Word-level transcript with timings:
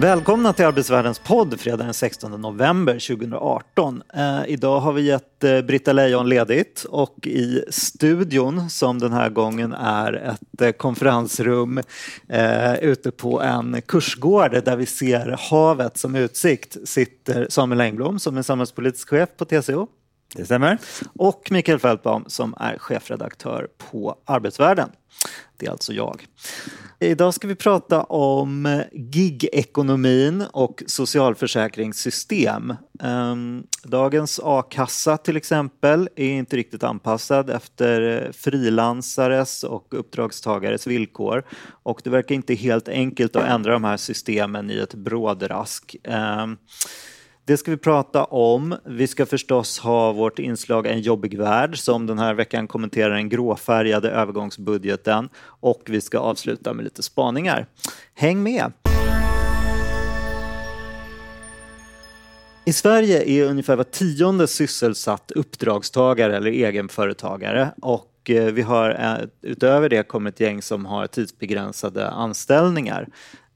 Välkomna 0.00 0.52
till 0.52 0.64
Arbetsvärldens 0.64 1.18
podd 1.18 1.60
fredag 1.60 1.84
den 1.84 1.94
16 1.94 2.40
november 2.40 2.92
2018. 2.92 4.02
Eh, 4.14 4.40
idag 4.46 4.80
har 4.80 4.92
vi 4.92 5.02
gett 5.02 5.44
eh, 5.44 5.60
Britta 5.60 5.92
Lejon 5.92 6.28
ledigt 6.28 6.86
och 6.88 7.26
i 7.26 7.64
studion 7.70 8.70
som 8.70 8.98
den 8.98 9.12
här 9.12 9.30
gången 9.30 9.72
är 9.72 10.12
ett 10.12 10.62
eh, 10.62 10.72
konferensrum 10.72 11.80
eh, 12.28 12.74
ute 12.74 13.10
på 13.10 13.42
en 13.42 13.82
kursgård 13.82 14.64
där 14.64 14.76
vi 14.76 14.86
ser 14.86 15.36
havet 15.50 15.98
som 15.98 16.14
utsikt 16.14 16.88
sitter 16.88 17.46
Samuel 17.50 17.80
Engblom 17.80 18.18
som 18.18 18.36
är 18.36 18.42
samhällspolitisk 18.42 19.08
chef 19.08 19.28
på 19.36 19.44
TCO. 19.44 19.86
Det 20.34 20.44
stämmer. 20.44 20.78
Och 21.14 21.48
Mikael 21.50 21.78
Fältbaum 21.78 22.24
som 22.26 22.54
är 22.60 22.78
chefredaktör 22.78 23.68
på 23.90 24.16
Arbetsvärlden. 24.24 24.90
Det 25.56 25.66
är 25.66 25.70
alltså 25.70 25.92
jag. 25.92 26.26
Idag 27.00 27.34
ska 27.34 27.48
vi 27.48 27.54
prata 27.54 28.02
om 28.02 28.82
gigekonomin 28.92 30.44
och 30.52 30.82
socialförsäkringssystem. 30.86 32.74
Ehm, 33.02 33.66
dagens 33.82 34.40
a-kassa 34.42 35.16
till 35.16 35.36
exempel 35.36 36.08
är 36.16 36.30
inte 36.30 36.56
riktigt 36.56 36.82
anpassad 36.82 37.50
efter 37.50 38.30
frilansares 38.32 39.64
och 39.64 39.86
uppdragstagares 39.90 40.86
villkor 40.86 41.42
och 41.82 42.00
det 42.04 42.10
verkar 42.10 42.34
inte 42.34 42.54
helt 42.54 42.88
enkelt 42.88 43.36
att 43.36 43.48
ändra 43.48 43.72
de 43.72 43.84
här 43.84 43.96
systemen 43.96 44.70
i 44.70 44.78
ett 44.78 44.94
brådrask. 44.94 45.96
Ehm, 46.04 46.56
det 47.48 47.56
ska 47.56 47.70
vi 47.70 47.76
prata 47.76 48.24
om. 48.24 48.76
Vi 48.84 49.06
ska 49.06 49.26
förstås 49.26 49.78
ha 49.78 50.12
vårt 50.12 50.38
inslag 50.38 50.86
En 50.86 51.00
jobbig 51.00 51.38
värld 51.38 51.78
som 51.78 52.06
den 52.06 52.18
här 52.18 52.34
veckan 52.34 52.66
kommenterar 52.66 53.14
den 53.14 53.28
gråfärgade 53.28 54.10
övergångsbudgeten 54.10 55.28
och 55.44 55.82
vi 55.86 56.00
ska 56.00 56.18
avsluta 56.18 56.72
med 56.72 56.84
lite 56.84 57.02
spaningar. 57.02 57.66
Häng 58.14 58.42
med! 58.42 58.72
I 62.64 62.72
Sverige 62.72 63.22
är 63.22 63.44
ungefär 63.44 63.76
var 63.76 63.84
tionde 63.84 64.46
sysselsatt 64.46 65.30
uppdragstagare 65.30 66.36
eller 66.36 66.50
egenföretagare 66.50 67.70
och 67.82 68.30
eh, 68.30 68.44
vi 68.44 68.62
har 68.62 68.90
eh, 68.90 69.28
utöver 69.42 69.88
det 69.88 70.08
kommit 70.08 70.34
ett 70.34 70.40
gäng 70.40 70.62
som 70.62 70.86
har 70.86 71.06
tidsbegränsade 71.06 72.08
anställningar. 72.08 73.08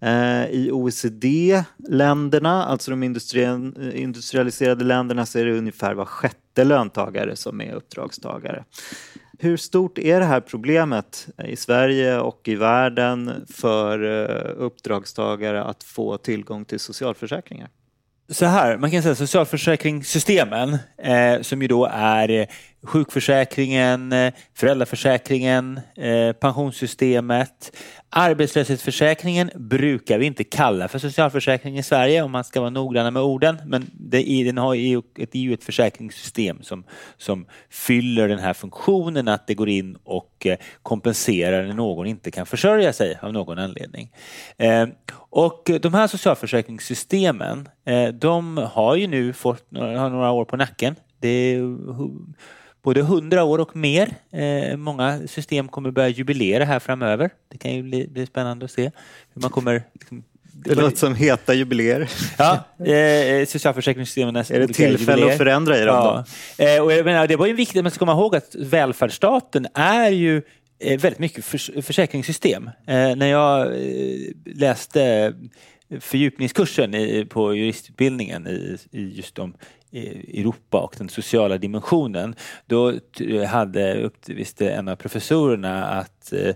Eh, 0.03 0.47
I 0.51 0.71
OECD-länderna, 0.73 2.65
alltså 2.65 2.91
de 2.91 3.03
industrialiserade 3.95 4.85
länderna, 4.85 5.27
så 5.27 5.39
är 5.39 5.45
det 5.45 5.59
ungefär 5.59 5.95
var 5.95 6.05
sjätte 6.05 6.65
löntagare 6.65 7.37
som 7.37 7.61
är 7.61 7.73
uppdragstagare. 7.73 8.65
Hur 9.39 9.57
stort 9.57 9.99
är 9.99 10.21
det 10.21 10.27
här 10.27 10.41
problemet 10.41 11.29
i 11.45 11.57
Sverige 11.57 12.19
och 12.19 12.41
i 12.45 12.55
världen 12.55 13.47
för 13.51 14.03
eh, 14.03 14.53
uppdragstagare 14.57 15.65
att 15.65 15.83
få 15.83 16.17
tillgång 16.17 16.65
till 16.65 16.81
socialförsäkringar? 16.81 17.69
Så 18.29 18.47
här, 18.47 18.77
man 18.77 18.91
kan 18.91 19.03
säga 19.03 19.15
socialförsäkringssystemen 19.15 20.79
eh, 20.99 21.41
som 21.41 21.63
ju 21.63 21.69
då 21.69 21.89
är 21.93 22.47
sjukförsäkringen, 22.83 24.13
eh, 24.13 24.33
föräldraförsäkringen, 24.55 25.81
eh, 25.97 26.33
pensionssystemet. 26.33 27.77
Arbetslöshetsförsäkringen 28.11 29.51
brukar 29.55 30.19
vi 30.19 30.27
inte 30.27 30.45
kalla 30.45 30.89
för 30.89 30.99
socialförsäkring 30.99 31.79
i 31.79 31.83
Sverige 31.83 32.23
om 32.23 32.31
man 32.31 32.45
ska 32.45 32.61
vara 32.61 32.71
noggranna 32.71 33.11
med 33.11 33.23
orden. 33.23 33.59
Men 33.67 33.91
det 33.93 34.31
är, 34.31 34.45
den 34.45 34.59
har 34.59 34.75
ju 34.75 34.99
ett, 35.19 35.35
är 35.35 35.39
ju 35.39 35.55
ett 35.55 35.65
försäkringssystem 35.65 36.63
som, 36.63 36.85
som 37.17 37.47
fyller 37.71 38.29
den 38.29 38.39
här 38.39 38.55
funktionen 38.55 39.29
att 39.29 39.47
det 39.47 39.55
går 39.55 39.69
in 39.69 39.97
och 40.05 40.47
eh, 40.47 40.57
kompenserar 40.83 41.67
när 41.67 41.75
någon 41.75 42.07
inte 42.07 42.31
kan 42.31 42.47
försörja 42.47 42.93
sig 42.93 43.19
av 43.23 43.33
någon 43.33 43.59
anledning. 43.59 44.13
Och 45.31 45.71
de 45.83 45.95
här 45.95 46.07
socialförsäkringssystemen, 46.07 47.69
de 48.15 48.57
har 48.57 48.97
ju 48.97 49.07
nu 49.07 49.33
fått 49.33 49.67
har 49.75 50.11
några 50.11 50.31
år 50.31 50.45
på 50.45 50.57
nacken. 50.57 50.95
Det 51.21 51.29
är 51.29 51.63
både 52.83 53.01
100 53.01 53.45
år 53.45 53.59
och 53.59 53.77
mer. 53.77 54.15
Eh, 54.31 54.77
många 54.77 55.29
system 55.29 55.69
kommer 55.69 55.91
börja 55.91 56.09
jubilera 56.09 56.65
här 56.65 56.79
framöver. 56.79 57.31
Det 57.49 57.59
kan 57.59 57.75
ju 57.75 57.83
bli, 57.83 58.09
bli 58.09 58.27
spännande 58.27 58.65
att 58.65 58.71
se 58.71 58.91
hur 59.35 59.43
man 59.43 59.51
kommer 59.51 59.83
liksom, 59.93 60.25
det 60.65 60.75
låter 60.75 60.97
som 60.97 61.15
heta 61.15 61.55
jubileer. 61.55 62.11
Ja, 62.39 62.65
eh, 62.87 63.47
socialförsäkringssystemen 63.47 64.37
är 64.37 64.43
det 64.43 64.67
tillfälle 64.67 64.99
jubileer. 64.99 65.33
att 65.33 65.39
förändra 65.39 65.79
i 65.79 65.85
dem? 65.85 66.25
Ja. 66.57 66.65
Eh, 66.65 66.83
och 66.83 66.93
jag 66.93 67.05
menar, 67.05 67.27
det 67.27 67.37
var 67.37 67.47
ju 67.47 67.53
viktigt, 67.53 67.83
man 67.83 67.91
ska 67.91 67.99
komma 67.99 68.13
ihåg 68.13 68.37
att 68.37 68.55
välfärdsstaten 68.59 69.67
är 69.75 70.11
ju 70.11 70.43
eh, 70.79 71.01
väldigt 71.01 71.19
mycket 71.19 71.45
för, 71.45 71.83
försäkringssystem. 71.83 72.71
Eh, 72.87 73.17
när 73.17 73.27
jag 73.27 73.67
eh, 73.67 74.19
läste 74.45 75.35
fördjupningskursen 76.01 76.95
i, 76.95 77.25
på 77.25 77.55
juristutbildningen 77.55 78.47
i, 78.47 78.79
i 78.91 79.17
just 79.17 79.39
om 79.39 79.55
Europa 79.93 80.81
och 80.81 80.95
den 80.99 81.09
sociala 81.09 81.59
dimensionen. 81.59 82.35
Då 82.67 82.93
hade 83.49 84.03
uppvisste 84.03 84.71
en 84.71 84.89
av 84.89 84.97
professorerna 84.97 85.85
att 85.85 86.33
eh, 86.33 86.55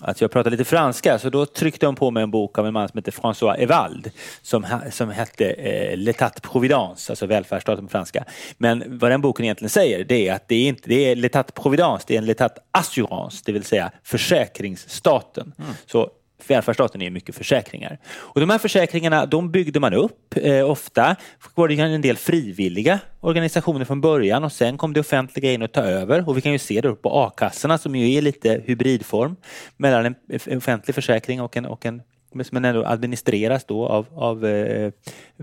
att 0.00 0.20
jag 0.20 0.30
pratade 0.30 0.56
lite 0.56 0.70
franska 0.70 1.18
så 1.18 1.30
då 1.30 1.46
tryckte 1.46 1.86
de 1.86 1.94
på 1.94 2.10
mig 2.10 2.22
en 2.22 2.30
bok 2.30 2.58
av 2.58 2.66
en 2.66 2.72
man 2.72 2.88
som 2.88 2.98
heter 2.98 3.12
François 3.12 3.54
Evald 3.54 4.10
som, 4.42 4.66
som 4.90 5.10
hette 5.10 5.50
eh, 5.50 5.96
L'État 5.96 6.42
Providence, 6.42 7.12
alltså 7.12 7.26
välfärdsstaten 7.26 7.86
på 7.86 7.90
franska. 7.90 8.24
Men 8.58 8.98
vad 8.98 9.10
den 9.10 9.20
boken 9.20 9.44
egentligen 9.44 9.70
säger 9.70 10.04
det 10.04 10.28
är 10.28 10.34
att 10.34 10.48
det 10.48 10.54
är 10.54 10.68
inte 10.68 10.88
det 10.88 11.10
är 11.10 11.16
L'État 11.16 11.52
Providence, 11.52 12.04
det 12.08 12.14
är 12.14 12.18
en 12.18 12.24
L'État 12.24 12.56
Assurance, 12.70 13.42
det 13.46 13.52
vill 13.52 13.64
säga 13.64 13.92
försäkringsstaten. 14.02 15.52
Mm. 15.58 15.70
Så 15.86 16.10
välfärdsstaten 16.48 17.02
är 17.02 17.10
mycket 17.10 17.34
försäkringar. 17.34 17.98
Och 18.06 18.40
de 18.40 18.50
här 18.50 18.58
försäkringarna 18.58 19.26
de 19.26 19.50
byggde 19.50 19.80
man 19.80 19.94
upp. 19.94 20.36
Eh, 20.36 20.70
ofta 20.70 21.16
var 21.54 21.68
det 21.68 21.74
en 21.74 22.02
del 22.02 22.16
frivilliga 22.16 22.98
organisationer 23.20 23.84
från 23.84 24.00
början 24.00 24.44
och 24.44 24.52
sen 24.52 24.78
kom 24.78 24.92
det 24.92 25.00
offentliga 25.00 25.52
in 25.52 25.62
och 25.62 25.72
ta 25.72 25.80
över. 25.80 26.28
Och 26.28 26.36
vi 26.36 26.40
kan 26.40 26.52
ju 26.52 26.58
se 26.58 26.80
det 26.80 26.94
på 26.94 27.10
a-kassorna 27.10 27.78
som 27.78 27.96
ju 27.96 28.14
är 28.14 28.22
lite 28.22 28.62
hybridform 28.64 29.36
mellan 29.76 30.14
en 30.46 30.56
offentlig 30.56 30.94
försäkring 30.94 31.40
och 31.40 31.56
en, 31.56 31.66
och 31.66 31.86
en 31.86 32.02
men 32.50 32.64
ändå 32.64 32.84
administreras 32.84 33.64
då 33.64 33.86
av, 33.86 34.06
av 34.14 34.46
eh, 34.46 34.92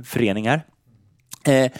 föreningar. 0.04 0.62
Eh, 1.48 1.72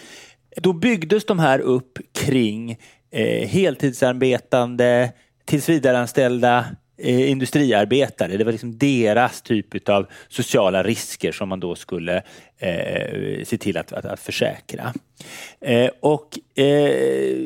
då 0.56 0.72
byggdes 0.72 1.26
de 1.26 1.38
här 1.38 1.58
upp 1.58 1.98
kring 2.12 2.78
eh, 3.10 3.48
heltidsarbetande, 3.48 5.12
tillsvidareanställda 5.44 6.66
eh, 7.02 7.30
industriarbetare. 7.30 8.36
Det 8.36 8.44
var 8.44 8.52
liksom 8.52 8.78
deras 8.78 9.42
typ 9.42 9.88
av 9.88 10.06
sociala 10.28 10.82
risker 10.82 11.32
som 11.32 11.48
man 11.48 11.60
då 11.60 11.74
skulle 11.74 12.22
eh, 12.58 13.44
se 13.44 13.58
till 13.58 13.76
att, 13.76 13.92
att, 13.92 14.04
att 14.04 14.20
försäkra. 14.20 14.92
Eh, 15.60 15.90
och 16.00 16.58
eh, 16.58 17.36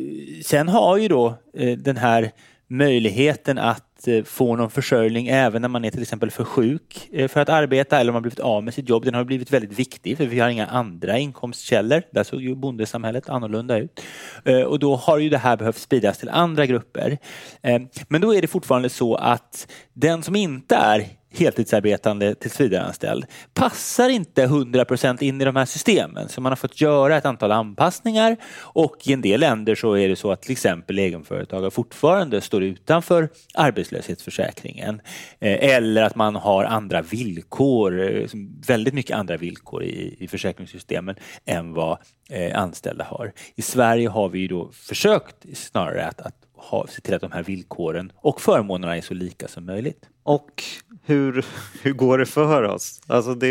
sen 0.44 0.68
har 0.68 0.96
ju 0.96 1.08
då 1.08 1.34
eh, 1.54 1.78
den 1.78 1.96
här 1.96 2.30
möjligheten 2.68 3.58
att 3.58 3.95
Få 4.24 4.56
någon 4.56 4.70
försörjning 4.70 5.28
även 5.28 5.62
när 5.62 5.68
man 5.68 5.84
är 5.84 5.90
till 5.90 6.02
exempel 6.02 6.30
för 6.30 6.44
sjuk 6.44 7.08
eh, 7.12 7.28
för 7.28 7.40
att 7.40 7.48
arbeta 7.48 8.00
eller 8.00 8.10
om 8.10 8.12
man 8.12 8.22
blivit 8.22 8.40
av 8.40 8.64
med 8.64 8.74
sitt 8.74 8.88
jobb. 8.88 9.04
Den 9.04 9.14
har 9.14 9.24
blivit 9.24 9.52
väldigt 9.52 9.78
viktig 9.78 10.16
för 10.16 10.26
vi 10.26 10.40
har 10.40 10.48
inga 10.48 10.66
andra 10.66 11.18
inkomstkällor. 11.18 12.02
Där 12.12 12.24
såg 12.24 12.42
ju 12.42 12.54
bondesamhället 12.54 13.28
annorlunda 13.28 13.78
ut. 13.78 14.00
Eh, 14.44 14.60
och 14.60 14.78
då 14.78 14.96
har 14.96 15.18
ju 15.18 15.28
det 15.28 15.38
här 15.38 15.56
behövt 15.56 15.78
spridas 15.78 16.18
till 16.18 16.28
andra 16.28 16.66
grupper. 16.66 17.18
Eh, 17.62 17.82
men 18.08 18.20
då 18.20 18.34
är 18.34 18.40
det 18.40 18.48
fortfarande 18.48 18.88
så 18.88 19.14
att 19.14 19.72
den 19.92 20.22
som 20.22 20.36
inte 20.36 20.76
är 20.76 21.06
heltidsarbetande 21.38 22.34
tillsvidareanställd 22.34 23.26
passar 23.54 24.08
inte 24.08 24.46
100% 24.46 25.22
in 25.22 25.40
i 25.40 25.44
de 25.44 25.56
här 25.56 25.64
systemen. 25.64 26.28
Så 26.28 26.40
man 26.40 26.52
har 26.52 26.56
fått 26.56 26.80
göra 26.80 27.16
ett 27.16 27.26
antal 27.26 27.52
anpassningar 27.52 28.36
och 28.58 28.96
i 29.04 29.12
en 29.12 29.20
del 29.20 29.40
länder 29.40 29.74
så 29.74 29.96
är 29.96 30.08
det 30.08 30.16
så 30.16 30.32
att 30.32 30.42
till 30.42 30.52
exempel 30.52 30.98
egenföretagare 30.98 31.70
fortfarande 31.70 32.40
står 32.40 32.62
utanför 32.62 33.28
arbetslöshetsförsäkringen. 33.54 35.00
Eh, 35.40 35.76
eller 35.76 36.02
att 36.02 36.14
man 36.14 36.36
har 36.36 36.64
andra 36.64 37.02
villkor, 37.02 38.00
eh, 38.00 38.28
väldigt 38.66 38.94
mycket 38.94 39.16
andra 39.16 39.36
villkor 39.36 39.82
i, 39.84 40.16
i 40.18 40.28
försäkringssystemen 40.28 41.16
än 41.44 41.72
vad 41.72 41.98
eh, 42.30 42.60
anställda 42.60 43.04
har. 43.04 43.32
I 43.54 43.62
Sverige 43.62 44.08
har 44.08 44.28
vi 44.28 44.48
då 44.48 44.70
försökt 44.72 45.36
snarare 45.54 46.06
att, 46.06 46.20
att 46.20 46.36
ha, 46.56 46.86
se 46.86 47.00
till 47.00 47.14
att 47.14 47.20
de 47.20 47.32
här 47.32 47.42
villkoren 47.42 48.12
och 48.16 48.40
förmånerna 48.40 48.96
är 48.96 49.00
så 49.00 49.14
lika 49.14 49.48
som 49.48 49.66
möjligt. 49.66 50.08
Och 50.26 50.62
hur, 51.04 51.44
hur 51.82 51.92
går 51.92 52.18
det 52.18 52.26
för 52.26 52.62
oss? 52.62 53.00
Alltså 53.06 53.34
det 53.34 53.46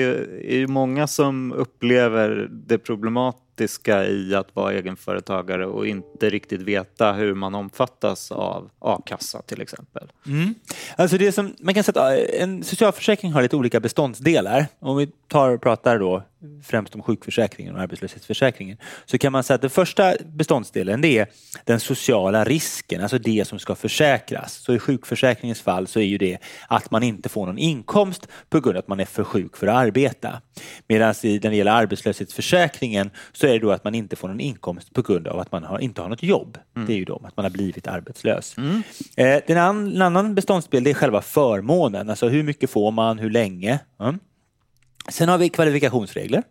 är 0.53 0.57
ju 0.57 0.67
många 0.67 1.07
som 1.07 1.51
upplever 1.53 2.49
det 2.51 2.77
problemat, 2.77 3.37
problematiska 3.55 4.07
i 4.07 4.35
att 4.35 4.55
vara 4.55 4.73
egenföretagare 4.73 5.65
och 5.65 5.87
inte 5.87 6.29
riktigt 6.29 6.61
veta 6.61 7.13
hur 7.13 7.33
man 7.33 7.55
omfattas 7.55 8.31
av 8.31 8.69
a-kassa 8.79 9.41
till 9.41 9.61
exempel? 9.61 10.11
Mm. 10.27 10.55
Alltså 10.97 11.17
det 11.17 11.31
som, 11.31 11.55
man 11.59 11.73
kan 11.73 11.83
säga 11.83 12.01
att 12.01 12.19
eh, 12.19 12.41
en 12.41 12.63
socialförsäkring 12.63 13.31
har 13.31 13.41
lite 13.41 13.55
olika 13.55 13.79
beståndsdelar. 13.79 14.67
Om 14.79 14.97
vi 14.97 15.07
tar 15.27 15.49
och 15.49 15.61
pratar 15.61 15.99
då 15.99 16.23
främst 16.63 16.95
om 16.95 17.03
sjukförsäkringen 17.03 17.75
och 17.75 17.81
arbetslöshetsförsäkringen 17.81 18.77
så 19.05 19.17
kan 19.17 19.31
man 19.31 19.43
säga 19.43 19.55
att 19.55 19.61
den 19.61 19.69
första 19.69 20.13
beståndsdelen 20.25 21.01
det 21.01 21.17
är 21.17 21.27
den 21.65 21.79
sociala 21.79 22.43
risken, 22.43 23.01
alltså 23.01 23.17
det 23.17 23.47
som 23.47 23.59
ska 23.59 23.75
försäkras. 23.75 24.53
Så 24.53 24.73
i 24.73 24.79
sjukförsäkringens 24.79 25.61
fall 25.61 25.87
så 25.87 25.99
är 25.99 26.03
ju 26.03 26.17
det 26.17 26.37
att 26.67 26.91
man 26.91 27.03
inte 27.03 27.29
får 27.29 27.45
någon 27.45 27.57
inkomst 27.57 28.27
på 28.49 28.59
grund 28.59 28.77
av 28.77 28.79
att 28.79 28.87
man 28.87 28.99
är 28.99 29.05
för 29.05 29.23
sjuk 29.23 29.57
för 29.57 29.67
att 29.67 29.75
arbeta. 29.75 30.41
Medan 30.87 31.15
när 31.23 31.49
det 31.49 31.55
gäller 31.55 31.71
arbetslöshetsförsäkringen 31.71 33.09
så 33.33 33.44
är 33.47 33.53
det 33.53 33.59
då 33.59 33.71
att 33.71 33.83
man 33.83 33.95
inte 33.95 34.15
får 34.15 34.27
någon 34.27 34.39
inkomst 34.39 34.93
på 34.93 35.01
grund 35.01 35.27
av 35.27 35.39
att 35.39 35.51
man 35.51 35.63
har, 35.63 35.79
inte 35.79 36.01
har 36.01 36.09
något 36.09 36.23
jobb. 36.23 36.57
Mm. 36.75 36.87
Det 36.87 36.93
är 36.93 36.97
ju 36.97 37.05
då 37.05 37.21
att 37.23 37.37
man 37.37 37.45
har 37.45 37.49
blivit 37.49 37.87
arbetslös. 37.87 38.57
Mm. 38.57 38.83
Eh, 39.17 39.41
den 39.47 39.57
an, 39.57 39.95
en 39.95 40.01
annan 40.01 40.35
beståndsdel 40.35 40.87
är 40.87 40.93
själva 40.93 41.21
förmånen, 41.21 42.09
alltså 42.09 42.27
hur 42.27 42.43
mycket 42.43 42.69
får 42.69 42.91
man, 42.91 43.19
hur 43.19 43.29
länge. 43.29 43.79
Mm. 43.99 44.19
Sen 45.09 45.29
har 45.29 45.37
vi 45.37 45.49
kvalifikationsregler 45.49 46.43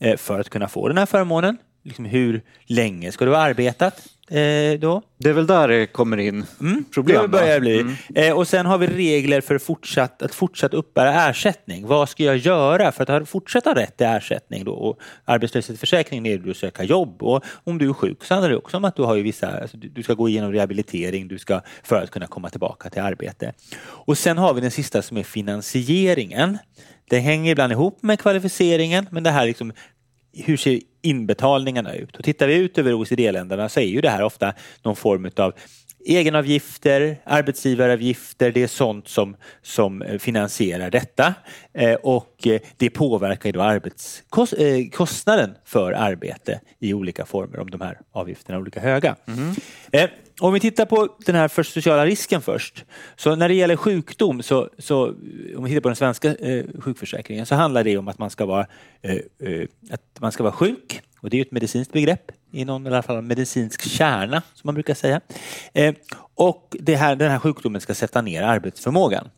eh, 0.00 0.16
för 0.16 0.40
att 0.40 0.50
kunna 0.50 0.68
få 0.68 0.88
den 0.88 0.98
här 0.98 1.06
förmånen. 1.06 1.58
Liksom 1.84 2.04
hur 2.04 2.42
länge 2.66 3.12
ska 3.12 3.24
du 3.24 3.30
ha 3.30 3.38
arbetat 3.38 4.08
eh, 4.30 4.80
då? 4.80 5.02
Det 5.18 5.28
är 5.28 5.32
väl 5.32 5.46
där 5.46 5.68
det 5.68 5.86
kommer 5.86 6.16
in 6.16 6.44
mm, 6.60 6.84
problem? 6.94 7.22
Det 7.22 7.28
börjar 7.28 7.60
bli. 7.60 7.80
Mm. 7.80 7.94
Eh, 8.14 8.36
och 8.36 8.48
sen 8.48 8.66
har 8.66 8.78
vi 8.78 8.86
regler 8.86 9.40
för 9.40 9.58
fortsatt, 9.58 10.22
att 10.22 10.34
fortsatt 10.34 10.74
uppbära 10.74 11.28
ersättning. 11.28 11.86
Vad 11.86 12.08
ska 12.08 12.24
jag 12.24 12.36
göra 12.36 12.92
för 12.92 13.10
att 13.10 13.28
fortsätta 13.28 13.70
ha 13.70 13.76
rätt 13.76 13.96
till 13.96 14.06
ersättning? 14.06 14.64
Då? 14.64 14.72
Och 14.72 14.98
arbetslöshetsförsäkringen 15.24 16.26
är 16.26 16.50
att 16.50 16.56
söka 16.56 16.84
jobb 16.84 17.22
och 17.22 17.44
om 17.64 17.78
du 17.78 17.88
är 17.88 17.92
sjuk 17.92 18.24
så 18.24 18.34
handlar 18.34 18.50
det 18.50 18.56
också 18.56 18.76
om 18.76 18.84
att 18.84 18.96
du 18.96 19.02
har 19.02 19.14
ju 19.14 19.22
vissa, 19.22 19.60
alltså, 19.60 19.76
du 19.76 20.02
ska 20.02 20.14
gå 20.14 20.28
igenom 20.28 20.52
rehabilitering 20.52 21.28
du 21.28 21.38
ska, 21.38 21.60
för 21.82 22.02
att 22.02 22.10
kunna 22.10 22.26
komma 22.26 22.50
tillbaka 22.50 22.90
till 22.90 23.02
arbete. 23.02 23.52
Och 23.80 24.18
sen 24.18 24.38
har 24.38 24.54
vi 24.54 24.60
den 24.60 24.70
sista 24.70 25.02
som 25.02 25.16
är 25.16 25.22
finansieringen. 25.22 26.58
Det 27.08 27.18
hänger 27.18 27.52
ibland 27.52 27.72
ihop 27.72 28.02
med 28.02 28.20
kvalificeringen 28.20 29.06
men 29.10 29.22
det 29.22 29.30
här 29.30 29.46
liksom, 29.46 29.72
hur 30.36 30.56
ser 30.56 30.80
inbetalningarna 31.02 31.94
ut? 31.94 32.16
Och 32.16 32.24
tittar 32.24 32.46
vi 32.46 32.54
ut 32.54 32.78
över 32.78 32.94
OECD-länderna 32.94 33.68
så 33.68 33.80
är 33.80 33.84
ju 33.84 34.00
det 34.00 34.10
här 34.10 34.22
ofta 34.22 34.54
någon 34.82 34.96
form 34.96 35.30
av 35.36 35.54
egenavgifter, 36.04 37.16
arbetsgivaravgifter, 37.24 38.52
det 38.52 38.62
är 38.62 38.66
sånt 38.66 39.08
som, 39.08 39.36
som 39.62 40.04
finansierar 40.18 40.90
detta 40.90 41.34
eh, 41.72 41.94
och 41.94 42.46
eh, 42.46 42.60
det 42.76 42.90
påverkar 42.90 43.52
då 43.52 43.62
arbetskostnaden 43.62 45.50
eh, 45.50 45.56
för 45.64 45.92
arbete 45.92 46.60
i 46.78 46.94
olika 46.94 47.26
former 47.26 47.60
om 47.60 47.70
de 47.70 47.80
här 47.80 48.00
avgifterna 48.12 48.56
är 48.56 48.60
olika 48.60 48.80
höga. 48.80 49.16
Mm. 49.26 49.54
Om 50.40 50.54
vi 50.54 50.60
tittar 50.60 50.86
på 50.86 51.08
den 51.26 51.34
här 51.34 51.48
för 51.48 51.62
sociala 51.62 52.06
risken 52.06 52.42
först. 52.42 52.84
Så 53.16 53.34
när 53.36 53.48
det 53.48 53.54
gäller 53.54 53.76
sjukdom, 53.76 54.42
så, 54.42 54.68
så 54.78 55.06
om 55.56 55.64
vi 55.64 55.70
tittar 55.70 55.80
på 55.80 55.88
den 55.88 55.96
svenska 55.96 56.34
eh, 56.34 56.64
sjukförsäkringen, 56.80 57.46
så 57.46 57.54
handlar 57.54 57.84
det 57.84 57.98
om 57.98 58.08
att 58.08 58.18
man 58.18 58.30
ska 58.30 58.46
vara, 58.46 58.66
eh, 59.02 59.12
eh, 59.12 59.68
att 59.90 60.20
man 60.20 60.32
ska 60.32 60.42
vara 60.42 60.52
sjuk. 60.52 61.02
Och 61.20 61.30
det 61.30 61.36
är 61.36 61.42
ett 61.42 61.52
medicinskt 61.52 61.92
begrepp 61.92 62.32
i 62.52 62.64
någon 62.64 62.86
i 62.86 62.88
alla 62.88 63.02
fall 63.02 63.22
medicinsk 63.22 63.82
kärna 63.82 64.42
som 64.54 64.68
man 64.68 64.74
brukar 64.74 64.94
säga. 64.94 65.20
Eh, 65.72 65.94
och 66.34 66.76
det 66.80 66.96
här, 66.96 67.16
den 67.16 67.30
här 67.30 67.38
sjukdomen 67.38 67.80
ska 67.80 67.94
sätta 67.94 68.22
ner 68.22 68.42
arbetsförmågan. 68.42 69.28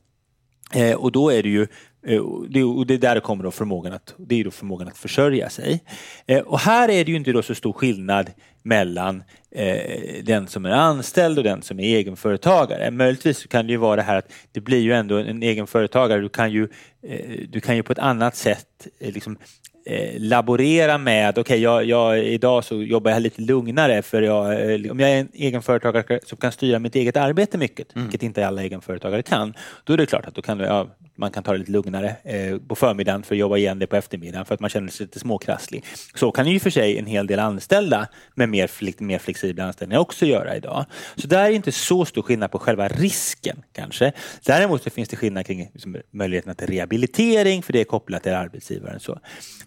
Eh, 0.74 0.96
och 0.96 1.12
då 1.12 1.30
är 1.30 1.42
det 1.42 1.48
ju 1.48 1.66
eh, 2.06 2.20
och 2.20 2.86
det 2.86 2.94
är 2.94 2.98
där 2.98 3.14
det 3.14 3.20
kommer 3.20 3.44
då 3.44 3.50
förmågan 3.50 3.92
att, 3.92 4.14
det 4.16 4.40
är 4.40 4.44
då 4.44 4.50
förmågan 4.50 4.88
att 4.88 4.98
försörja 4.98 5.50
sig. 5.50 5.84
Eh, 6.26 6.42
och 6.42 6.58
här 6.58 6.88
är 6.88 7.04
det 7.04 7.10
ju 7.10 7.16
inte 7.16 7.32
då 7.32 7.42
så 7.42 7.54
stor 7.54 7.72
skillnad 7.72 8.30
mellan 8.66 9.22
eh, 9.50 10.24
den 10.24 10.48
som 10.48 10.64
är 10.64 10.70
anställd 10.70 11.38
och 11.38 11.44
den 11.44 11.62
som 11.62 11.80
är 11.80 11.84
egenföretagare. 11.84 12.90
Möjligtvis 12.90 13.46
kan 13.46 13.66
det 13.66 13.72
ju 13.72 13.76
vara 13.76 13.96
det 13.96 14.02
här 14.02 14.16
att 14.16 14.32
det 14.52 14.60
blir 14.60 14.80
ju 14.80 14.92
ändå 14.92 15.16
en 15.16 15.42
egenföretagare, 15.42 16.20
du 16.20 16.28
kan 16.28 16.52
ju, 16.52 16.68
eh, 17.02 17.40
du 17.48 17.60
kan 17.60 17.76
ju 17.76 17.82
på 17.82 17.92
ett 17.92 17.98
annat 17.98 18.36
sätt 18.36 18.86
eh, 19.00 19.12
liksom 19.12 19.38
eh, 19.86 20.20
laborera 20.20 20.98
med, 20.98 21.30
okej 21.30 21.40
okay, 21.40 21.58
jag, 21.58 21.84
jag, 21.84 22.18
idag 22.18 22.64
så 22.64 22.82
jobbar 22.82 23.10
jag 23.10 23.22
lite 23.22 23.42
lugnare 23.42 24.02
för 24.02 24.22
jag, 24.22 24.72
eh, 24.72 24.90
om 24.90 25.00
jag 25.00 25.10
är 25.10 25.20
en 25.20 25.28
egenföretagare 25.32 26.20
som 26.24 26.38
kan 26.38 26.52
styra 26.52 26.78
mitt 26.78 26.94
eget 26.94 27.16
arbete 27.16 27.58
mycket, 27.58 27.94
mm. 27.94 28.06
vilket 28.06 28.22
inte 28.22 28.46
alla 28.46 28.62
egenföretagare 28.62 29.22
kan, 29.22 29.54
då 29.84 29.92
är 29.92 29.96
det 29.96 30.06
klart 30.06 30.26
att 30.26 30.34
då 30.34 30.42
kan 30.42 30.60
ja, 30.60 30.86
man 31.16 31.30
kan 31.30 31.42
ta 31.42 31.52
det 31.52 31.58
lite 31.58 31.72
lugnare 31.72 32.16
eh, 32.24 32.58
på 32.58 32.74
förmiddagen 32.74 33.22
för 33.22 33.34
att 33.34 33.38
jobba 33.38 33.56
igen 33.56 33.78
det 33.78 33.86
på 33.86 33.96
eftermiddagen 33.96 34.44
för 34.44 34.54
att 34.54 34.60
man 34.60 34.70
känner 34.70 34.88
sig 34.88 35.06
lite 35.06 35.18
småkrasslig. 35.18 35.84
Så 36.14 36.30
kan 36.30 36.46
ju 36.46 36.60
för 36.60 36.70
sig 36.70 36.98
en 36.98 37.06
hel 37.06 37.26
del 37.26 37.38
anställda 37.38 38.08
med 38.34 38.48
mer, 38.48 38.70
mer 39.02 39.18
flexibla 39.18 39.64
anställningar 39.64 40.00
också 40.00 40.26
göra 40.26 40.56
idag. 40.56 40.84
Så 41.16 41.26
där 41.26 41.44
är 41.44 41.50
inte 41.50 41.72
så 41.72 42.04
stor 42.04 42.22
skillnad 42.22 42.50
på 42.50 42.58
själva 42.58 42.88
risken 42.88 43.62
kanske. 43.72 44.12
Däremot 44.44 44.82
så 44.82 44.90
finns 44.90 45.08
det 45.08 45.16
skillnad 45.16 45.46
kring 45.46 45.70
liksom, 45.72 45.96
möjligheterna 46.10 46.54
till 46.54 46.66
rehabilitering 46.66 47.62
för 47.62 47.72
det 47.72 47.80
är 47.80 47.84
kopplat 47.84 48.22
till 48.22 48.34
arbetsgivaren. 48.34 49.00
Så. 49.00 49.18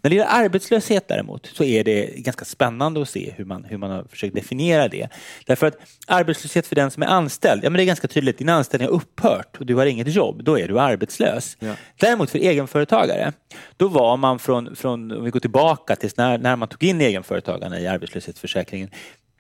När 0.10 0.16
det 0.16 0.22
gäller 0.22 0.46
arbetslöshet 0.46 1.08
däremot 1.08 1.46
så 1.46 1.64
är 1.64 1.84
det 1.84 2.06
ganska 2.16 2.46
spännande 2.46 3.02
att 3.02 3.10
se 3.10 3.34
hur 3.38 3.46
man, 3.46 3.64
hur 3.64 3.78
man 3.78 3.92
har 3.92 4.04
försökt 4.04 4.36
definiera 4.36 4.88
det. 4.88 5.10
Därför 5.46 5.68
att 5.68 5.78
arbetslöshet 6.08 6.68
för 6.68 6.76
den 6.76 6.92
som 6.92 7.04
är 7.04 7.08
anställd, 7.08 7.64
ja 7.64 7.70
men 7.70 7.78
det 7.78 7.84
är 7.84 7.86
ganska 7.86 8.08
tydligt, 8.08 8.38
din 8.38 8.50
anställning 8.50 8.90
har 8.90 8.96
upphört 8.96 9.58
och 9.60 9.66
du 9.66 9.76
har 9.76 9.86
inget 9.86 10.08
jobb, 10.08 10.44
då 10.44 10.60
är 10.60 10.68
du 10.68 10.80
arbetslös. 10.80 11.58
Ja. 11.60 11.76
Däremot 12.00 12.30
för 12.30 12.40
egenföretagare, 12.40 13.34
då 13.78 13.88
var 13.88 14.18
man 14.18 14.40
från, 14.40 14.76
från 14.76 15.12
om 15.12 15.24
vi 15.24 15.32
går 15.32 15.40
tillbaka 15.40 15.96
till 15.96 16.10
när, 16.18 16.38
när 16.38 16.56
man 16.56 16.68
tog 16.68 16.84
in 16.84 17.02
egenföretagarna 17.02 17.80
i 17.80 17.88
arbetslöshetsförsäkringen, 17.88 18.90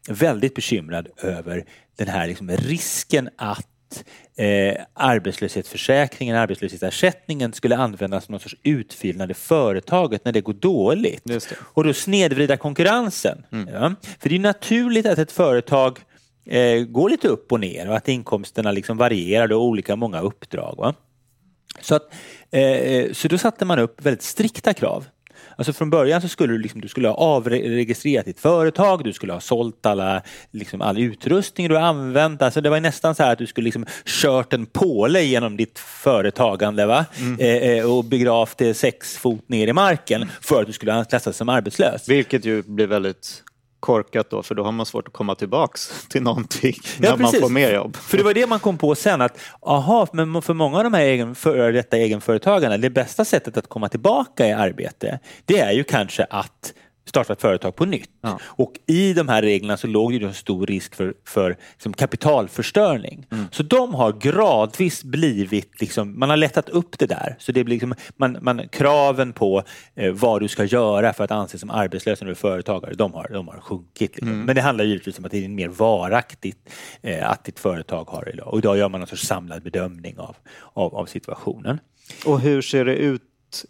väldigt 0.10 0.56
bekymrad 0.56 1.08
över 1.18 1.66
den 1.98 2.08
här 2.08 2.28
liksom 2.28 2.50
risken 2.50 3.30
att 3.38 3.68
eh, 4.38 4.76
arbetslöshetsförsäkringen, 4.94 6.36
arbetslöshetsersättningen 6.36 7.54
skulle 7.54 7.78
användas 7.78 8.26
som 8.26 8.32
någon 8.32 8.40
sorts 8.40 8.56
utfyllnad 8.64 9.32
i 9.32 9.34
företaget 9.34 10.26
när 10.26 10.32
det 10.32 10.42
går 10.42 10.54
dåligt. 10.54 11.22
Det. 11.24 11.52
Och 11.60 11.84
då 11.84 11.94
snedvrida 11.94 12.58
konkurrensen. 12.58 13.46
Mm. 13.52 13.68
Ja. 13.74 13.94
För 14.20 14.30
det 14.30 14.36
är 14.36 14.40
naturligt 14.40 15.06
att 15.06 15.20
ett 15.20 15.32
företag 15.32 16.00
eh, 16.46 16.84
går 16.84 17.10
lite 17.10 17.28
upp 17.28 17.52
och 17.52 17.60
ner 17.60 17.90
och 17.90 17.96
att 17.96 18.08
inkomsterna 18.08 18.72
liksom 18.72 18.98
varierar 18.98 19.54
och 19.54 19.64
olika 19.64 19.96
många 19.96 20.22
uppdrag. 20.22 20.76
Va? 20.78 20.94
Så, 21.82 21.96
att, 21.96 22.14
eh, 22.52 23.12
så 23.12 23.28
då 23.28 23.38
satte 23.38 23.66
man 23.66 23.80
upp 23.80 24.06
väldigt 24.06 24.24
strikta 24.24 24.74
krav. 24.74 25.06
Alltså 25.56 25.74
från 25.74 25.90
början 25.90 26.22
så 26.22 26.28
skulle 26.28 26.54
du, 26.54 26.60
liksom, 26.60 26.82
du 26.82 26.88
skulle 26.88 27.08
ha 27.08 27.16
avregistrerat 27.16 28.26
ditt 28.26 28.40
företag, 28.40 29.04
du 29.04 29.14
skulle 29.14 29.34
ha 29.34 29.40
sålt 29.40 29.86
alla, 29.86 30.22
liksom, 30.52 30.82
all 30.82 31.00
utrustning 31.00 31.70
du 31.70 31.76
har 31.76 31.82
använt. 31.82 32.42
Alltså 32.42 32.62
det 32.62 32.70
var 32.70 32.80
nästan 32.80 33.16
så 33.16 33.24
här 33.24 33.32
att 33.32 33.40
du 33.40 33.48
skulle 33.48 33.66
liksom 33.66 33.86
kört 34.06 34.54
en 34.54 34.66
påle 34.66 35.24
genom 35.24 35.58
ditt 35.58 35.80
företagande 35.80 36.86
va? 36.86 37.06
Mm. 37.20 37.40
Eh, 37.40 37.70
eh 37.70 37.92
och 37.92 38.06
begravt 38.06 38.58
det 38.58 38.74
sex 38.74 39.18
fot 39.18 39.50
ner 39.50 39.68
i 39.68 39.74
marken 39.74 40.30
för 40.42 40.62
att 40.62 40.68
du 40.68 40.74
skulle 40.74 41.06
klassas 41.10 41.38
som 41.38 41.50
arbetslös. 41.50 42.10
Vilket 42.10 42.46
ju 42.46 42.62
blir 42.62 42.88
väldigt 42.88 43.44
korkat 43.80 44.30
då, 44.30 44.44
för 44.44 44.56
då 44.56 44.64
har 44.64 44.72
man 44.72 44.86
svårt 44.86 45.08
att 45.08 45.14
komma 45.14 45.36
tillbaks 45.36 46.06
till 46.10 46.24
någonting 46.24 46.76
när 46.98 47.18
man 47.18 47.34
får 47.34 47.50
mer 47.50 47.74
jobb. 47.74 47.96
För 47.96 48.18
det 48.18 48.24
var 48.24 48.34
det 48.34 48.48
man 48.48 48.60
kom 48.60 48.78
på 48.78 48.96
sen 48.96 49.22
att, 49.22 49.40
aha, 49.62 50.08
men 50.14 50.42
för 50.42 50.54
många 50.54 50.78
av 50.78 50.84
de 50.84 50.94
här 50.94 51.04
egen, 51.04 51.36
för 51.36 51.72
detta 51.72 51.98
egenföretagarna, 51.98 52.78
det 52.78 52.90
bästa 52.90 53.26
sättet 53.26 53.58
att 53.58 53.68
komma 53.68 53.90
tillbaka 53.90 54.48
i 54.48 54.52
arbete, 54.52 55.20
det 55.46 55.60
är 55.60 55.72
ju 55.72 55.84
kanske 55.84 56.24
att 56.24 56.74
starta 57.10 57.34
ett 57.34 57.42
företag 57.42 57.76
på 57.76 57.86
nytt. 57.86 58.10
Ja. 58.22 58.40
Och 58.44 58.74
i 58.88 59.14
de 59.14 59.28
här 59.28 59.42
reglerna 59.42 59.78
så 59.78 59.88
låg 59.88 60.20
det 60.20 60.26
en 60.26 60.34
stor 60.34 60.68
risk 60.68 60.96
för, 60.96 61.14
för 61.26 61.58
liksom 61.74 61.94
kapitalförstöring. 61.94 63.26
Mm. 63.32 63.46
Så 63.52 63.64
de 63.64 63.96
har 63.96 64.12
gradvis 64.12 65.04
blivit, 65.04 65.82
liksom, 65.82 66.20
man 66.20 66.30
har 66.30 66.38
lättat 66.38 66.70
upp 66.70 67.00
det 67.00 67.06
där. 67.06 67.36
Så 67.40 67.52
det 67.52 67.64
blir 67.64 67.76
liksom, 67.76 67.96
man, 68.18 68.38
man, 68.42 68.68
kraven 68.70 69.34
på 69.34 69.64
eh, 69.96 70.12
vad 70.12 70.42
du 70.42 70.48
ska 70.48 70.64
göra 70.64 71.14
för 71.14 71.24
att 71.24 71.32
anses 71.32 71.62
som 71.62 71.70
arbetslös 71.70 72.22
när 72.22 72.26
du 72.26 72.32
är 72.32 72.36
företagare, 72.36 72.94
de 72.94 73.14
har, 73.14 73.28
de 73.34 73.48
har 73.48 73.60
sjunkit. 73.60 74.16
Liksom. 74.16 74.28
Mm. 74.28 74.46
Men 74.46 74.56
det 74.56 74.62
handlar 74.62 74.86
givetvis 74.86 75.20
om 75.20 75.26
att 75.26 75.32
det 75.32 75.46
är 75.46 75.50
mer 75.50 75.68
varaktigt 75.68 76.70
eh, 77.02 77.32
att 77.32 77.44
ditt 77.44 77.60
företag 77.60 78.10
har 78.10 78.30
idag. 78.34 78.48
Och 78.48 78.58
idag 78.58 78.78
gör 78.78 78.90
man 78.90 79.02
en 79.02 79.08
sorts 79.08 79.28
samlad 79.28 79.64
bedömning 79.64 80.20
av, 80.20 80.36
av, 80.74 80.96
av 80.96 81.06
situationen. 81.06 81.80
Och 82.26 82.40
hur 82.40 82.62
ser 82.62 82.86
det 82.86 82.96
ut 82.96 83.22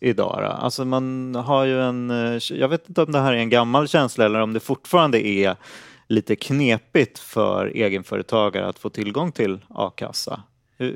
idag? 0.01 0.39
Då? 0.41 0.47
Alltså 0.47 0.85
man 0.85 1.35
har 1.35 1.65
ju 1.65 1.81
en, 1.81 2.11
eh, 2.11 2.41
jag 2.49 2.69
vet 2.69 2.89
inte 2.89 3.01
om 3.01 3.11
det 3.11 3.19
här 3.19 3.33
är 3.33 3.37
en 3.37 3.49
gammal 3.49 3.87
känsla 3.87 4.25
eller 4.25 4.39
om 4.39 4.53
det 4.53 4.59
fortfarande 4.59 5.27
är 5.27 5.55
lite 6.07 6.35
knepigt 6.35 7.19
för 7.19 7.65
egenföretagare 7.65 8.67
att 8.67 8.79
få 8.79 8.89
tillgång 8.89 9.31
till 9.31 9.59
a-kassa. 9.69 10.43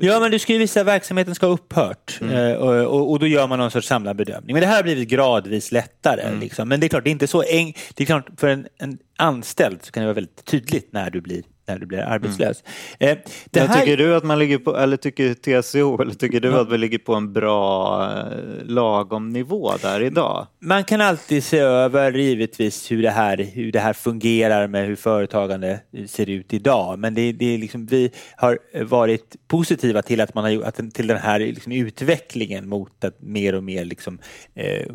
Ja, 0.00 0.20
men 0.20 0.30
du 0.30 0.38
ska 0.38 0.52
ju 0.52 0.58
visa 0.58 0.80
att 0.80 0.86
verksamheten 0.86 1.34
ska 1.34 1.46
ha 1.46 1.54
upphört 1.54 2.18
mm. 2.20 2.34
Eh, 2.34 2.56
och, 2.56 2.74
och, 2.74 3.10
och, 3.10 3.18
då 3.18 3.26
gör 3.26 3.46
man 3.46 3.58
någon 3.58 3.70
sorts 3.70 3.88
samlad 3.88 4.16
bedömning. 4.16 4.54
Men 4.54 4.60
det 4.60 4.66
här 4.66 4.76
har 4.76 4.82
blivit 4.82 5.08
gradvis 5.08 5.72
lättare. 5.72 6.20
Mm. 6.20 6.40
Liksom. 6.40 6.68
Men 6.68 6.80
det 6.80 6.86
är 6.86 6.88
klart, 6.88 7.04
det 7.04 7.10
är 7.10 7.12
inte 7.12 7.26
så 7.26 7.42
enkelt. 7.42 7.96
Det 7.96 8.04
är 8.04 8.06
klart, 8.06 8.26
för 8.36 8.48
en, 8.48 8.66
en, 8.78 8.98
anställd 9.16 9.78
så 9.82 9.92
kan 9.92 10.00
det 10.00 10.06
vara 10.06 10.14
väldigt 10.14 10.44
tydligt 10.44 10.92
när 10.92 11.10
du 11.10 11.20
blir 11.20 11.42
när 11.66 11.78
du 11.78 11.86
blir 11.86 11.98
arbetslös. 11.98 12.62
Eh, 12.98 13.18
det 13.50 13.60
Men 13.60 13.68
här- 13.68 13.80
Tycker 13.80 13.96
du 13.96 14.14
att 14.16 14.24
man 14.24 14.38
ligger 14.38 14.58
på, 14.58 14.76
eller 14.76 14.96
tycker 14.96 15.34
TCO, 15.34 16.02
eller 16.02 16.14
tycker 16.14 16.40
du 16.40 16.54
att 16.60 16.72
vi 16.72 16.78
ligger 16.78 16.98
på 16.98 17.14
en 17.14 17.32
bra 17.32 18.02
eh, 18.12 18.64
lagom 18.64 19.28
nivå 19.30 19.72
där 19.82 20.00
idag? 20.00 20.46
Man 20.60 20.84
kan 20.84 21.00
alltid 21.00 21.44
se 21.44 21.58
över 21.58 22.12
givetvis 22.12 22.92
hur 22.92 23.02
det 23.02 23.10
här, 23.10 23.36
hur 23.54 23.72
det 23.72 23.80
här 23.80 23.92
fungerar 23.92 24.66
med 24.68 24.86
hur 24.86 24.96
företagande 24.96 25.80
ser 26.06 26.30
ut 26.30 26.52
idag. 26.54 26.98
Men 26.98 27.14
det, 27.14 27.32
det 27.32 27.54
är 27.54 27.58
liksom, 27.58 27.86
vi 27.86 28.10
har 28.36 28.58
varit 28.84 29.36
positiva 29.48 30.02
till 30.02 30.20
att 30.20 30.34
man 30.34 30.44
har 30.44 30.62
att, 30.62 30.94
till 30.94 31.06
den 31.06 31.18
här 31.18 31.38
liksom 31.38 31.72
utvecklingen 31.72 32.68
mot 32.68 33.04
att 33.04 33.22
mer 33.22 33.54
och 33.54 33.64
mer 33.64 33.84
liksom, 33.84 34.18
eh, 34.54 34.86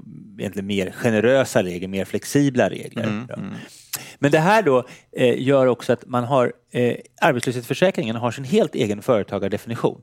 mer 0.63 0.91
generösa 0.91 1.63
regler, 1.63 1.87
mer 1.87 2.05
flexibla 2.05 2.69
regler. 2.69 3.25
Ja. 3.29 3.35
Men 4.19 4.31
det 4.31 4.39
här 4.39 4.61
då 4.63 4.85
eh, 5.11 5.41
gör 5.41 5.67
också 5.67 5.93
att 5.93 6.05
man 6.05 6.23
har 6.23 6.53
eh, 6.71 6.95
arbetslöshetsförsäkringen 7.21 8.15
har 8.15 8.31
sin 8.31 8.43
helt 8.43 8.75
egen 8.75 9.01
företagardefinition. 9.01 10.01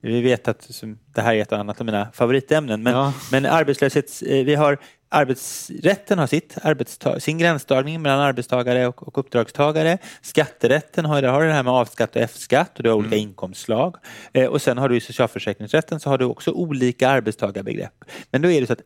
Vi 0.00 0.20
vet 0.20 0.48
att 0.48 0.82
det 1.14 1.22
här 1.22 1.34
är 1.34 1.42
ett 1.42 1.52
annat 1.52 1.80
av 1.80 1.86
mina 1.86 2.08
favoritämnen, 2.12 2.82
men, 2.82 2.92
Ja. 2.92 3.12
men 3.32 3.46
arbetslöshets, 3.46 4.22
eh, 4.22 4.44
vi 4.44 4.54
har 4.54 4.78
arbetsrätten 5.08 6.18
har 6.18 6.26
sitt, 6.26 6.56
arbetsta, 6.62 7.20
sin 7.20 7.38
gränsdragning 7.38 8.02
mellan 8.02 8.20
arbetstagare 8.20 8.86
och, 8.86 9.08
och 9.08 9.18
uppdragstagare. 9.18 9.98
Skatterätten 10.22 11.04
har, 11.04 11.22
där 11.22 11.28
har 11.28 11.44
det 11.44 11.52
här 11.52 11.62
med 11.62 11.72
A-skatt 11.72 12.16
och 12.16 12.22
F-skatt 12.22 12.76
och 12.76 12.82
du 12.82 12.88
har 12.90 12.96
olika 12.96 13.16
inkomstslag. 13.16 13.96
Eh, 14.32 14.46
och 14.46 14.62
sen 14.62 14.78
har 14.78 14.88
du 14.88 14.96
i 14.96 15.00
socialförsäkringsrätten 15.00 16.00
så 16.00 16.10
har 16.10 16.18
du 16.18 16.24
också 16.24 16.50
olika 16.50 17.08
arbetstagarbegrepp. 17.08 18.04
Men 18.30 18.42
då 18.42 18.50
är 18.50 18.60
det 18.60 18.66
så 18.66 18.72
att 18.72 18.82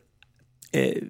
eh, 0.71 1.03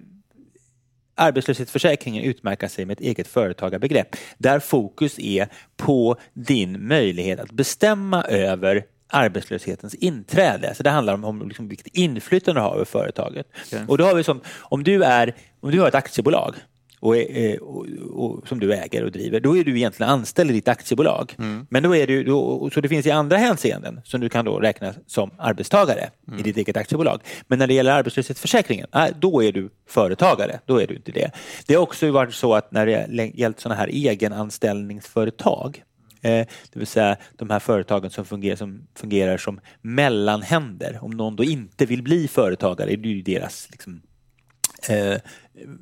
arbetslöshetsförsäkringen 1.17 2.23
utmärker 2.23 2.67
sig 2.67 2.85
med 2.85 2.93
ett 2.93 3.05
eget 3.05 3.27
företagarbegrepp 3.27 4.15
där 4.37 4.59
fokus 4.59 5.19
är 5.19 5.47
på 5.77 6.15
din 6.33 6.87
möjlighet 6.87 7.39
att 7.39 7.51
bestämma 7.51 8.23
över 8.23 8.83
arbetslöshetens 9.09 9.95
inträde. 9.95 10.75
Så 10.75 10.83
det 10.83 10.89
handlar 10.89 11.13
om, 11.13 11.23
om 11.23 11.47
liksom 11.47 11.67
vilket 11.67 11.87
inflytande 11.87 12.61
du 12.61 12.63
har 12.63 12.75
över 12.75 12.85
företaget. 12.85 13.47
Och 13.87 13.97
då 13.97 14.05
har 14.05 14.15
vi 14.15 14.23
som, 14.23 14.41
om 14.59 14.83
du, 14.83 15.03
är, 15.03 15.35
om 15.59 15.71
du 15.71 15.79
har 15.79 15.87
ett 15.87 15.95
aktiebolag 15.95 16.55
och, 16.99 17.17
eh, 17.17 17.57
och, 17.57 17.85
och, 18.11 18.47
som 18.47 18.59
du 18.59 18.73
äger 18.73 19.03
och 19.03 19.11
driver, 19.11 19.39
då 19.39 19.57
är 19.57 19.63
du 19.63 19.77
egentligen 19.77 20.11
anställd 20.11 20.49
i 20.49 20.53
ditt 20.53 20.67
aktiebolag. 20.67 21.33
Men 21.69 21.83
då 21.83 21.95
är 21.95 22.07
du, 22.07 22.23
då, 22.23 22.69
så 22.73 22.81
det 22.81 22.89
finns 22.89 23.05
i 23.05 23.11
andra 23.11 23.37
hänseenden 23.37 24.01
som 24.03 24.21
du 24.21 24.29
kan 24.29 24.45
då 24.45 24.59
räkna 24.59 24.93
som 25.07 25.31
arbetstagare 25.37 26.09
i 26.39 26.43
ditt 26.43 26.57
eget 26.57 26.77
aktiebolag. 26.77 27.21
Men 27.47 27.59
när 27.59 27.67
det 27.67 27.73
gäller 27.73 27.91
arbetslöshetsförsäkringen, 27.91 28.87
då 29.19 29.43
är 29.43 29.51
du 29.51 29.69
företagare. 29.87 30.59
Då 30.65 30.81
är 30.81 30.87
du 30.87 30.95
inte 30.95 31.11
det. 31.11 31.31
Det 31.65 31.73
har 31.73 31.81
också 31.81 32.11
varit 32.11 32.33
så 32.33 32.53
att 32.53 32.71
när 32.71 32.85
det 32.85 33.31
gällt 33.33 33.59
sådana 33.59 33.79
här 33.79 33.87
egenanställningsföretag, 33.87 35.83
Eh, 36.21 36.47
det 36.73 36.79
vill 36.79 36.87
säga 36.87 37.17
de 37.35 37.49
här 37.49 37.59
företagen 37.59 38.09
som 38.09 38.25
fungerar 38.25 38.55
som, 38.55 38.87
fungerar 38.95 39.37
som 39.37 39.59
mellanhänder. 39.81 40.99
Om 41.01 41.11
någon 41.11 41.35
då 41.35 41.43
inte 41.43 41.85
vill 41.85 42.03
bli 42.03 42.27
företagare, 42.27 42.95
det 42.95 43.09
är 43.09 43.13
ju 43.13 43.21
deras 43.21 43.67
liksom, 43.71 44.01
eh, 44.89 45.17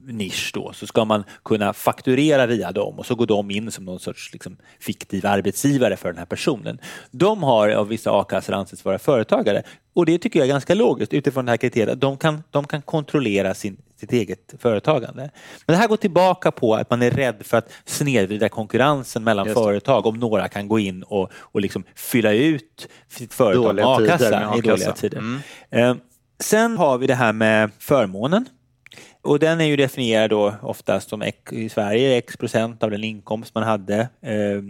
nisch 0.05 0.51
då, 0.53 0.73
så 0.73 0.87
ska 0.87 1.05
man 1.05 1.23
kunna 1.43 1.73
fakturera 1.73 2.45
via 2.45 2.71
dem 2.71 2.99
och 2.99 3.05
så 3.05 3.15
går 3.15 3.25
de 3.25 3.51
in 3.51 3.71
som 3.71 3.85
någon 3.85 3.99
sorts 3.99 4.33
liksom, 4.33 4.57
fiktiv 4.79 5.25
arbetsgivare 5.25 5.97
för 5.97 6.09
den 6.09 6.17
här 6.17 6.25
personen. 6.25 6.79
De 7.11 7.43
har 7.43 7.69
av 7.69 7.87
vissa 7.87 8.11
a-kassor 8.11 8.53
ansetts 8.53 8.85
vara 8.85 8.99
företagare 8.99 9.63
och 9.95 10.05
det 10.05 10.17
tycker 10.17 10.39
jag 10.39 10.45
är 10.45 10.49
ganska 10.49 10.75
logiskt 10.75 11.13
utifrån 11.13 11.45
det 11.45 11.51
här 11.51 11.57
kriteriet. 11.57 12.01
De 12.01 12.17
kan, 12.17 12.43
de 12.51 12.67
kan 12.67 12.81
kontrollera 12.81 13.53
sin, 13.53 13.77
sitt 13.99 14.11
eget 14.11 14.53
företagande. 14.59 15.29
Men 15.65 15.73
det 15.73 15.75
här 15.75 15.87
går 15.87 15.97
tillbaka 15.97 16.51
på 16.51 16.75
att 16.75 16.89
man 16.89 17.01
är 17.01 17.11
rädd 17.11 17.35
för 17.41 17.57
att 17.57 17.71
snedvrida 17.85 18.49
konkurrensen 18.49 19.23
mellan 19.23 19.53
företag 19.53 20.05
om 20.05 20.19
några 20.19 20.47
kan 20.47 20.67
gå 20.67 20.79
in 20.79 21.03
och, 21.03 21.31
och 21.33 21.61
liksom 21.61 21.83
fylla 21.95 22.31
ut 22.31 22.87
sitt 23.07 23.33
företag 23.33 23.75
med 23.75 23.83
Dåliga 23.83 24.17
tider 24.17 24.31
a-kassa 24.31 24.49
med 24.49 24.65
i 24.65 24.67
dåliga 24.67 24.91
tider. 24.91 25.17
Mm. 25.17 25.41
Eh, 25.69 25.95
sen 26.39 26.77
har 26.77 26.97
vi 26.97 27.07
det 27.07 27.15
här 27.15 27.33
med 27.33 27.71
förmånen. 27.79 28.45
Och 29.25 29.39
den 29.39 29.61
är 29.61 29.65
ju 29.65 29.75
definierad 29.75 30.29
då 30.29 30.55
oftast 30.61 31.09
som 31.09 31.23
i 31.51 31.69
Sverige 31.69 32.17
x 32.17 32.37
procent 32.37 32.83
av 32.83 32.91
den 32.91 33.03
inkomst 33.03 33.55
man 33.55 33.63
hade. 33.63 33.99
Eh, 34.21 34.61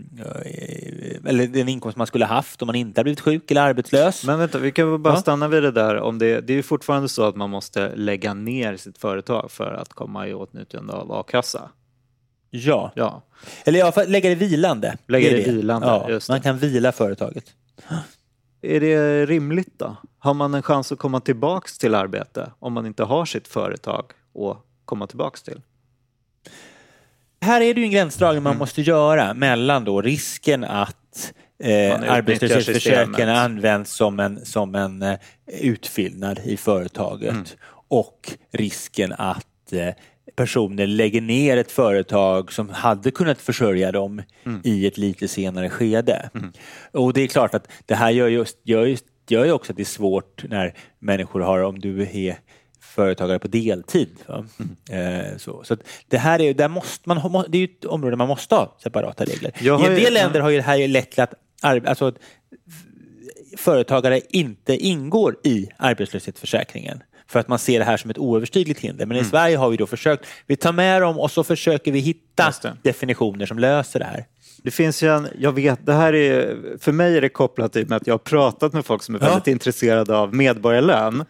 eller 1.30 1.48
den 1.48 1.70
inkomst 1.70 1.98
man 1.98 2.08
skulle 2.08 2.26
haft 2.26 2.62
om 2.62 2.66
man 2.66 2.76
inte 2.76 3.00
hade 3.00 3.04
blivit 3.06 3.20
sjuk 3.22 3.52
eller 3.52 3.62
arbetslös. 3.62 4.24
Men 4.26 4.40
vänta, 4.40 4.58
vi 4.60 4.72
kan 4.72 5.04
bara 5.04 5.14
Ja. 5.14 5.20
stanna 5.20 5.48
vid 5.48 5.64
det 5.64 5.72
där. 5.72 5.96
Om 6.00 6.20
det, 6.20 6.42
det 6.42 6.54
är 6.54 6.62
fortfarande 6.62 7.10
så 7.10 7.24
att 7.24 7.36
man 7.36 7.50
måste 7.50 7.96
lägga 7.96 8.34
ner 8.34 8.78
sitt 8.78 8.98
företag 8.98 9.52
för 9.52 9.74
att 9.74 9.94
komma 9.94 10.28
i 10.28 10.34
åtnjutande 10.34 10.94
av 10.94 11.12
a-kassa. 11.12 11.70
ja. 12.50 12.92
Ja. 12.96 13.22
Eller 13.66 13.80
ja, 13.80 13.94
lägga 14.08 14.30
det 14.30 14.36
vilande. 14.36 14.98
Lägga 15.08 15.30
är 15.32 15.38
det 15.38 15.52
vilande, 15.52 15.88
Ja, 15.88 16.06
det. 16.08 16.30
man 16.30 16.42
kan 16.42 16.58
vila 16.58 16.92
företaget. 16.92 17.46
Är 18.62 18.80
det 18.80 19.26
rimligt 19.26 19.74
då? 19.80 19.96
Har 20.20 20.34
man 20.34 20.54
en 20.54 20.62
chans 20.64 20.92
att 20.92 21.00
komma 21.00 21.20
tillbaks 21.20 21.78
till 21.78 21.96
arbete 21.96 22.52
om 22.60 22.74
man 22.74 22.86
inte 22.86 23.04
har 23.04 23.26
sitt 23.26 23.48
företag 23.48 24.06
att 24.36 24.58
komma 24.86 25.08
tillbaks 25.08 25.44
till? 25.44 25.62
Här 27.42 27.62
är 27.62 27.74
det 27.74 27.80
ju 27.82 27.86
en 27.86 27.92
gränsdragning 27.92 28.44
man 28.44 28.51
Mm. 28.51 28.60
måste 28.60 28.82
göra 28.82 29.34
mellan 29.34 29.84
då 29.84 30.01
risken 30.01 30.63
att 30.63 31.34
eh, 31.63 31.94
arbetslöshetsförsäkringen 32.12 33.30
används 33.30 33.92
som 33.92 34.20
en, 34.20 34.46
som 34.46 34.75
en 34.75 35.01
eh, 35.01 35.18
utfyllnad 35.62 36.39
i 36.44 36.58
företaget 36.58 37.30
Mm. 37.32 37.46
och 37.88 38.34
risken 38.51 39.13
att 39.18 39.74
eh, 39.74 39.89
personer 40.36 40.88
lägger 40.88 41.22
ner 41.22 41.58
ett 41.58 41.72
företag 41.72 42.54
som 42.54 42.70
hade 42.70 43.12
kunnat 43.12 43.42
försörja 43.42 43.92
dem 43.92 44.22
Mm. 44.46 44.62
i 44.63 44.88
ett 44.88 44.98
lite 44.98 45.27
senare 45.27 45.70
skede. 45.70 46.30
Och 46.92 47.13
det 47.13 47.22
är 47.22 47.27
klart 47.27 47.54
att 47.54 47.68
det 47.86 47.96
här 47.96 48.10
gör 48.12 48.27
just, 48.27 48.58
gör 48.63 48.86
just 48.86 49.06
gör 49.27 49.46
ju 49.46 49.51
också 49.51 49.72
att 49.74 49.77
det 49.77 49.84
är 49.84 49.86
svårt 49.86 50.44
när 50.50 50.74
människor 51.00 51.39
har, 51.39 51.60
om 51.63 51.80
du 51.80 52.01
är 52.01 52.38
företagare 52.96 53.40
på 53.40 53.48
deltid. 53.48 54.10
Mm. 54.30 55.25
Eh, 55.32 55.38
så 55.38 55.64
så 55.64 55.78
det 56.08 56.18
här 56.18 56.42
är, 56.42 56.54
där 56.54 56.68
måste 56.68 57.10
man, 57.10 57.18
ha- 57.18 57.46
det 57.48 57.58
är 57.58 57.60
ju 57.60 57.66
ett 57.80 57.86
område 57.86 58.16
man 58.16 58.28
måste 58.28 58.56
ha 58.56 58.75
separata 58.84 59.25
regler. 59.25 59.52
Jag 59.62 59.82
I 59.82 59.86
en 59.86 59.92
ju- 59.96 60.00
del 60.00 60.14
länder 60.14 60.40
har 60.40 60.50
ju 60.50 60.58
det 60.58 60.64
här 60.64 60.88
lett 60.88 61.12
till 61.12 61.22
att 61.24 61.34
alltså, 61.62 62.14
företagare 63.58 64.22
inte 64.30 64.75
ingår 64.78 65.36
i 65.44 65.68
arbetslöshetsförsäkringen 65.78 67.04
för 67.28 67.40
att 67.40 67.48
man 67.48 67.60
ser 67.60 67.80
det 67.80 67.86
här 67.86 67.98
som 67.98 68.10
ett 68.12 68.18
oöverstigligt 68.18 68.80
hinder. 68.80 69.06
Men 69.06 69.18
i 69.18 69.24
Sverige 69.24 69.58
har 69.58 69.70
vi 69.70 69.78
då 69.78 69.88
försökt, 69.88 70.25
vi 70.48 70.56
tar 70.56 70.72
med 70.74 71.02
dem 71.02 71.20
och 71.20 71.32
så 71.32 71.44
försöker 71.44 71.92
vi 71.92 72.00
hitta 72.00 72.44
definitioner 72.84 73.46
som 73.46 73.60
löser 73.60 74.00
det 74.00 74.06
här. 74.06 74.25
Det 74.66 74.72
finns 74.72 75.04
ju 75.04 75.08
en, 75.16 75.28
jag 75.40 75.52
vet, 75.52 75.86
det 75.86 75.94
här 75.94 76.14
är, 76.16 76.58
för 76.80 76.92
mig 76.92 77.18
är 77.18 77.22
det 77.22 77.30
kopplat 77.30 77.74
till 77.74 77.94
att 77.94 78.08
jag 78.08 78.14
har 78.14 78.18
pratat 78.20 78.74
med 78.74 78.86
folk 78.86 79.04
som 79.04 79.16
är 79.16 79.20
Ja. 79.20 79.26
väldigt 79.26 79.48
intresserade 79.48 80.18
av 80.18 80.34
medborgarlön 80.36 81.26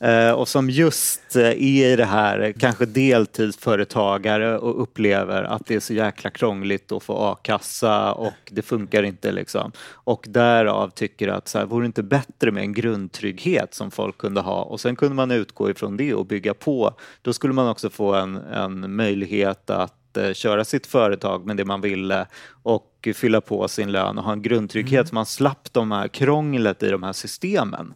eh, 0.00 0.30
och 0.30 0.48
som 0.48 0.70
just 0.70 1.36
eh, 1.36 1.42
är 1.42 1.52
i 1.92 1.96
det 1.96 2.04
här, 2.04 2.54
kanske 2.58 2.86
deltidsföretagare 2.86 4.58
och 4.58 4.82
upplever 4.82 5.42
att 5.42 5.66
det 5.66 5.74
är 5.74 5.80
så 5.80 5.94
jäkla 5.94 6.30
krångligt 6.30 6.92
att 6.92 7.02
få 7.02 7.16
a-kassa 7.18 8.12
och 8.12 8.32
det 8.50 8.62
funkar 8.62 9.02
inte 9.02 9.32
liksom. 9.32 9.72
Och 9.90 10.24
därav 10.28 10.88
tycker 10.90 11.28
att 11.28 11.48
så 11.48 11.58
här, 11.58 11.66
vore 11.66 11.82
det 11.84 11.86
inte 11.86 12.02
bättre 12.02 12.50
med 12.50 12.62
en 12.62 12.72
grundtrygghet 12.72 13.74
som 13.74 13.90
folk 13.90 14.18
kunde 14.18 14.40
ha 14.40 14.62
och 14.62 14.80
sen 14.80 14.96
kunde 14.96 15.14
man 15.14 15.30
utgå 15.30 15.70
ifrån 15.70 15.96
det 15.96 16.14
och 16.14 16.26
bygga 16.26 16.54
på. 16.54 16.94
Då 17.22 17.32
skulle 17.32 17.52
man 17.54 17.68
också 17.68 17.90
få 17.90 18.14
en, 18.14 18.36
en 18.36 18.96
möjlighet 18.96 19.70
att 19.70 19.94
eh, 20.16 20.32
köra 20.32 20.64
sitt 20.64 20.86
företag 20.86 21.46
med 21.46 21.56
det 21.56 21.64
man 21.64 21.80
ville 21.80 22.26
och 22.62 23.08
fylla 23.14 23.40
på 23.40 23.68
sin 23.68 23.92
lön 23.92 24.18
och 24.18 24.24
ha 24.24 24.32
en 24.32 24.42
grundtrygghet 24.42 25.08
så 25.08 25.14
man 25.14 25.26
slapp 25.26 25.68
de 25.72 25.92
här 25.92 26.08
krånglet 26.08 26.82
i 26.82 26.88
de 26.90 27.02
här 27.02 27.12
systemen. 27.12 27.94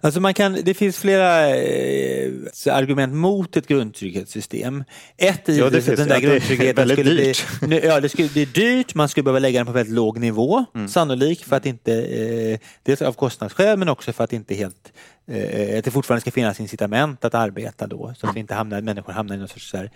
Alltså 0.00 0.20
man 0.20 0.34
kan, 0.34 0.58
det 0.64 0.74
finns 0.74 0.98
flera 0.98 1.48
eh, 1.56 2.30
argument 2.70 3.14
mot 3.14 3.56
ett 3.56 3.66
grundtrygghetssystem. 3.66 4.84
Ett 5.16 5.48
i 5.48 5.58
Ja, 5.58 5.70
det 5.70 5.78
att 5.88 5.96
den 5.96 6.08
där 6.08 6.16
är 6.16 6.20
grundtryggheten 6.20 6.88
skulle 6.88 7.04
bli, 7.14 7.24
dyrt. 7.24 7.44
nu- 7.66 7.80
ja, 7.84 8.00
det 8.00 8.08
skulle 8.08 8.28
bli 8.28 8.44
dyrt, 8.44 8.94
man 8.94 9.08
skulle 9.08 9.24
behöva 9.24 9.38
lägga 9.38 9.58
den 9.58 9.66
på 9.66 9.72
väldigt 9.72 9.94
låg 9.94 10.18
nivå, 10.20 10.64
Mm. 10.74 10.88
sannolikt 10.88 11.42
för 11.42 11.56
att 11.56 11.66
inte, 11.66 11.92
eh, 12.02 12.58
dels 12.82 13.02
av 13.02 13.12
kostnadsskäl 13.12 13.78
men 13.78 13.88
också 13.88 14.12
för 14.12 14.24
att 14.24 14.32
inte 14.32 14.54
helt 14.54 14.92
eh, 15.30 15.78
att 15.78 15.84
det 15.84 15.90
fortfarande 15.90 16.20
ska 16.20 16.30
finnas 16.30 16.60
incitament 16.60 17.24
att 17.24 17.34
arbeta 17.34 17.86
då 17.86 18.14
så 18.18 18.26
att 18.28 18.36
vi 18.36 18.40
inte 18.40 18.54
hamnar, 18.54 18.80
människor 18.80 19.12
hamnar 19.12 19.34
i 19.34 19.38
någon 19.38 19.48
sorts 19.48 19.70
så 19.70 19.76
här, 19.76 19.90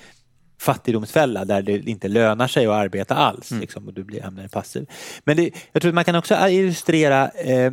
fattigdomsfälla 0.58 1.44
där 1.44 1.62
det 1.62 1.72
inte 1.78 2.08
lönar 2.08 2.48
sig 2.48 2.66
att 2.66 2.72
arbeta 2.72 3.14
alls 3.14 3.50
Mm. 3.50 3.60
liksom, 3.60 3.86
och 3.86 3.94
du 3.94 4.04
blir, 4.04 4.22
hamnar 4.22 4.44
i 4.44 4.48
passiv. 4.48 4.86
Men 5.24 5.36
det, 5.36 5.50
jag 5.72 5.82
tror 5.82 5.88
att 5.90 5.94
man 5.94 6.04
kan 6.04 6.14
också 6.14 6.48
illustrera 6.48 7.28
eh, 7.28 7.72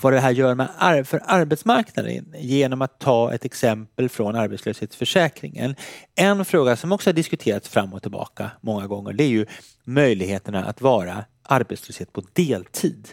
vad 0.00 0.12
det 0.12 0.20
här 0.20 0.30
gör 0.30 0.54
med 0.54 0.68
ar- 0.78 1.02
för 1.02 1.22
arbetsmarknaden 1.26 2.34
genom 2.38 2.82
att 2.82 2.98
ta 2.98 3.32
ett 3.34 3.44
exempel 3.44 4.08
från 4.08 4.36
arbetslöshetsförsäkringen. 4.36 5.74
En 6.14 6.44
fråga 6.44 6.76
som 6.76 6.92
också 6.92 7.10
har 7.10 7.14
diskuterats 7.14 7.68
fram 7.68 7.92
och 7.94 8.02
tillbaka 8.02 8.50
många 8.60 8.86
gånger 8.86 9.12
det 9.12 9.24
är 9.24 9.28
ju 9.28 9.46
möjligheterna 9.84 10.64
att 10.64 10.80
vara 10.80 11.24
arbetslöshet 11.42 12.12
på 12.12 12.22
deltid. 12.32 13.08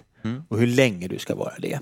Och 0.47 0.57
hur 0.59 0.67
länge 0.67 1.07
du 1.07 1.19
ska 1.19 1.35
vara 1.35 1.53
det. 1.59 1.79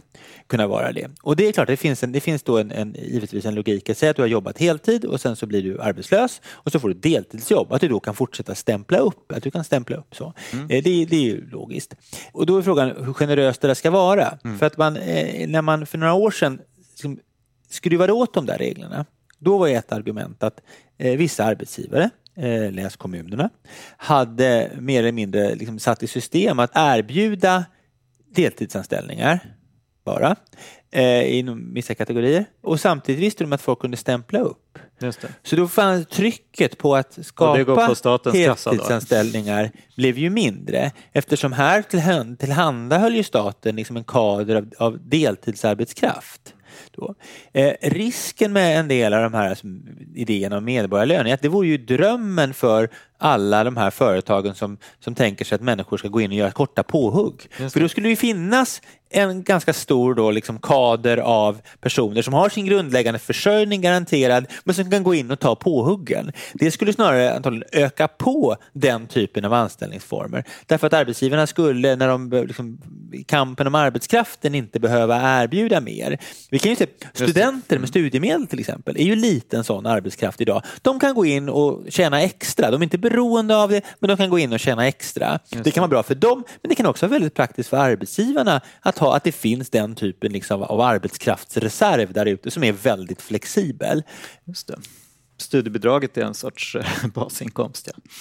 kunna 0.48 0.68
vara 0.68 0.92
det. 0.92 1.08
Och 1.22 1.36
det 1.36 1.48
är 1.48 1.52
klart, 1.52 1.68
det 1.68 1.78
finns, 1.78 2.04
en, 2.04 2.12
det 2.12 2.20
finns 2.20 2.44
då 2.44 2.58
en, 2.58 2.72
en, 2.72 2.96
givetvis 3.00 3.46
en 3.46 3.56
logik. 3.56 3.90
Säg 3.96 4.10
att 4.10 4.16
du 4.16 4.22
har 4.22 4.28
jobbat 4.28 4.58
heltid 4.58 5.06
och 5.06 5.22
sen 5.22 5.36
så 5.36 5.46
blir 5.46 5.64
du 5.64 5.82
arbetslös 5.82 6.42
och 6.48 6.72
så 6.72 6.80
får 6.80 6.88
du 6.88 6.94
deltidsjobb. 6.94 7.74
Att 7.74 7.82
du 7.82 7.88
då 7.88 8.00
kan 8.00 8.16
fortsätta 8.16 8.56
stämpla 8.56 8.98
upp. 8.98 9.32
Att 9.32 9.44
du 9.44 9.52
kan 9.52 9.64
stämpla 9.64 9.98
upp 9.98 10.16
så. 10.16 10.34
Eh, 10.54 10.84
Det, 10.84 11.06
det 11.06 11.16
är 11.16 11.22
ju 11.22 11.50
logiskt. 11.50 11.96
Och 12.32 12.46
då 12.46 12.58
är 12.58 12.62
frågan 12.62 13.06
hur 13.06 13.14
generöst 13.14 13.62
det 13.62 13.68
där 13.68 13.76
ska 13.76 13.92
vara. 13.92 14.38
För 14.60 14.66
att 14.66 14.78
man, 14.78 14.98
eh, 14.98 15.48
när 15.50 15.62
man 15.62 15.86
för 15.86 15.98
några 15.98 16.14
år 16.14 16.32
sedan 16.32 16.62
liksom, 16.92 17.20
skruvade 17.70 18.14
åt 18.14 18.34
de 18.34 18.46
där 18.46 18.58
reglerna, 18.58 19.06
då 19.40 19.58
var 19.58 19.68
ett 19.68 19.92
argument 19.92 20.44
att 20.44 20.62
eh, 20.98 21.18
vissa 21.18 21.44
arbetsgivare, 21.44 22.10
eh, 22.36 22.72
läs 22.72 22.96
kommunerna, 22.96 23.50
hade 23.98 24.72
mer 24.80 25.00
eller 25.00 25.12
mindre 25.12 25.56
liksom 25.56 25.80
satt 25.80 26.04
i 26.04 26.08
system 26.08 26.60
att 26.60 26.72
erbjuda 26.74 27.66
deltidsanställningar 28.36 29.40
bara 30.06 30.36
eh, 30.92 31.38
inom 31.38 31.74
vissa 31.74 31.96
kategorier. 31.96 32.46
Och 32.62 32.80
samtidigt 32.80 33.22
visste 33.22 33.44
de 33.44 33.54
att 33.54 33.62
folk 33.62 33.80
kunde 33.80 33.98
stämpla 33.98 34.40
upp. 34.40 34.80
Så 35.44 35.56
då 35.56 35.68
fanns 35.68 36.08
trycket 36.08 36.78
på 36.78 36.96
att 36.96 37.18
skapa 37.26 37.58
på 37.66 37.82
heltidsanställningar 38.74 39.72
blev 39.96 40.18
ju 40.18 40.30
mindre 40.30 40.92
eftersom 41.12 41.54
här 41.54 41.82
tillhand- 41.82 42.40
tillhandahöll 42.40 43.16
ju 43.16 43.24
staten 43.24 43.76
liksom 43.76 43.98
en 43.98 44.04
kader 44.04 44.56
av, 44.56 44.70
av 44.78 45.00
deltidsarbetskraft. 45.10 46.54
Då. 46.92 47.16
Eh, 47.54 47.74
risken 47.82 48.54
med 48.54 48.80
en 48.80 48.88
del 48.88 49.14
av 49.14 49.22
de 49.22 49.34
här 49.34 49.56
som, 49.56 49.84
idéerna 50.16 50.58
om 50.58 50.66
medborgarlön 50.66 51.28
är 51.28 51.34
att 51.34 51.42
det 51.42 51.50
vore 51.50 51.68
ju 51.68 51.78
drömmen 51.78 52.54
för 52.54 52.90
alla 53.18 53.64
de 53.64 53.78
här 53.78 53.92
företagen 53.92 54.56
som, 54.56 54.78
som 55.00 55.16
tänker 55.16 55.46
sig 55.46 55.56
att 55.56 55.62
människor 55.62 55.98
ska 55.98 56.08
gå 56.08 56.22
in 56.22 56.32
och 56.32 56.38
göra 56.38 56.52
korta 56.52 56.84
påhugg. 56.84 57.48
För 57.52 57.80
då 57.80 57.90
skulle 57.90 58.08
det 58.08 58.10
ju 58.10 58.16
finnas 58.16 58.82
en 59.10 59.44
ganska 59.44 59.74
stor 59.74 60.16
då 60.16 60.32
liksom 60.32 60.60
kader 60.60 61.18
av 61.18 61.62
personer 61.82 62.22
som 62.22 62.34
har 62.34 62.50
sin 62.50 62.66
grundläggande 62.66 63.20
försörjning 63.20 63.82
garanterad 63.82 64.46
men 64.64 64.76
som 64.76 64.92
kan 64.92 65.04
gå 65.04 65.14
in 65.14 65.32
och 65.32 65.40
ta 65.40 65.56
påhuggen. 65.56 66.32
Det 66.54 66.72
skulle 66.72 66.94
snarare 66.94 67.36
antagligen 67.36 67.70
öka 67.72 68.08
på 68.08 68.56
den 68.74 69.08
typen 69.08 69.46
av 69.46 69.54
anställningsformer. 69.54 70.44
Därför 70.66 70.88
att 70.88 70.94
arbetsgivarna 70.94 71.48
skulle, 71.48 71.96
när 71.96 72.08
de 72.08 72.30
liksom, 72.48 72.82
kampen 73.26 73.68
om 73.68 73.76
arbetskraften 73.76 74.56
inte 74.56 74.80
behöva 74.80 75.44
erbjuda 75.44 75.82
mer. 75.82 76.18
Vi 76.50 76.60
kan 76.60 76.70
ju 76.70 76.76
se, 76.76 76.88
studenter 77.14 77.80
med 77.80 77.90
studiemedel 77.90 78.48
till 78.48 78.60
exempel 78.60 78.98
är 78.98 79.04
ju 79.04 79.16
lite 79.16 79.58
en 79.58 79.64
sån 79.64 79.86
arbetskraft 79.86 80.42
idag. 80.42 80.64
De 80.82 81.00
kan 81.00 81.16
gå 81.16 81.26
in 81.26 81.50
och 81.50 81.86
tjäna 81.90 82.22
extra. 82.22 82.72
De 82.72 82.82
är 82.82 82.84
inte 82.84 82.98
beroende 82.98 83.56
av 83.58 83.70
det, 83.70 83.82
men 84.00 84.08
de 84.08 84.18
kan 84.18 84.30
gå 84.30 84.40
in 84.40 84.54
och 84.54 84.60
tjäna 84.60 84.88
extra. 84.88 85.40
Det 85.64 85.72
kan 85.72 85.82
vara 85.82 85.90
bra 85.90 86.04
för 86.04 86.16
dem, 86.16 86.44
men 86.62 86.70
det 86.70 86.76
kan 86.76 86.86
också 86.86 87.06
vara 87.06 87.12
väldigt 87.12 87.34
praktiskt 87.34 87.70
för 87.70 87.78
arbetsgivarna 87.78 88.62
att 88.82 88.98
ha 88.98 89.16
att 89.16 89.24
det 89.24 89.32
finns 89.32 89.70
den 89.70 89.96
typen 89.96 90.32
liksom 90.32 90.64
av 90.64 90.82
arbetskraftsreserv 90.82 92.14
där 92.14 92.26
ute 92.26 92.52
som 92.52 92.64
är 92.64 92.72
väldigt 92.72 93.22
flexibel. 93.22 94.04
Just 94.46 94.68
det. 94.68 94.76
Studiebidraget 95.38 96.18
är 96.18 96.22
en 96.22 96.34
sorts 96.34 96.76
eh, 96.76 97.08
basinkomst. 97.14 97.88
Ja. 97.88 98.12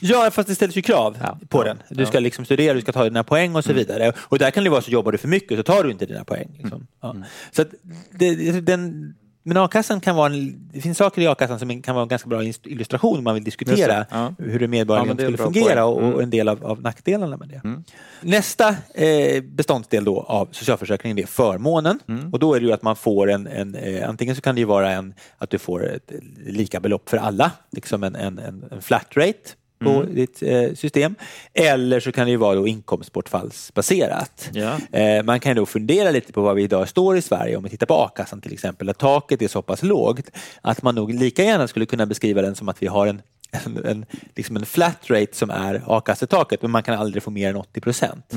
Ja, 0.00 0.30
fast 0.30 0.48
det 0.48 0.54
ställs 0.54 0.76
ju 0.76 0.82
krav 0.82 1.16
Ja. 1.20 1.38
på 1.48 1.58
Ja. 1.58 1.64
den. 1.64 1.82
Du 1.90 2.02
Ja. 2.02 2.06
ska 2.08 2.18
liksom 2.20 2.44
studera, 2.44 2.74
du 2.74 2.80
ska 2.80 2.92
ta 2.92 3.04
dina 3.04 3.24
poäng 3.24 3.56
och 3.56 3.64
så 3.64 3.72
vidare. 3.72 4.12
Och 4.18 4.38
där 4.38 4.50
kan 4.50 4.64
det 4.64 4.70
vara 4.70 4.82
så 4.82 4.90
jobbar 4.90 5.12
du 5.12 5.18
för 5.18 5.28
mycket 5.28 5.56
så 5.58 5.62
tar 5.62 5.84
du 5.84 5.90
inte 5.90 6.06
dina 6.06 6.24
poäng. 6.24 6.48
Liksom. 6.58 6.86
Ja. 7.02 7.16
Så 7.52 7.62
att 7.62 7.68
det, 8.10 8.60
den, 8.60 9.14
men 9.42 9.56
a-kassan 9.56 10.00
kan 10.00 10.16
vara 10.16 10.32
en, 10.32 10.68
det 10.72 10.80
finns 10.80 10.98
saker 10.98 11.22
i 11.22 11.26
a-kassan 11.26 11.58
som 11.58 11.82
kan 11.82 11.94
vara 11.94 12.02
en 12.02 12.08
ganska 12.08 12.28
bra 12.28 12.42
illustration 12.64 13.18
om 13.18 13.24
man 13.24 13.34
vill 13.34 13.44
diskutera 13.44 14.06
ja. 14.10 14.34
hur 14.38 14.58
det 14.58 14.64
Ja, 14.64 14.68
medborgarligen 14.68 15.08
men 15.08 15.16
det 15.16 15.22
är 15.22 15.26
en 15.30 15.36
skulle 15.36 15.52
fungera 15.62 15.84
och, 15.84 16.00
Mm. 16.02 16.14
och 16.14 16.22
en 16.22 16.30
del 16.30 16.48
av, 16.48 16.64
av 16.66 16.82
nackdelarna 16.82 17.36
med 17.36 17.48
det. 17.48 17.82
Nästa 18.20 18.68
eh, 18.94 19.42
beståndsdel 19.42 20.04
då 20.04 20.20
av 20.20 20.48
socialförsäkringen 20.52 21.18
är 21.18 21.26
förmånen. 21.26 21.98
Mm. 22.08 22.32
Och 22.32 22.38
då 22.38 22.54
är 22.54 22.60
det 22.60 22.66
ju 22.66 22.72
att 22.72 22.82
man 22.82 22.96
får 22.96 23.30
en, 23.30 23.46
en 23.46 23.74
eh, 23.74 24.08
antingen 24.08 24.36
så 24.36 24.42
kan 24.42 24.54
det 24.54 24.58
ju 24.60 24.64
vara 24.64 24.90
en, 24.92 25.14
att 25.38 25.50
du 25.50 25.58
får 25.58 25.86
ett 25.90 26.12
lika 26.46 26.80
belopp 26.80 27.08
för 27.08 27.16
alla, 27.16 27.50
liksom 27.72 28.02
en, 28.04 28.14
en, 28.16 28.38
en, 28.38 28.64
en 28.70 28.82
flat 28.82 29.06
rate 29.16 29.38
på 29.84 29.90
Mm. 29.90 30.14
ditt 30.14 30.42
eh, 30.42 30.72
system. 30.74 31.14
Eller 31.54 32.00
så 32.00 32.12
kan 32.12 32.24
det 32.26 32.30
ju 32.30 32.36
vara 32.36 32.54
då 32.54 32.66
inkomstbortfallsbaserat. 32.68 34.50
Ja. 34.52 34.98
Eh, 34.98 35.22
man 35.24 35.40
kan 35.40 35.56
då 35.56 35.66
fundera 35.66 36.10
lite 36.10 36.32
på 36.32 36.40
var 36.42 36.54
vi 36.54 36.62
idag 36.62 36.88
står 36.88 37.16
i 37.16 37.22
Sverige 37.22 37.56
om 37.56 37.62
vi 37.64 37.70
tittar 37.70 37.86
på 37.86 37.94
a-kassan 37.94 38.40
till 38.40 38.52
exempel. 38.52 38.88
Att 38.88 38.98
taket 38.98 39.42
är 39.42 39.48
så 39.48 39.62
pass 39.62 39.82
lågt 39.82 40.30
att 40.62 40.82
man 40.82 40.94
nog 40.94 41.14
lika 41.14 41.42
gärna 41.44 41.68
skulle 41.68 41.86
kunna 41.86 42.06
beskriva 42.06 42.42
den 42.42 42.54
som 42.54 42.68
att 42.68 42.82
vi 42.82 42.86
har 42.86 43.06
en 43.06 43.22
en, 43.50 43.84
en, 43.84 44.06
liksom 44.36 44.56
en 44.56 44.66
flat 44.66 45.10
rate 45.10 45.36
som 45.36 45.50
är 45.50 45.82
a-kassetaket 45.86 46.62
men 46.62 46.70
man 46.70 46.82
kan 46.82 46.98
aldrig 46.98 47.22
få 47.22 47.30
mer 47.30 47.50
än 47.50 47.56
80 47.56 47.80
procent. 47.80 48.34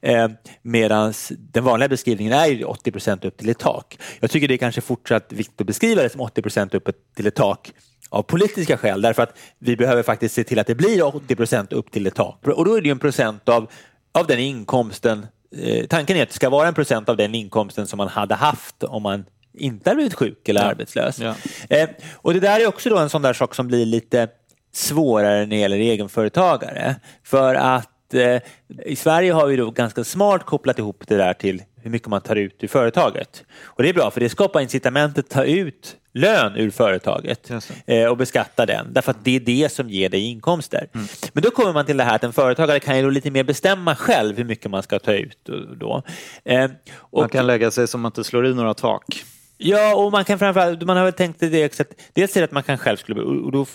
Eh, 0.00 0.28
Medan 0.62 1.12
den 1.30 1.64
vanliga 1.64 1.88
beskrivningen 1.88 2.32
är 2.32 2.46
ju 2.46 2.64
80 2.64 2.92
procent 2.92 3.24
upp 3.24 3.36
till 3.36 3.48
ett 3.48 3.58
tak. 3.58 3.98
Jag 4.20 4.30
tycker 4.30 4.48
det 4.48 4.54
är 4.54 4.58
kanske 4.58 4.80
fortsatt 4.80 5.32
viktigt 5.32 5.60
att 5.60 5.66
beskriva 5.66 6.02
det 6.02 6.10
som 6.10 6.20
80 6.20 6.42
procent 6.42 6.74
upp 6.74 6.88
till 7.14 7.26
ett 7.26 7.34
tak 7.34 7.72
av 8.12 8.22
politiska 8.22 8.76
skäl 8.76 9.02
därför 9.02 9.22
att 9.22 9.38
vi 9.58 9.76
behöver 9.76 10.02
faktiskt 10.02 10.34
se 10.34 10.44
till 10.44 10.58
att 10.58 10.66
det 10.66 10.74
blir 10.74 11.02
80 11.16 11.36
procent 11.36 11.72
upp 11.72 11.90
till 11.90 12.06
ett 12.06 12.14
tak. 12.14 12.46
Och 12.46 12.64
då 12.64 12.74
är 12.74 12.80
det 12.80 12.86
ju 12.86 12.92
en 12.92 12.98
procent 12.98 13.48
av, 13.48 13.70
av 14.12 14.26
den 14.26 14.38
inkomsten. 14.38 15.26
Eh, 15.56 15.86
tanken 15.86 16.16
är 16.16 16.22
att 16.22 16.28
det 16.28 16.34
ska 16.34 16.50
vara 16.50 16.68
en 16.68 16.74
procent 16.74 17.08
av 17.08 17.16
den 17.16 17.34
inkomsten 17.34 17.86
som 17.86 17.96
man 17.96 18.08
hade 18.08 18.34
haft 18.34 18.82
om 18.82 19.02
man 19.02 19.24
inte 19.54 19.90
hade 19.90 19.96
blivit 19.96 20.14
sjuk 20.14 20.48
eller 20.48 20.60
arbetslös. 20.60 21.18
Ja. 21.18 21.34
Eh, 21.68 21.88
och 22.12 22.34
det 22.34 22.40
där 22.40 22.60
är 22.60 22.66
också 22.66 22.90
då 22.90 22.98
en 22.98 23.10
sån 23.10 23.22
där 23.22 23.32
sak 23.32 23.54
som 23.54 23.68
blir 23.68 23.86
lite 23.86 24.28
svårare 24.72 25.38
när 25.38 25.46
det 25.46 25.56
gäller 25.56 25.78
egenföretagare. 25.78 26.96
För 27.24 27.54
att 27.54 28.14
eh, 28.14 28.38
i 28.86 28.96
Sverige 28.96 29.32
har 29.32 29.46
vi 29.46 29.56
då 29.56 29.70
ganska 29.70 30.04
smart 30.04 30.46
kopplat 30.46 30.78
ihop 30.78 31.04
det 31.06 31.16
där 31.16 31.34
till 31.34 31.62
hur 31.82 31.90
mycket 31.90 32.08
man 32.08 32.20
tar 32.20 32.36
ut 32.36 32.64
ur 32.64 32.68
företaget. 32.68 33.44
Och 33.62 33.82
det 33.82 33.88
är 33.88 33.94
bra 33.94 34.10
för 34.10 34.20
det 34.20 34.28
skapar 34.28 34.60
incitamentet 34.60 35.24
att 35.24 35.30
ta 35.30 35.44
ut 35.44 35.96
lön 36.14 36.56
ur 36.56 36.70
företaget 36.70 37.50
eh, 37.86 38.06
och 38.06 38.16
beskatta 38.16 38.66
den. 38.66 38.92
Därför 38.92 39.10
att 39.10 39.24
det 39.24 39.36
är 39.36 39.40
det 39.40 39.72
som 39.72 39.90
ger 39.90 40.08
dig 40.08 40.20
inkomster. 40.20 40.88
Men 41.32 41.42
då 41.42 41.50
kommer 41.50 41.72
man 41.72 41.86
till 41.86 41.96
det 41.96 42.04
här 42.04 42.14
att 42.14 42.24
en 42.24 42.32
företagare 42.32 42.80
kan 42.80 42.96
ju 42.96 43.02
då 43.02 43.10
lite 43.10 43.30
mer 43.30 43.44
bestämma 43.44 43.96
själv 43.96 44.36
hur 44.36 44.44
mycket 44.44 44.70
man 44.70 44.82
ska 44.82 44.98
ta 44.98 45.12
ut. 45.12 45.48
Då. 45.76 46.02
Eh, 46.44 46.70
och, 46.94 47.20
Man 47.20 47.28
kan 47.28 47.46
lägga 47.46 47.70
sig 47.70 47.88
som 47.88 48.04
att 48.04 48.14
det 48.14 48.24
slår 48.24 48.46
i 48.46 48.54
några 48.54 48.74
tak. 48.74 49.24
Ja, 49.64 49.94
och 49.94 50.12
man 50.12 50.24
kan 50.24 50.38
framförallt, 50.38 50.82
man 50.82 50.96
har 50.96 51.04
väl 51.04 51.12
tänkt 51.12 51.40
det 51.40 51.66
också 51.66 51.82
att 51.82 51.88
dels 52.12 52.36
är 52.36 52.40
det 52.40 52.44
att 52.44 52.52
man 52.52 52.62
kan 52.62 52.78
själv 52.78 52.96
skulle, 52.96 53.20
och 53.22 53.52
då 53.52 53.66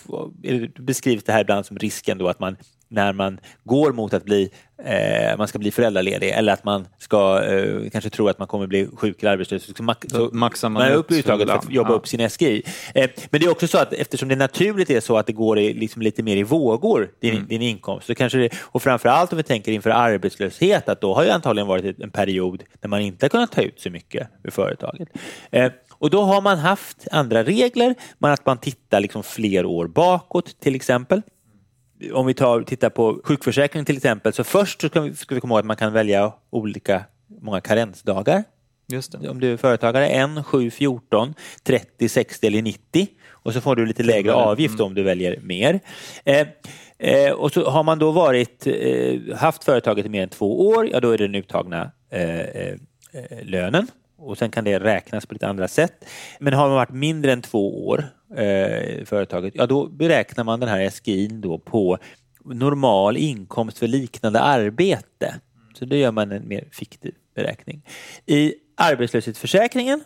beskrivs 0.78 1.24
det 1.24 1.32
här 1.32 1.40
ibland 1.40 1.66
som 1.66 1.78
risken 1.78 2.18
då 2.18 2.28
att 2.28 2.40
man 2.40 2.56
när 2.88 3.12
man 3.12 3.40
går 3.64 3.92
mot 3.92 4.14
att 4.14 4.24
bli, 4.24 4.50
eh, 4.84 5.36
man 5.38 5.48
ska 5.48 5.58
bli 5.58 5.70
föräldraledig 5.70 6.28
eller 6.30 6.52
att 6.52 6.64
man 6.64 6.88
ska 6.98 7.42
eh, 7.44 7.90
kanske 7.92 8.10
tro 8.10 8.28
att 8.28 8.38
man 8.38 8.48
kommer 8.48 8.66
bli 8.66 8.88
sjuk 8.96 9.22
eller 9.22 9.32
arbetslös. 9.32 9.64
Så, 9.64 9.72
ma- 9.82 10.10
så 10.12 10.30
maxar 10.36 10.68
man 10.68 10.82
man 10.82 10.92
upp 10.92 11.12
uttaget 11.12 11.48
för 11.48 11.56
att 11.56 11.70
jobba 11.72 11.90
Ja. 11.90 11.94
upp 11.94 12.08
sin 12.08 12.20
SGI. 12.30 12.62
Eh, 12.94 13.10
men 13.30 13.40
det 13.40 13.46
är 13.46 13.50
också 13.50 13.66
så 13.68 13.78
att 13.78 13.92
eftersom 13.92 14.28
det 14.28 14.36
naturligt 14.36 14.90
är 14.90 15.00
så 15.00 15.16
att 15.18 15.26
det 15.26 15.32
går 15.32 15.58
i, 15.58 15.74
liksom 15.74 16.02
lite 16.02 16.22
mer 16.22 16.36
i 16.36 16.42
vågor, 16.42 17.10
din, 17.20 17.34
Mm. 17.34 17.46
din 17.46 17.62
inkomst, 17.62 18.06
så 18.06 18.14
kanske 18.14 18.38
det, 18.38 18.48
och 18.60 18.82
framförallt 18.82 19.32
om 19.32 19.36
vi 19.36 19.42
tänker 19.42 19.72
inför 19.72 19.90
arbetslöshet, 19.90 20.88
att 20.88 21.00
då 21.00 21.14
har 21.14 21.24
ju 21.24 21.30
antagligen 21.30 21.66
varit 21.66 22.00
en 22.00 22.10
period 22.10 22.62
där 22.80 22.88
man 22.88 23.00
inte 23.00 23.24
har 23.24 23.28
kunnat 23.30 23.52
ta 23.52 23.62
ut 23.62 23.80
så 23.80 23.90
mycket 23.90 24.28
ur 24.44 24.50
företaget. 24.50 25.08
Eh, 25.50 25.72
och 26.00 26.10
då 26.10 26.22
har 26.22 26.40
man 26.40 26.58
haft 26.58 27.08
andra 27.12 27.44
regler, 27.44 27.94
man 28.18 28.32
att 28.32 28.46
man 28.46 28.58
tittar 28.58 29.00
liksom 29.00 29.22
fler 29.22 29.66
år 29.66 29.86
bakåt 29.86 30.60
till 30.60 30.74
exempel. 30.74 31.22
Om 32.12 32.26
vi 32.26 32.34
tar, 32.34 32.62
tittar 32.62 32.90
på 32.90 33.20
sjukförsäkringen 33.24 33.84
till 33.84 33.96
exempel, 33.96 34.32
så 34.32 34.44
först 34.44 34.80
så 34.80 34.88
ska 34.88 35.00
vi, 35.00 35.14
ska 35.14 35.34
vi 35.34 35.40
komma 35.40 35.54
ihåg 35.54 35.60
att 35.60 35.66
man 35.66 35.76
kan 35.76 35.92
välja 35.92 36.32
olika 36.50 37.04
många 37.40 37.60
karensdagar 37.60 38.44
om 39.30 39.40
du 39.40 39.52
är 39.52 39.56
företagare, 39.56 40.08
1, 40.08 40.46
7, 40.46 40.70
14, 40.70 41.34
30, 41.62 42.08
60 42.08 42.46
eller 42.46 42.62
90. 42.62 43.06
Och 43.30 43.52
så 43.52 43.60
får 43.60 43.76
du 43.76 43.86
lite 43.86 44.02
lägre 44.02 44.32
avgift 44.32 44.80
om 44.80 44.94
du 44.94 45.02
väljer 45.02 45.40
mer. 45.40 45.80
Eh, 46.24 46.46
eh, 46.98 47.32
och 47.32 47.52
så 47.52 47.70
har 47.70 47.82
man 47.82 47.98
då 47.98 48.10
varit, 48.10 48.66
eh, 48.66 49.36
haft 49.36 49.64
företaget 49.64 50.06
i 50.06 50.08
mer 50.08 50.22
än 50.22 50.28
två 50.28 50.68
år, 50.68 50.88
ja 50.88 51.00
då 51.00 51.10
är 51.10 51.18
det 51.18 51.24
den 51.24 51.34
uttagna 51.34 51.90
eh, 52.10 52.40
eh, 52.40 52.74
eh, 53.12 53.44
lönen. 53.44 53.86
Och 54.18 54.38
sen 54.38 54.50
kan 54.50 54.64
det 54.64 54.78
räknas 54.78 55.26
på 55.26 55.34
lite 55.34 55.48
andra 55.48 55.68
sätt. 55.68 56.04
Men 56.40 56.52
har 56.52 56.68
man 56.68 56.76
varit 56.76 56.90
mindre 56.90 57.32
än 57.32 57.42
två 57.42 57.88
år 57.88 58.04
eh, 58.36 58.44
i 58.80 59.04
företaget, 59.06 59.54
ja 59.56 59.66
då 59.66 59.86
beräknar 59.86 60.44
man 60.44 60.60
den 60.60 60.68
här 60.68 60.90
SGI 60.90 61.28
då 61.28 61.58
på 61.58 61.98
normal 62.44 63.16
inkomst 63.16 63.78
för 63.78 63.86
liknande 63.86 64.40
arbete. 64.40 65.34
Så 65.74 65.84
då 65.84 65.96
gör 65.96 66.12
man 66.12 66.32
en 66.32 66.48
mer 66.48 66.68
fiktiv 66.72 67.14
beräkning. 67.34 67.82
I 68.26 68.54
arbetslöshetsförsäkringen 68.76 70.00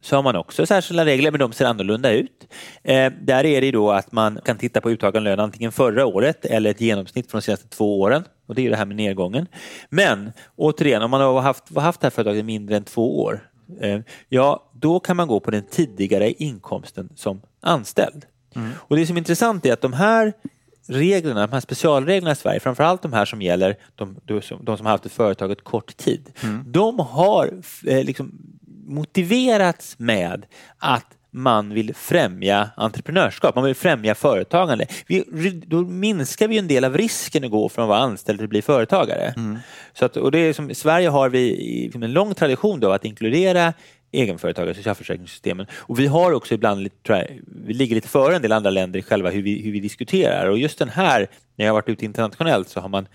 så 0.00 0.16
har 0.16 0.22
man 0.22 0.36
också 0.36 0.66
särskilda 0.66 1.04
regler, 1.04 1.30
men 1.30 1.40
de 1.40 1.52
ser 1.52 1.64
annorlunda 1.64 2.12
ut. 2.12 2.48
Eh, 2.82 3.12
där 3.20 3.44
är 3.44 3.60
det 3.60 3.66
ju 3.66 3.72
då 3.72 3.90
att 3.90 4.12
man 4.12 4.38
kan 4.44 4.58
titta 4.58 4.80
på 4.80 4.90
uttagen 4.90 5.24
lön 5.24 5.40
antingen 5.40 5.72
förra 5.72 6.06
året 6.06 6.44
eller 6.44 6.70
ett 6.70 6.80
genomsnitt 6.80 7.30
från 7.30 7.38
de 7.38 7.44
senaste 7.44 7.68
två 7.68 8.00
åren. 8.00 8.24
Och 8.46 8.54
det 8.54 8.60
är 8.60 8.64
ju 8.64 8.70
det 8.70 8.76
här 8.76 8.84
med 8.84 8.96
nedgången. 8.96 9.46
Men 9.88 10.32
återigen, 10.56 11.02
om 11.02 11.10
man 11.10 11.20
har 11.20 11.40
haft, 11.40 11.76
haft 11.76 12.00
det 12.00 12.04
här 12.04 12.10
företaget 12.10 12.40
i 12.40 12.42
mindre 12.42 12.76
än 12.76 12.84
två 12.84 13.22
år, 13.22 13.51
ja, 14.28 14.70
då 14.72 15.00
kan 15.00 15.16
man 15.16 15.28
gå 15.28 15.40
på 15.40 15.50
den 15.50 15.64
tidigare 15.70 16.32
inkomsten 16.32 17.08
som 17.14 17.40
anställd. 17.60 18.26
Och 18.74 18.96
det 18.96 19.06
som 19.06 19.16
är 19.16 19.18
intressant 19.18 19.66
är 19.66 19.72
att 19.72 19.80
de 19.80 19.92
här 19.92 20.32
reglerna, 20.86 21.46
de 21.46 21.52
här 21.52 21.60
specialreglerna 21.60 22.32
i 22.32 22.36
Sverige, 22.36 22.60
framförallt 22.60 23.02
de 23.02 23.12
här 23.12 23.24
som 23.24 23.42
gäller 23.42 23.76
de, 23.94 24.16
de, 24.24 24.42
som, 24.42 24.64
de 24.64 24.76
som 24.76 24.86
har 24.86 24.90
haft 24.90 25.06
ett 25.06 25.12
företag 25.12 25.50
ett 25.50 25.64
kort 25.64 25.96
tid, 25.96 26.32
de 26.66 26.98
har 26.98 27.62
eh, 27.86 28.04
liksom 28.04 28.32
motiverats 28.86 29.98
med 29.98 30.46
att 30.78 31.06
man 31.34 31.74
vill 31.74 31.94
främja 31.94 32.70
entreprenörskap, 32.76 33.54
man 33.54 33.64
vill 33.64 33.74
främja 33.74 34.14
företagande. 34.14 34.86
Vi, 35.06 35.24
då 35.66 35.80
minskar 35.80 36.48
vi 36.48 36.58
en 36.58 36.68
del 36.68 36.84
av 36.84 36.96
risken 36.96 37.44
att 37.44 37.50
gå 37.50 37.68
från 37.68 37.82
att 37.82 37.88
vara 37.88 37.98
anställd 37.98 38.38
till 38.38 38.44
att 38.44 38.50
bli 38.50 38.62
företagare. 38.62 39.34
Så 39.92 40.04
att, 40.04 40.16
och 40.16 40.30
det 40.30 40.38
är 40.38 40.52
som, 40.52 40.70
I 40.70 40.74
Sverige 40.74 41.08
har 41.08 41.28
vi 41.28 41.92
en 41.94 42.12
lång 42.12 42.34
tradition 42.34 42.80
då 42.80 42.90
att 42.90 43.04
inkludera 43.04 43.72
egenföretagare 44.12 44.72
i 44.72 44.74
socialförsäkringssystemen. 44.74 45.66
Och 45.72 45.98
vi 45.98 46.06
har 46.06 46.32
också 46.32 46.54
ibland, 46.54 46.88
jag, 47.02 47.40
vi 47.46 47.74
ligger 47.74 47.94
lite 47.94 48.08
före 48.08 48.36
en 48.36 48.42
del 48.42 48.52
andra 48.52 48.70
länder 48.70 48.98
i 48.98 49.02
själva 49.02 49.30
hur 49.30 49.42
vi, 49.42 49.62
hur 49.62 49.72
vi 49.72 49.80
diskuterar. 49.80 50.46
Och 50.46 50.58
just 50.58 50.78
den 50.78 50.88
här, 50.88 51.28
när 51.56 51.64
jag 51.64 51.72
har 51.72 51.74
varit 51.74 51.88
ute 51.88 52.04
internationellt 52.04 52.68
så 52.68 52.80
har 52.80 52.88
man 52.88 53.08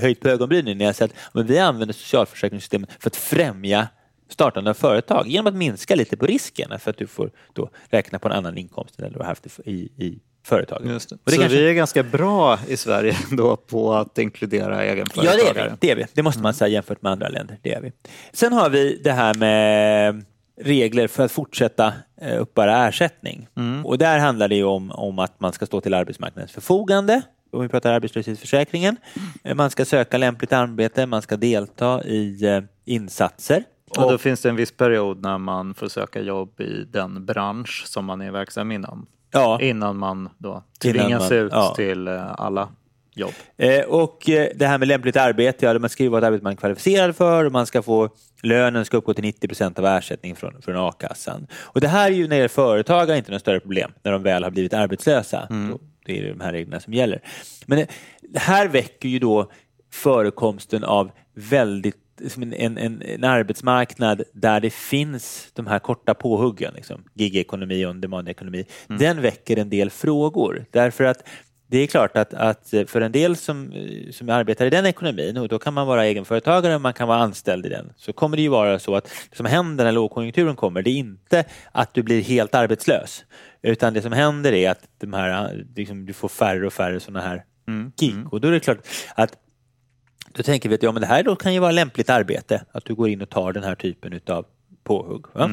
höjt 0.00 0.20
på 0.20 0.28
ögonbrynen 0.28 0.78
när 0.78 0.84
jag 0.84 0.94
sett 0.94 1.14
att 1.32 1.46
vi 1.46 1.58
använder 1.58 1.94
socialförsäkringssystemen 1.94 2.90
för 3.00 3.10
att 3.10 3.16
främja 3.16 3.88
startande 4.28 4.70
av 4.70 4.74
företag 4.74 5.26
genom 5.28 5.46
att 5.46 5.54
minska 5.54 5.94
lite 5.94 6.16
på 6.16 6.26
risken 6.26 6.78
för 6.78 6.90
att 6.90 6.98
du 6.98 7.06
får 7.06 7.30
då 7.52 7.70
räkna 7.90 8.18
på 8.18 8.28
en 8.28 8.34
annan 8.34 8.58
inkomst 8.58 9.00
än 9.00 9.12
du 9.12 9.18
har 9.18 9.26
haft 9.26 9.46
i, 9.64 9.70
i 9.72 10.18
företaget. 10.46 10.88
Just 10.88 11.08
det. 11.10 11.18
Så 11.30 11.36
kanske- 11.40 11.58
vi 11.58 11.68
är 11.68 11.72
ganska 11.74 12.02
bra 12.02 12.58
i 12.68 12.76
Sverige 12.76 13.16
då 13.36 13.56
på 13.56 13.94
att 13.94 14.18
inkludera 14.18 14.84
Ja, 14.86 14.92
egenföretagare. 14.92 15.36
det 15.44 15.60
är 15.60 15.64
vi. 15.70 15.76
Det, 15.80 15.90
är 15.90 15.96
vi. 15.96 16.04
det 16.14 16.22
måste 16.22 16.42
man 16.42 16.54
säga 16.54 16.68
jämfört 16.68 17.02
med 17.02 17.12
andra 17.12 17.28
länder. 17.28 17.58
Det 17.62 17.74
är 17.74 17.80
vi. 17.80 17.92
Sen 18.32 18.52
har 18.52 18.70
vi 18.70 19.00
det 19.04 19.12
här 19.12 19.34
med 19.34 20.24
regler 20.60 21.08
för 21.08 21.24
att 21.24 21.32
fortsätta 21.32 21.92
eh, 22.20 22.40
uppbära 22.42 22.88
ersättning. 22.88 23.48
Och 23.84 23.98
där 23.98 24.18
handlar 24.18 24.48
det 24.48 24.64
om, 24.64 24.90
om 24.90 25.18
att 25.18 25.40
man 25.40 25.52
ska 25.52 25.66
stå 25.66 25.80
till 25.80 25.94
arbetsmarknadens 25.94 26.52
förfogande. 26.52 27.22
Om 27.52 27.62
vi 27.62 27.68
pratar 27.68 27.92
arbetslöshetsförsäkringen. 27.92 28.96
Eh, 29.44 29.54
Man 29.54 29.70
ska 29.70 29.84
söka 29.84 30.18
lämpligt 30.18 30.52
arbete, 30.52 31.06
man 31.06 31.22
ska 31.22 31.36
delta 31.36 32.04
i 32.04 32.44
eh, 32.44 32.60
insatser. 32.84 33.64
Och 33.90 34.10
då 34.10 34.18
finns 34.18 34.40
det 34.40 34.48
en 34.48 34.56
viss 34.56 34.72
period 34.72 35.22
när 35.22 35.38
man 35.38 35.74
får 35.74 35.88
söka 35.88 36.20
jobb 36.20 36.60
i 36.60 36.84
den 36.84 37.26
bransch 37.26 37.82
som 37.86 38.04
man 38.04 38.20
är 38.20 38.30
verksam 38.30 38.72
inom. 38.72 39.06
Ja. 39.30 39.60
Innan 39.60 39.96
man 39.96 40.28
då 40.38 40.62
tvingas 40.78 41.30
man- 41.30 41.38
ut 41.38 41.52
ja. 41.52 41.74
till 41.76 42.08
eh, 42.08 42.32
alla 42.40 42.68
jobb. 43.14 43.32
Eh, 43.56 43.84
och 43.84 44.28
eh, 44.30 44.48
det 44.54 44.66
här 44.66 44.78
med 44.78 44.88
lämpligt 44.88 45.16
arbete, 45.16 45.66
ja, 45.66 45.78
man 45.78 45.90
ska 45.90 46.02
ju 46.02 46.08
vara 46.08 46.18
ett 46.18 46.24
arbete 46.24 46.44
man 46.44 46.52
är 46.52 46.56
kvalificerad 46.56 47.16
för 47.16 47.44
och 47.44 47.52
man 47.52 47.66
ska 47.66 47.82
få 47.82 48.08
lönen 48.42 48.84
ska 48.84 48.96
uppgå 48.96 49.14
till 49.14 49.24
90 49.24 49.48
procent 49.48 49.78
av 49.78 49.86
ersättningen 49.86 50.36
från, 50.36 50.62
från 50.62 50.76
a-kassan. 50.76 51.46
Och 51.54 51.80
det 51.80 51.88
här 51.88 52.10
är 52.10 52.14
ju 52.14 52.28
när 52.28 52.38
det 52.38 52.44
är 52.44 52.48
företagare 52.48 53.16
inte 53.16 53.32
något 53.32 53.40
större 53.40 53.60
problem 53.60 53.92
när 54.02 54.12
de 54.12 54.22
väl 54.22 54.44
har 54.44 54.50
blivit 54.50 54.74
arbetslösa. 54.74 55.46
Då, 55.50 55.78
det 56.06 56.18
är 56.18 56.28
de 56.28 56.40
här 56.40 56.52
reglerna 56.52 56.80
som 56.80 56.92
gäller. 56.94 57.22
Men 57.66 57.78
det, 57.78 57.86
det 58.22 58.38
här 58.38 58.68
väcker 58.68 59.08
ju 59.08 59.18
då 59.18 59.50
förekomsten 59.92 60.84
av 60.84 61.10
väldigt 61.34 62.05
en, 62.36 62.78
en, 62.78 63.02
en, 63.02 63.24
arbetsmarknad 63.24 64.22
där 64.32 64.60
det 64.60 64.72
finns 64.72 65.48
de 65.52 65.66
här 65.66 65.78
korta 65.78 66.14
påhuggen, 66.14 66.74
liksom, 66.74 67.04
gig-ekonomi 67.14 67.86
och 67.86 67.90
on-demand-ekonomi, 67.90 68.64
den 68.86 69.22
väcker 69.22 69.56
en 69.56 69.70
del 69.70 69.90
frågor. 69.90 70.66
Därför 70.70 71.04
att 71.04 71.28
det 71.68 71.78
är 71.78 71.86
klart 71.86 72.16
att, 72.16 72.34
att 72.34 72.74
för 72.86 73.00
en 73.00 73.12
del 73.12 73.36
som, 73.36 73.72
som 74.12 74.28
arbetar 74.28 74.66
i 74.66 74.70
den 74.70 74.86
ekonomin, 74.86 75.36
och 75.36 75.48
då 75.48 75.58
kan 75.58 75.74
man 75.74 75.86
vara 75.86 76.04
egenföretagare 76.04 76.74
och 76.74 76.80
man 76.80 76.92
kan 76.92 77.08
vara 77.08 77.18
anställd 77.18 77.66
i 77.66 77.68
den, 77.68 77.92
så 77.96 78.12
kommer 78.12 78.36
det 78.36 78.42
ju 78.42 78.48
vara 78.48 78.78
så 78.78 78.94
att 78.94 79.04
det 79.30 79.36
som 79.36 79.46
händer 79.46 79.84
när 79.84 79.92
lågkonjunkturen 79.92 80.56
kommer, 80.56 80.82
det 80.82 80.90
är 80.90 80.96
inte 80.96 81.44
att 81.72 81.94
du 81.94 82.02
blir 82.02 82.22
helt 82.22 82.54
arbetslös, 82.54 83.24
utan 83.62 83.94
det 83.94 84.02
som 84.02 84.12
händer 84.12 84.52
är 84.52 84.70
att 84.70 84.88
de 85.00 85.12
här, 85.12 85.64
liksom, 85.76 86.06
du 86.06 86.12
får 86.12 86.28
färre 86.28 86.66
och 86.66 86.72
färre 86.72 87.00
sådana 87.00 87.20
här 87.20 87.44
gig. 87.96 88.32
Och 88.32 88.40
då 88.40 88.48
är 88.48 88.52
det 88.52 88.60
klart 88.60 88.86
att 89.14 89.36
då 90.36 90.42
tänker 90.42 90.68
vi 90.68 90.74
att 90.74 90.82
ja, 90.82 90.92
men 90.92 91.00
det 91.00 91.06
här 91.06 91.22
då 91.22 91.36
kan 91.36 91.54
ju 91.54 91.60
vara 91.60 91.72
lämpligt 91.72 92.10
arbete, 92.10 92.64
att 92.72 92.84
du 92.84 92.94
går 92.94 93.08
in 93.08 93.22
och 93.22 93.30
tar 93.30 93.52
den 93.52 93.62
här 93.62 93.74
typen 93.74 94.20
av 94.26 94.46
påhugg. 94.84 95.24
Va? 95.32 95.50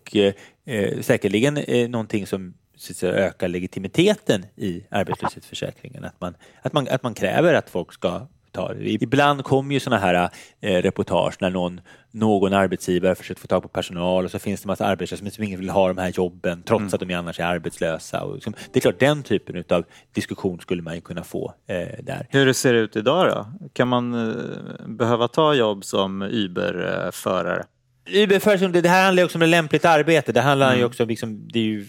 Och, 0.00 0.16
eh, 0.16 0.34
eh, 0.64 1.00
säkerligen 1.00 1.56
eh, 1.56 1.88
någonting 1.88 2.26
som 2.26 2.54
säga, 2.76 3.12
ökar 3.12 3.48
legitimiteten 3.48 4.46
i 4.56 4.84
arbetslöshetsförsäkringen, 4.90 6.04
att 6.04 6.20
man, 6.20 6.34
att, 6.62 6.72
man, 6.72 6.88
att 6.88 7.02
man 7.02 7.14
kräver 7.14 7.54
att 7.54 7.70
folk 7.70 7.92
ska 7.92 8.26
ta 8.52 8.74
det. 8.74 8.90
Ibland 8.90 9.44
kommer 9.44 9.74
ju 9.74 9.80
sådana 9.80 10.02
här 10.02 10.30
eh, 10.60 10.82
reportage 10.82 11.34
när 11.40 11.50
någon, 11.50 11.80
någon 12.10 12.52
arbetsgivare 12.52 13.14
försöker 13.14 13.40
få 13.40 13.46
tag 13.46 13.62
på 13.62 13.68
personal 13.68 14.24
och 14.24 14.30
så 14.30 14.38
finns 14.38 14.60
det 14.60 14.66
en 14.66 14.68
massa 14.68 14.86
arbetslösa 14.86 15.30
som 15.30 15.44
ingen 15.44 15.60
vill 15.60 15.70
ha 15.70 15.88
de 15.88 15.98
här 15.98 16.12
jobben 16.14 16.62
trots 16.62 16.94
att 16.94 17.00
de 17.00 17.14
annars 17.14 17.40
är 17.40 17.44
arbetslösa. 17.44 18.22
Och 18.22 18.34
liksom, 18.34 18.54
det 18.72 18.78
är 18.78 18.80
klart, 18.80 19.00
den 19.00 19.22
typen 19.22 19.64
av 19.68 19.84
diskussion 20.12 20.60
skulle 20.60 20.82
man 20.82 20.94
ju 20.94 21.00
kunna 21.00 21.24
få 21.24 21.54
eh, 21.66 22.04
där. 22.04 22.26
Hur 22.30 22.46
det 22.46 22.54
ser 22.54 22.74
ut 22.74 22.96
idag 22.96 23.28
då? 23.28 23.68
Kan 23.72 23.88
man 23.88 24.14
eh, 24.14 24.86
behöva 24.86 25.28
ta 25.28 25.54
jobb 25.54 25.84
som 25.84 26.22
Uber-förare? 26.22 27.64
Uber 28.08 28.80
det, 28.82 28.88
här 28.88 29.04
handlar 29.04 29.20
ju 29.20 29.24
också 29.24 29.38
om 29.38 29.42
ett 29.42 29.48
lämpligt 29.48 29.84
arbete. 29.84 30.32
Det 30.32 30.40
handlar 30.40 30.76
ju 30.76 30.84
också 30.84 31.02
om, 31.02 31.08
liksom, 31.08 31.48
det 31.52 31.58
är 31.58 31.64
ju, 31.64 31.86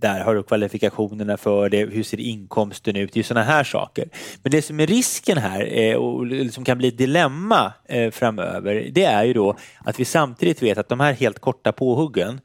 där 0.00 0.20
har 0.20 0.34
du 0.34 0.42
kvalifikationerna 0.42 1.36
för 1.36 1.68
det, 1.68 1.84
hur 1.84 2.02
ser 2.02 2.20
inkomsten 2.20 2.96
ut, 2.96 3.12
det 3.12 3.16
är 3.16 3.20
ju 3.20 3.24
sådana 3.24 3.46
här 3.46 3.64
saker. 3.64 4.08
Men 4.42 4.52
det 4.52 4.62
som 4.62 4.80
är 4.80 4.86
risken 4.86 5.38
här 5.38 5.78
eh, 5.78 5.96
och 5.96 6.26
som 6.52 6.64
kan 6.64 6.78
bli 6.78 6.88
ett 6.88 6.98
dilemma 6.98 7.72
eh, 7.88 8.10
framöver, 8.10 8.88
det 8.92 9.04
är 9.04 9.24
ju 9.24 9.32
då 9.32 9.56
att 9.84 10.00
vi 10.00 10.04
samtidigt 10.04 10.62
vet 10.62 10.78
att 10.78 10.88
de 10.88 11.00
här 11.00 11.12
helt 11.12 11.38
korta 11.38 11.72
påhuggen, 11.72 12.40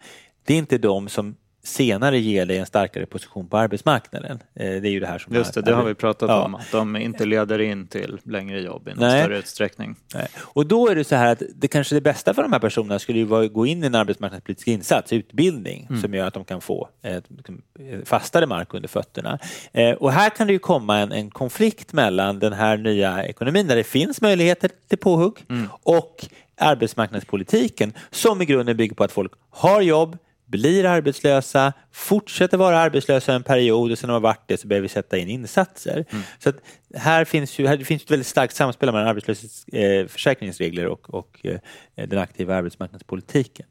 det 0.46 0.54
är 0.54 0.58
inte 0.58 0.78
de 0.78 1.10
som 1.10 1.36
senare 1.66 2.20
ger 2.20 2.46
dig 2.46 2.58
en 2.58 2.66
starkare 2.66 3.06
position 3.06 3.48
på 3.48 3.58
arbetsmarknaden. 3.58 4.40
Eh, 4.56 4.66
det 4.82 4.88
är 4.88 4.92
ju 4.92 5.00
det 5.00 5.08
här 5.08 5.20
som 5.20 5.36
Just 5.36 5.54
det, 5.54 5.62
det 5.62 5.74
har 5.74 5.84
vi 5.84 5.94
pratat 5.94 6.30
Ja. 6.30 6.44
om. 6.44 6.56
Att 6.56 6.72
de 6.72 6.96
inte 6.96 7.26
leder 7.26 7.60
in 7.62 7.88
till 7.88 8.20
längre 8.24 8.62
jobb 8.62 8.88
i 8.88 8.92
någon 8.92 9.00
Nej. 9.00 9.24
större 9.24 9.38
utsträckning. 9.38 9.96
Nej. 10.14 10.28
Och 10.38 10.66
då 10.66 10.88
är 10.88 10.96
det 10.96 11.04
så 11.04 11.16
här 11.16 11.32
att 11.32 11.42
det 11.56 11.68
kanske 11.68 11.96
det 11.96 12.02
bästa 12.02 12.34
för 12.34 12.42
de 12.42 12.52
här 12.54 12.60
personerna 12.60 13.00
skulle 13.00 13.20
ju 13.20 13.26
vara 13.26 13.46
att 13.46 13.54
gå 13.54 13.66
in 13.66 13.84
i 13.84 13.88
en 13.88 13.96
arbetsmarknadspolitisk 13.96 14.68
insats, 14.68 15.14
utbildning, 15.14 15.88
som 16.02 16.14
gör 16.14 16.28
att 16.28 16.34
de 16.34 16.46
kan 16.46 16.62
få 16.62 16.90
liksom, 17.28 17.62
fastare 18.06 18.46
mark 18.48 18.74
under 18.74 18.90
fötterna. 18.90 19.40
Eh, 19.74 19.92
och 19.92 20.12
här 20.12 20.30
kan 20.30 20.48
det 20.48 20.54
ju 20.54 20.60
komma 20.60 20.98
en, 21.00 21.12
en 21.12 21.30
konflikt 21.30 21.94
mellan 21.94 22.40
den 22.40 22.54
här 22.54 22.78
nya 22.78 23.26
ekonomin 23.26 23.68
där 23.68 23.76
det 23.76 23.84
finns 23.84 24.22
möjligheter 24.22 24.70
till 24.88 24.98
påhugg 24.98 25.38
och 25.84 26.26
arbetsmarknadspolitiken 26.58 27.94
som 28.12 28.42
i 28.42 28.46
grunden 28.46 28.78
bygger 28.78 28.96
på 28.96 29.04
att 29.04 29.12
folk 29.12 29.32
har 29.50 29.82
jobb, 29.82 30.18
blir 30.46 30.86
arbetslösa, 30.86 31.74
fortsätter 31.92 32.58
vara 32.58 32.80
arbetslösa 32.80 33.34
en 33.34 33.44
period 33.44 33.92
och 33.92 33.98
sen 33.98 34.08
när 34.08 34.14
de 34.14 34.24
har 34.24 34.30
varit 34.30 34.44
det 34.48 34.58
så 34.58 34.68
behöver 34.68 34.82
vi 34.82 34.90
sätta 34.90 35.18
in 35.18 35.30
insatser. 35.30 36.06
Så 36.40 36.50
att 36.50 36.56
här 36.96 37.26
finns 37.26 37.60
ju 37.60 37.68
här 37.68 37.78
finns 37.78 38.04
ett 38.04 38.12
väldigt 38.12 38.28
starkt 38.28 38.56
samspel 38.56 38.92
mellan 38.92 39.08
arbetslöshetsförsäkringsregler 39.08 40.88
och, 40.88 41.14
och 41.14 41.46
eh, 41.46 41.60
den 41.96 42.20
aktiva 42.20 42.56
arbetsmarknadspolitiken. 42.56 43.66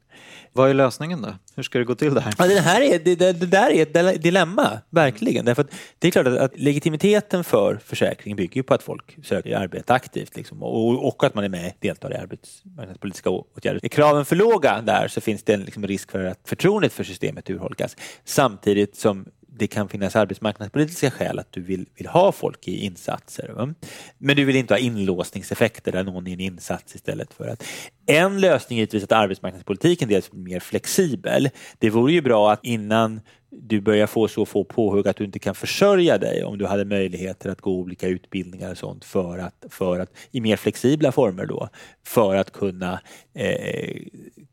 Vad 0.53 0.69
är 0.69 0.73
lösningen 0.73 1.21
då? 1.21 1.33
Hur 1.55 1.63
ska 1.63 1.79
det 1.79 1.85
gå 1.85 1.95
till 1.95 2.13
det 2.13 2.21
här? 2.21 2.33
Ja, 2.37 2.47
det, 2.47 2.59
här 2.59 2.81
är, 2.81 2.99
det, 2.99 3.15
det, 3.15 3.33
det 3.33 3.45
där 3.45 3.69
är 3.69 3.81
ett 3.81 3.93
dile- 3.93 4.17
dilemma, 4.17 4.79
verkligen. 4.89 5.45
Därför 5.45 5.61
att 5.61 5.75
det 5.99 6.07
är 6.07 6.11
klart 6.11 6.27
att, 6.27 6.37
att 6.37 6.59
legitimiteten 6.59 7.43
för 7.43 7.79
försäkringen 7.85 8.35
bygger 8.35 8.63
på 8.63 8.73
att 8.73 8.83
folk 8.83 9.17
söker 9.23 9.57
arbete 9.57 9.93
aktivt 9.93 10.35
liksom, 10.35 10.63
och, 10.63 11.07
och 11.07 11.23
att 11.23 11.35
man 11.35 11.43
är 11.43 11.49
med 11.49 11.73
deltar 11.79 12.13
i 12.13 12.15
arbetsmarknadspolitiska 12.15 13.29
åtgärder. 13.29 13.79
Är 13.83 13.87
kraven 13.87 14.25
för 14.25 14.35
låga 14.35 14.81
där 14.81 15.07
så 15.07 15.21
finns 15.21 15.43
det 15.43 15.53
en 15.53 15.61
liksom, 15.61 15.87
risk 15.87 16.11
för 16.11 16.23
att 16.23 16.39
förtroendet 16.45 16.93
för 16.93 17.03
systemet 17.03 17.49
urholkas. 17.49 17.95
Samtidigt 18.23 18.95
som 18.95 19.25
det 19.57 19.67
kan 19.67 19.89
finnas 19.89 20.15
arbetsmarknadspolitiska 20.15 21.11
skäl 21.11 21.39
att 21.39 21.51
du 21.51 21.61
vill, 21.61 21.85
vill 21.95 22.07
ha 22.07 22.31
folk 22.31 22.67
i 22.67 22.85
insatser. 22.85 23.49
Va? 23.55 23.73
Men 24.17 24.35
du 24.35 24.45
vill 24.45 24.55
inte 24.55 24.73
ha 24.73 24.79
inlåsningseffekter 24.79 25.91
där 25.91 26.03
någon 26.03 26.27
är 26.27 26.31
i 26.31 26.33
en 26.33 26.39
insats 26.39 26.95
istället 26.95 27.33
för 27.33 27.47
att... 27.47 27.63
En 28.05 28.41
lösning 28.41 28.79
är 28.79 28.81
givetvis 28.81 29.03
att 29.03 29.11
arbetsmarknadspolitiken 29.11 30.09
dels 30.09 30.31
blir 30.31 30.41
mer 30.41 30.59
flexibel. 30.59 31.49
Det 31.79 31.89
vore 31.89 32.13
ju 32.13 32.21
bra 32.21 32.51
att 32.51 32.59
innan 32.63 33.21
du 33.61 33.81
börjar 33.81 34.07
få 34.07 34.27
så 34.27 34.45
få 34.45 34.63
påhugg 34.63 35.07
att 35.07 35.17
du 35.17 35.23
inte 35.23 35.39
kan 35.39 35.55
försörja 35.55 36.17
dig 36.17 36.43
om 36.43 36.57
du 36.57 36.65
hade 36.65 36.85
möjligheter 36.85 37.49
att 37.49 37.61
gå 37.61 37.71
olika 37.71 38.07
utbildningar 38.07 38.71
och 38.71 38.77
sånt 38.77 39.05
för 39.05 39.37
att, 39.37 39.65
för 39.69 39.99
att 39.99 40.09
i 40.31 40.41
mer 40.41 40.55
flexibla 40.55 41.11
former 41.11 41.45
då 41.45 41.69
för 42.03 42.35
att 42.35 42.51
kunna 42.51 43.01
eh, 43.33 44.01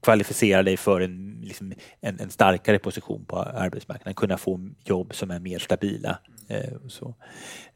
kvalificera 0.03 0.63
dig 0.63 0.77
för 0.77 1.01
en, 1.01 1.41
liksom, 1.43 1.73
en, 2.01 2.21
en 2.21 2.31
starkare 2.31 2.79
position 2.79 3.25
på 3.25 3.39
arbetsmarknaden, 3.39 4.15
kunna 4.15 4.37
få 4.37 4.71
jobb 4.85 5.15
som 5.15 5.31
är 5.31 5.39
mer 5.39 5.59
stabila. 5.59 6.19
Eh, 6.49 6.73
och 6.85 6.93
så. 6.93 7.15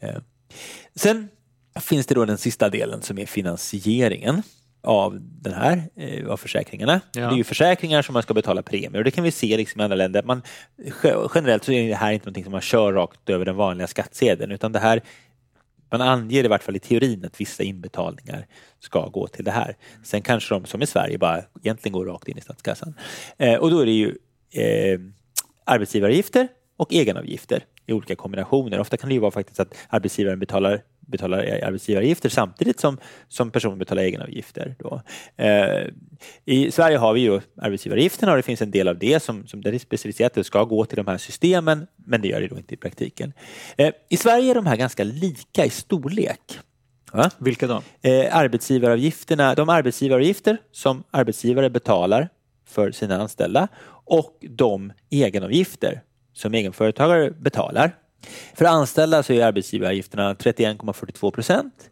Eh. 0.00 0.18
Sen 0.94 1.28
finns 1.80 2.06
det 2.06 2.14
då 2.14 2.24
den 2.24 2.38
sista 2.38 2.68
delen 2.68 3.02
som 3.02 3.18
är 3.18 3.26
finansieringen 3.26 4.42
av 4.86 5.18
den 5.20 5.52
här, 5.54 5.82
eh, 5.96 6.26
av 6.28 6.36
försäkringarna. 6.36 7.00
Ja. 7.14 7.20
Det 7.28 7.34
är 7.34 7.36
ju 7.36 7.44
försäkringar 7.44 8.02
som 8.02 8.12
man 8.12 8.22
ska 8.22 8.34
betala 8.34 8.62
premier 8.62 8.98
och 8.98 9.04
det 9.04 9.10
kan 9.10 9.24
vi 9.24 9.30
se 9.30 9.56
liksom 9.56 9.80
i 9.80 9.84
andra 9.84 9.96
länder. 9.96 10.22
Man, 10.22 10.42
ge- 11.02 11.14
generellt 11.34 11.64
så 11.64 11.72
är 11.72 11.88
det 11.88 11.94
här 11.94 12.12
inte 12.12 12.26
någonting 12.26 12.44
som 12.44 12.52
man 12.52 12.60
kör 12.60 12.92
rakt 12.92 13.30
över 13.30 13.44
den 13.44 13.56
vanliga 13.56 13.86
skattsedeln 13.86 14.52
utan 14.52 14.72
det 14.72 14.78
här 14.78 15.02
man 15.90 16.00
anger 16.00 16.44
i 16.44 16.48
vart 16.48 16.62
fall 16.62 16.76
i 16.76 16.78
teorin 16.78 17.24
att 17.24 17.40
vissa 17.40 17.62
inbetalningar 17.62 18.46
ska 18.80 19.08
gå 19.08 19.26
till 19.26 19.44
det 19.44 19.50
här. 19.50 19.76
Sen 20.04 20.22
kanske 20.22 20.54
de 20.54 20.64
som 20.64 20.82
i 20.82 20.86
Sverige 20.86 21.18
bara 21.18 21.42
egentligen 21.62 21.92
går 21.92 22.06
rakt 22.06 22.28
in 22.28 22.38
i 22.38 22.40
statskassan. 22.40 22.94
Eh, 23.38 23.54
och 23.54 23.70
då 23.70 23.80
är 23.80 23.86
det 23.86 23.92
ju 23.92 24.08
eh, 24.52 25.00
arbetsgivaravgifter 25.64 26.48
och 26.76 26.92
egenavgifter 26.92 27.64
i 27.86 27.92
olika 27.92 28.16
kombinationer. 28.16 28.80
Ofta 28.80 28.96
kan 28.96 29.08
det 29.08 29.14
ju 29.14 29.20
vara 29.20 29.30
faktiskt 29.30 29.60
att 29.60 29.74
arbetsgivaren 29.88 30.38
betalar, 30.38 30.82
betalar 31.00 31.38
arbetsgivaravgifter 31.62 32.28
samtidigt 32.28 32.80
som, 32.80 32.98
som 33.28 33.50
personen 33.50 33.78
betalar 33.78 34.02
egenavgifter. 34.02 34.74
Då. 34.78 35.02
Eh, 35.36 35.86
I 36.44 36.70
Sverige 36.70 36.98
har 36.98 37.12
vi 37.12 37.20
ju 37.20 37.40
arbetsgivaravgifterna 37.56 38.32
och 38.32 38.36
det 38.36 38.42
finns 38.42 38.62
en 38.62 38.70
del 38.70 38.88
av 38.88 38.98
det 38.98 39.22
som, 39.22 39.46
som 39.46 39.60
där 39.60 39.72
är 39.72 39.78
specificerat 39.78 40.30
att 40.30 40.34
det 40.34 40.44
ska 40.44 40.64
gå 40.64 40.84
till 40.84 40.96
de 40.96 41.06
här 41.06 41.18
systemen, 41.18 41.86
men 41.96 42.22
det 42.22 42.28
gör 42.28 42.40
det 42.40 42.48
då 42.48 42.56
inte 42.56 42.74
i 42.74 42.76
praktiken. 42.76 43.32
Eh, 43.76 43.92
I 44.08 44.16
Sverige 44.16 44.50
är 44.50 44.54
de 44.54 44.66
här 44.66 44.76
ganska 44.76 45.04
lika 45.04 45.64
i 45.64 45.70
storlek. 45.70 46.58
Va? 47.12 47.30
Vilka 47.38 47.66
då? 47.66 47.82
Eh, 48.02 48.36
arbetsgivaravgifterna, 48.36 49.54
de 49.54 49.68
arbetsgivaravgifter 49.68 50.58
som 50.72 51.04
arbetsgivare 51.10 51.70
betalar 51.70 52.28
för 52.66 52.92
sina 52.92 53.20
anställda 53.20 53.68
och 54.06 54.38
de 54.40 54.92
egenavgifter 55.10 56.02
som 56.36 56.54
egenföretagare 56.54 57.30
betalar. 57.30 57.94
För 58.54 58.64
anställda 58.64 59.22
så 59.22 59.32
är 59.32 59.44
arbetsgivaravgifterna 59.44 60.34
31,42 60.34 61.30
procent. 61.30 61.90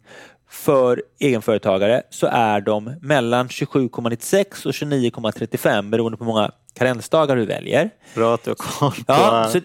För 0.50 1.02
egenföretagare 1.18 2.02
så 2.10 2.26
är 2.26 2.60
de 2.60 2.94
mellan 3.00 3.48
27,96 3.48 4.66
och 4.66 4.72
29,35 4.72 5.90
beroende 5.90 6.18
på 6.18 6.24
hur 6.24 6.32
många 6.32 6.50
karensdagar 6.74 7.36
du 7.36 7.46
väljer. 7.46 7.90
Bra 8.14 8.34
att 8.34 8.44
du 8.44 8.50
har 8.50 8.54
koll 8.54 8.92
på 8.92 9.04
Ja, 9.06 9.48
så, 9.52 9.60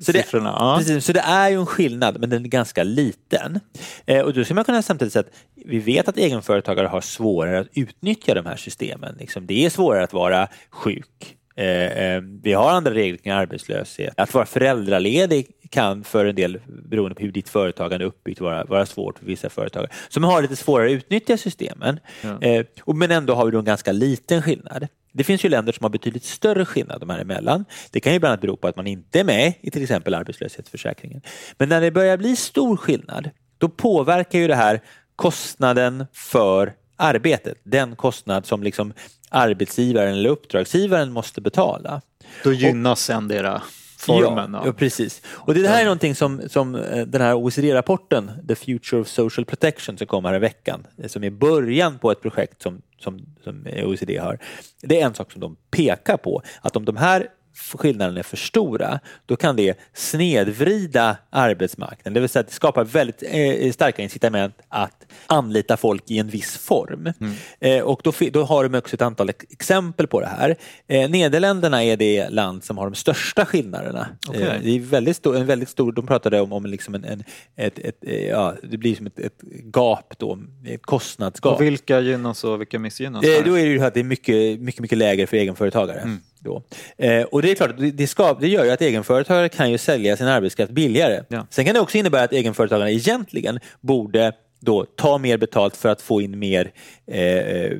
så, 0.00 0.12
det, 0.12 0.22
siffrorna. 0.22 0.56
Ja. 0.58 0.76
precis, 0.78 1.04
så 1.04 1.12
det 1.12 1.20
är 1.20 1.48
ju 1.48 1.56
en 1.56 1.66
skillnad, 1.66 2.20
men 2.20 2.30
den 2.30 2.44
är 2.44 2.48
ganska 2.48 2.84
liten. 2.84 3.60
Eh, 4.06 4.20
och 4.20 4.34
då 4.34 4.44
ska 4.44 4.54
man 4.54 4.64
kunna 4.64 4.82
samtidigt 4.82 5.12
säga 5.12 5.20
att 5.20 5.34
vi 5.54 5.78
vet 5.78 6.08
att 6.08 6.16
egenföretagare 6.16 6.86
har 6.86 7.00
svårare 7.00 7.60
att 7.60 7.68
utnyttja 7.74 8.34
de 8.34 8.46
här 8.46 8.56
systemen. 8.56 9.16
Liksom, 9.18 9.46
det 9.46 9.64
är 9.64 9.70
svårare 9.70 10.04
att 10.04 10.12
vara 10.12 10.48
sjuk. 10.70 11.36
Eh, 11.56 11.66
eh, 11.66 12.22
vi 12.42 12.52
har 12.52 12.70
andra 12.70 12.94
regler 12.94 13.18
kring 13.18 13.32
arbetslöshet. 13.32 14.14
Att 14.16 14.34
vara 14.34 14.46
föräldraledig 14.46 15.46
kan 15.70 16.04
för 16.04 16.24
en 16.24 16.34
del, 16.34 16.60
beroende 16.66 17.14
på 17.14 17.22
hur 17.22 17.32
ditt 17.32 17.48
företagande 17.48 18.04
är 18.04 18.06
uppbyggt, 18.06 18.40
vara, 18.40 18.64
vara 18.64 18.86
svårt 18.86 19.18
för 19.18 19.26
vissa 19.26 19.50
företagare 19.50 19.90
som 20.08 20.24
har 20.24 20.42
lite 20.42 20.56
svårare 20.56 20.86
att 20.86 20.92
utnyttja 20.92 21.36
systemen. 21.36 22.00
Eh, 22.40 22.66
och, 22.80 22.96
men 22.96 23.10
ändå 23.10 23.34
har 23.34 23.44
vi 23.44 23.50
då 23.50 23.58
en 23.58 23.64
ganska 23.64 23.92
liten 23.92 24.42
skillnad. 24.42 24.88
Det 25.12 25.24
finns 25.24 25.44
ju 25.44 25.48
länder 25.48 25.72
som 25.72 25.84
har 25.84 25.90
betydligt 25.90 26.24
större 26.24 26.64
skillnad 26.64 27.00
de 27.00 27.10
här 27.10 27.18
emellan. 27.18 27.64
Det 27.90 28.00
kan 28.00 28.12
ju 28.12 28.18
bland 28.18 28.30
annat 28.30 28.40
bero 28.40 28.56
på 28.56 28.68
att 28.68 28.76
man 28.76 28.86
inte 28.86 29.20
är 29.20 29.24
med 29.24 29.52
i 29.60 29.70
till 29.70 29.82
exempel 29.82 30.14
arbetslöshetsförsäkringen. 30.14 31.22
Men 31.58 31.68
när 31.68 31.80
det 31.80 31.90
börjar 31.90 32.16
bli 32.16 32.36
stor 32.36 32.76
skillnad, 32.76 33.30
då 33.58 33.68
påverkar 33.68 34.38
ju 34.38 34.48
det 34.48 34.54
här 34.54 34.80
kostnaden 35.16 36.06
för 36.12 36.72
arbetet. 36.96 37.58
Den 37.62 37.96
kostnad 37.96 38.46
som 38.46 38.62
liksom 38.62 38.92
arbetsgivaren 39.30 40.14
eller 40.14 40.30
uppdragsgivaren 40.30 41.12
måste 41.12 41.40
betala. 41.40 42.02
Då 42.44 42.52
gynnas 42.52 43.10
endera 43.10 43.62
formen. 43.98 44.52
Ja, 44.54 44.62
ja, 44.66 44.72
precis. 44.72 45.22
Och 45.26 45.54
det 45.54 45.68
här 45.68 45.80
är 45.80 45.84
någonting 45.84 46.14
som, 46.14 46.42
som 46.48 46.74
eh, 46.74 47.06
den 47.06 47.20
här 47.20 47.34
OECD-rapporten, 47.34 48.30
The 48.48 48.54
Future 48.54 49.00
of 49.00 49.08
Social 49.08 49.44
Protection, 49.44 49.98
som 49.98 50.06
kom 50.06 50.24
här 50.24 50.34
i 50.34 50.38
veckan, 50.38 50.86
eh, 50.98 51.08
som 51.08 51.24
är 51.24 51.30
början 51.30 51.98
på 51.98 52.10
ett 52.10 52.22
projekt 52.22 52.62
som, 52.62 52.82
som, 53.00 53.20
som 53.44 53.66
eh, 53.66 53.88
OECD 53.88 54.16
har. 54.16 54.38
Det 54.82 55.00
är 55.00 55.06
en 55.06 55.14
sak 55.14 55.32
som 55.32 55.40
de 55.40 55.56
pekar 55.70 56.16
på, 56.16 56.42
att 56.60 56.76
om 56.76 56.84
de 56.84 56.96
här 56.96 57.28
skillnaderna 57.56 58.18
är 58.18 58.22
för 58.22 58.36
stora, 58.36 59.00
då 59.26 59.36
kan 59.36 59.56
det 59.56 59.78
snedvrida 59.94 61.16
arbetsmarknaden. 61.30 62.14
Det 62.14 62.20
vill 62.20 62.28
säga 62.28 62.40
att 62.40 62.46
det 62.48 62.52
skapar 62.54 62.84
väldigt 62.84 63.22
eh, 63.26 63.72
starka 63.72 64.02
incitament 64.02 64.54
att 64.68 65.06
anlita 65.26 65.76
folk 65.76 66.10
i 66.10 66.18
en 66.18 66.28
viss 66.28 66.56
form. 66.56 67.12
Eh, 67.60 67.80
och 67.80 68.00
då, 68.04 68.12
då 68.32 68.44
har 68.44 68.68
de 68.68 68.78
också 68.78 68.94
ett 68.96 69.02
antal 69.02 69.28
ex- 69.28 69.46
exempel 69.50 70.06
på 70.06 70.20
det 70.20 70.26
här. 70.26 70.56
Eh, 70.86 71.10
Nederländerna 71.10 71.84
är 71.84 71.96
det 71.96 72.28
land 72.28 72.64
som 72.64 72.78
har 72.78 72.84
de 72.84 72.94
största 72.94 73.46
skillnaderna. 73.46 74.08
Eh, 74.34 74.40
det 74.62 74.70
är 74.70 74.80
väldigt 74.80 75.16
stor, 75.16 75.36
en 75.36 75.46
väldigt 75.46 75.68
stor, 75.68 75.92
de 75.92 76.06
pratade 76.06 76.40
om, 76.40 76.52
om 76.52 76.66
liksom 76.66 76.94
en, 76.94 77.04
en, 77.04 77.24
ett, 77.56 77.78
ett, 77.78 77.98
eh, 78.06 78.26
ja, 78.26 78.54
det 78.62 78.76
blir 78.76 78.94
som 78.94 79.06
ett, 79.06 79.18
ett 79.18 79.40
gap 79.74 80.14
då, 80.18 80.38
ett 80.66 80.82
kostnadsgap. 80.82 81.54
Och 81.54 81.62
vilka 81.62 82.00
gynnas 82.00 82.44
och 82.44 82.60
vilka 82.60 82.78
missgynnas? 82.78 83.24
Eh, 83.24 83.44
då 83.44 83.58
är 83.58 83.64
det 83.64 83.70
ju 83.70 83.84
att 83.84 83.94
det 83.94 84.00
är 84.00 84.04
mycket, 84.04 84.60
mycket, 84.60 84.80
mycket 84.80 84.98
lägre 84.98 85.26
för 85.26 85.36
egenföretagare. 85.36 86.18
Då. 86.46 86.62
Eh, 86.96 87.22
och 87.22 87.42
det 87.42 87.50
är 87.50 87.54
klart, 87.54 87.78
det, 87.78 87.90
det, 87.90 88.06
ska, 88.06 88.34
det 88.34 88.48
gör 88.48 88.64
ju 88.64 88.70
att 88.70 88.82
egenföretagare 88.82 89.48
kan 89.48 89.70
ju 89.70 89.78
sälja 89.78 90.16
sin 90.16 90.26
arbetskraft 90.26 90.72
billigare. 90.72 91.22
Ja. 91.28 91.46
Sen 91.50 91.64
kan 91.64 91.74
det 91.74 91.80
också 91.80 91.98
innebära 91.98 92.22
att 92.22 92.32
egenföretagarna 92.32 92.90
egentligen 92.90 93.60
borde 93.80 94.32
då 94.60 94.84
ta 94.84 95.18
mer 95.18 95.38
betalt 95.38 95.76
för 95.76 95.88
att 95.88 96.02
få 96.02 96.20
in 96.20 96.38
mer 96.38 96.72
eh, 97.06 97.70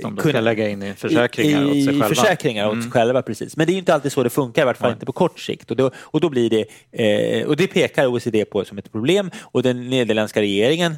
Som 0.00 0.16
de 0.16 0.32
kan 0.32 0.44
lägga 0.44 0.68
in 0.68 0.82
i 0.82 0.94
försäkringar 0.94 1.64
åt 1.64 1.72
sig 1.72 1.80
i 1.80 1.86
själva. 1.86 2.04
Mm. 2.04 2.08
försäkringar 2.08 2.68
åt 2.68 2.82
sig 2.82 2.90
själva. 2.90 3.22
Precis. 3.22 3.56
Men 3.56 3.66
det 3.66 3.70
är 3.70 3.74
ju 3.74 3.78
inte 3.78 3.94
alltid 3.94 4.12
så 4.12 4.22
det 4.22 4.30
funkar, 4.30 4.62
i 4.62 4.64
vart 4.64 4.76
fall 4.76 4.92
inte 4.92 5.06
på 5.06 5.12
kort 5.12 5.40
sikt. 5.40 5.70
Och 5.70 5.76
då, 5.76 5.90
och 5.96 6.20
då 6.20 6.28
blir 6.28 6.50
det, 6.50 6.64
eh, 6.92 7.46
och 7.46 7.56
det 7.56 7.66
pekar 7.66 8.06
OECD 8.06 8.44
på 8.44 8.64
som 8.64 8.78
ett 8.78 8.92
problem 8.92 9.30
och 9.40 9.62
den 9.62 9.90
nederländska 9.90 10.40
regeringen 10.40 10.96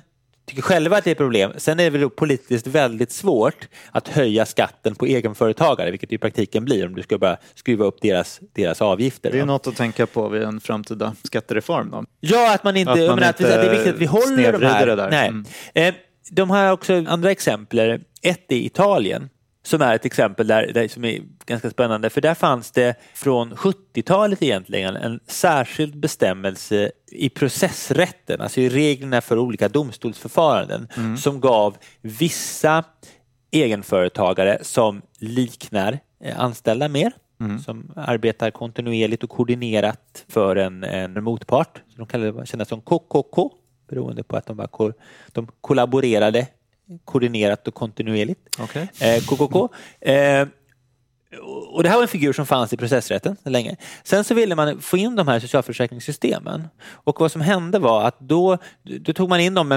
tycker 0.49 0.63
själva 0.63 0.97
att 0.97 1.05
det 1.05 1.11
är 1.11 1.13
ett 1.13 1.19
problem. 1.19 1.53
Sen 1.57 1.81
är 1.81 1.91
det 1.91 1.99
väl 1.99 2.11
politiskt 2.11 2.67
väldigt 2.67 3.13
svårt 3.13 3.69
att 3.93 4.09
höja 4.09 4.47
skatten 4.47 4.95
på 4.95 5.07
egenföretagare, 5.07 5.91
vilket 5.91 6.09
det 6.09 6.15
i 6.15 6.19
praktiken 6.19 6.65
blir 6.65 6.87
om 6.87 6.95
du 6.95 7.03
ska 7.03 7.19
bara 7.19 7.37
skruva 7.55 7.85
upp 7.85 8.01
deras, 8.01 8.41
deras 8.55 8.83
avgifter. 8.83 9.33
Det 9.33 9.41
är 9.41 9.47
något 9.47 9.67
att 9.67 9.77
tänka 9.77 10.07
på 10.07 10.29
vid 10.29 10.43
en 10.43 10.61
framtida 10.61 11.15
skattereform. 11.23 11.91
Då. 11.91 12.05
Ja, 12.21 12.55
att 12.55 12.65
man 12.65 12.77
inte... 12.77 12.93
Att 12.93 12.99
man 12.99 13.11
inte 13.11 13.29
att 13.29 13.37
det 13.39 13.53
är 13.53 13.71
viktigt 13.71 13.95
att 13.95 14.01
vi 14.01 14.07
håller 14.07 14.53
de 14.53 14.67
här. 14.67 14.87
det 14.87 14.97
där. 14.97 15.11
Nej. 15.11 15.29
Mm. 15.29 15.45
Eh, 15.75 15.95
de 16.31 16.51
har 16.51 16.73
också 16.73 17.05
andra 17.09 17.31
exempel. 17.31 18.01
Ett 18.23 18.53
i 18.53 18.67
Italien 18.67 19.29
som 19.69 19.83
är 19.83 19.95
ett 19.95 20.05
exempel 20.05 20.47
där, 20.47 20.71
där, 20.75 20.89
som 20.89 21.05
är 21.05 21.21
ganska 21.47 21.71
spännande. 21.71 22.11
För 22.11 22.21
där 22.21 22.35
fanns 22.35 22.71
det 22.71 22.95
från 23.15 23.55
70-talet 23.55 24.43
egentligen 24.43 24.97
en 24.97 25.21
särskild 25.27 25.97
bestämmelse 26.01 26.91
i 27.13 27.29
processrätten, 27.29 28.41
alltså 28.41 28.61
i 28.61 28.69
reglerna 28.69 29.21
för 29.21 29.39
olika 29.39 29.69
domstolsförfaranden, 29.69 30.89
Mm. 30.97 31.17
som 31.17 31.41
gav 31.41 31.77
vissa 32.01 32.85
egenföretagare 33.51 34.59
som 34.63 35.03
liknar 35.19 35.99
eh, 36.25 36.41
anställda 36.41 36.89
mer, 36.89 37.13
Mm. 37.41 37.59
som 37.59 37.93
arbetar 37.97 38.51
kontinuerligt 38.51 39.25
och 39.25 39.31
koordinerat 39.31 40.25
för 40.29 40.57
en, 40.57 40.85
en 40.85 41.25
motpart. 41.25 41.83
De 41.97 42.07
kallar 42.07 42.33
det 42.33 42.47
kännas 42.47 42.69
som 42.69 42.81
KKK, 42.81 43.51
beroende 43.89 44.23
på 44.23 44.37
att 44.37 44.47
de, 44.47 44.69
ko, 44.71 44.93
de 45.33 45.49
kollaborerade 45.61 46.47
koordinerat 47.05 47.69
och 47.69 47.75
kontinuerligt. 47.75 48.41
Okej. 48.59 48.89
Eh, 49.01 49.23
KKK. 49.23 49.69
Eh, 50.01 50.49
och 51.71 51.83
det 51.83 51.89
här 51.89 51.97
var 51.97 52.03
en 52.03 52.09
figur 52.09 52.33
som 52.33 52.47
fanns 52.47 52.73
i 52.73 52.77
processrätten 52.77 53.37
länge. 53.45 53.77
Sen 54.05 54.25
så 54.25 54.35
ville 54.35 54.55
man 54.55 54.81
få 54.81 54.97
in 54.97 55.17
de 55.17 55.29
här 55.29 55.41
socialförsäkringssystemen. 55.41 56.69
Och 56.87 57.21
vad 57.21 57.33
som 57.33 57.41
hände 57.41 57.79
var 57.79 58.05
att 58.05 58.21
då, 58.21 58.59
då 59.01 59.13
tog 59.13 59.29
man 59.29 59.41
in 59.41 59.55
dem 59.55 59.69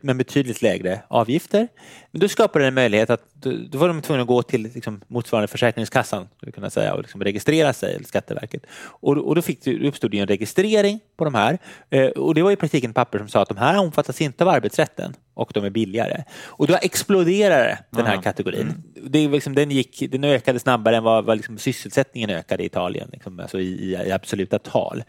med, 0.00 0.16
betydligt 0.16 0.62
lägre 0.62 1.02
avgifter. 1.08 1.68
Men 2.10 2.20
då 2.20 2.28
skapade 2.28 2.64
det 2.64 2.68
en 2.68 2.74
möjlighet 2.74 3.10
att 3.10 3.22
då, 3.32 3.78
var 3.78 3.88
de 3.88 4.02
tvungna 4.02 4.22
att 4.22 4.28
gå 4.28 4.42
till 4.42 4.62
liksom, 4.62 5.00
motsvarande 5.08 5.48
Försäkringskassan 5.48 6.28
kunna 6.54 6.70
säga, 6.70 6.94
och 6.94 7.02
liksom 7.02 7.24
registrera 7.24 7.72
sig, 7.72 7.94
eller 7.94 8.06
Skatteverket. 8.06 8.62
Och, 8.76 9.16
och 9.16 9.34
då 9.34 9.42
fick 9.42 9.64
det, 9.64 9.88
uppstod 9.88 10.10
det 10.10 10.18
en 10.18 10.26
registrering 10.26 11.00
på 11.16 11.24
de 11.24 11.34
här. 11.34 11.58
Eh, 11.90 12.06
och 12.06 12.34
det 12.34 12.42
var 12.42 12.50
i 12.50 12.56
praktiken 12.56 12.92
papper 12.92 13.18
som 13.18 13.28
sa 13.28 13.42
att 13.42 13.48
de 13.48 13.56
här 13.56 13.78
omfattas 13.78 14.20
inte 14.20 14.44
av 14.44 14.50
arbetsrätten 14.50 15.14
och 15.34 15.50
de 15.54 15.64
är 15.64 15.70
billigare. 15.70 16.24
Och 16.44 16.66
då 16.66 16.78
exploderade 16.82 17.78
den 17.90 18.06
här 18.06 18.16
Ah. 18.18 18.22
kategorin. 18.22 18.82
Det 19.06 19.28
liksom, 19.28 19.54
den, 19.54 19.70
gick, 19.70 20.10
den 20.10 20.24
ökade 20.24 20.58
snabbare 20.58 20.96
än 20.96 21.04
vad, 21.04 21.24
vad 21.24 21.36
liksom 21.36 21.58
sysselsättningen 21.58 22.30
ökade 22.30 22.62
i 22.62 22.66
Italien, 22.66 23.08
liksom, 23.12 23.40
alltså 23.40 23.60
i, 23.60 23.92
i, 24.06 24.12
absoluta 24.12 24.58
tal. 24.58 25.04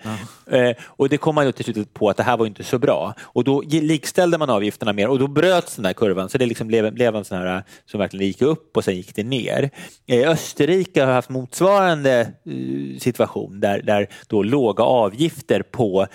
Eh, 0.51 0.71
och 0.81 1.09
det 1.09 1.17
kom 1.17 1.35
man 1.35 1.45
ju 1.45 1.51
till 1.51 1.65
slut 1.65 1.93
på 1.93 2.09
att 2.09 2.17
det 2.17 2.23
här 2.23 2.37
var 2.37 2.45
inte 2.45 2.63
så 2.63 2.79
bra. 2.79 3.13
Och 3.21 3.43
då 3.43 3.61
likställde 3.61 4.37
man 4.37 4.49
avgifterna 4.49 4.93
mer 4.93 5.07
och 5.07 5.19
då 5.19 5.27
bröts 5.27 5.75
den 5.75 5.85
här 5.85 5.93
kurvan. 5.93 6.29
Så 6.29 6.37
det 6.37 6.45
liksom 6.45 6.67
blev, 6.67 6.93
blev 6.93 7.15
en 7.15 7.25
sån 7.25 7.37
här 7.37 7.63
som 7.85 7.99
verkligen 7.99 8.27
gick 8.27 8.41
upp 8.41 8.77
och 8.77 8.83
sen 8.83 8.95
gick 8.95 9.15
det 9.15 9.23
ner. 9.23 9.69
Eh, 10.07 10.29
Österrike 10.29 11.03
har 11.03 11.13
haft 11.13 11.29
motsvarande 11.29 12.19
eh, 12.21 12.99
situation 12.99 13.59
där, 13.59 13.81
där 13.81 14.07
då 14.27 14.43
låga 14.43 14.83
avgifter 14.83 15.61
på 15.61 16.07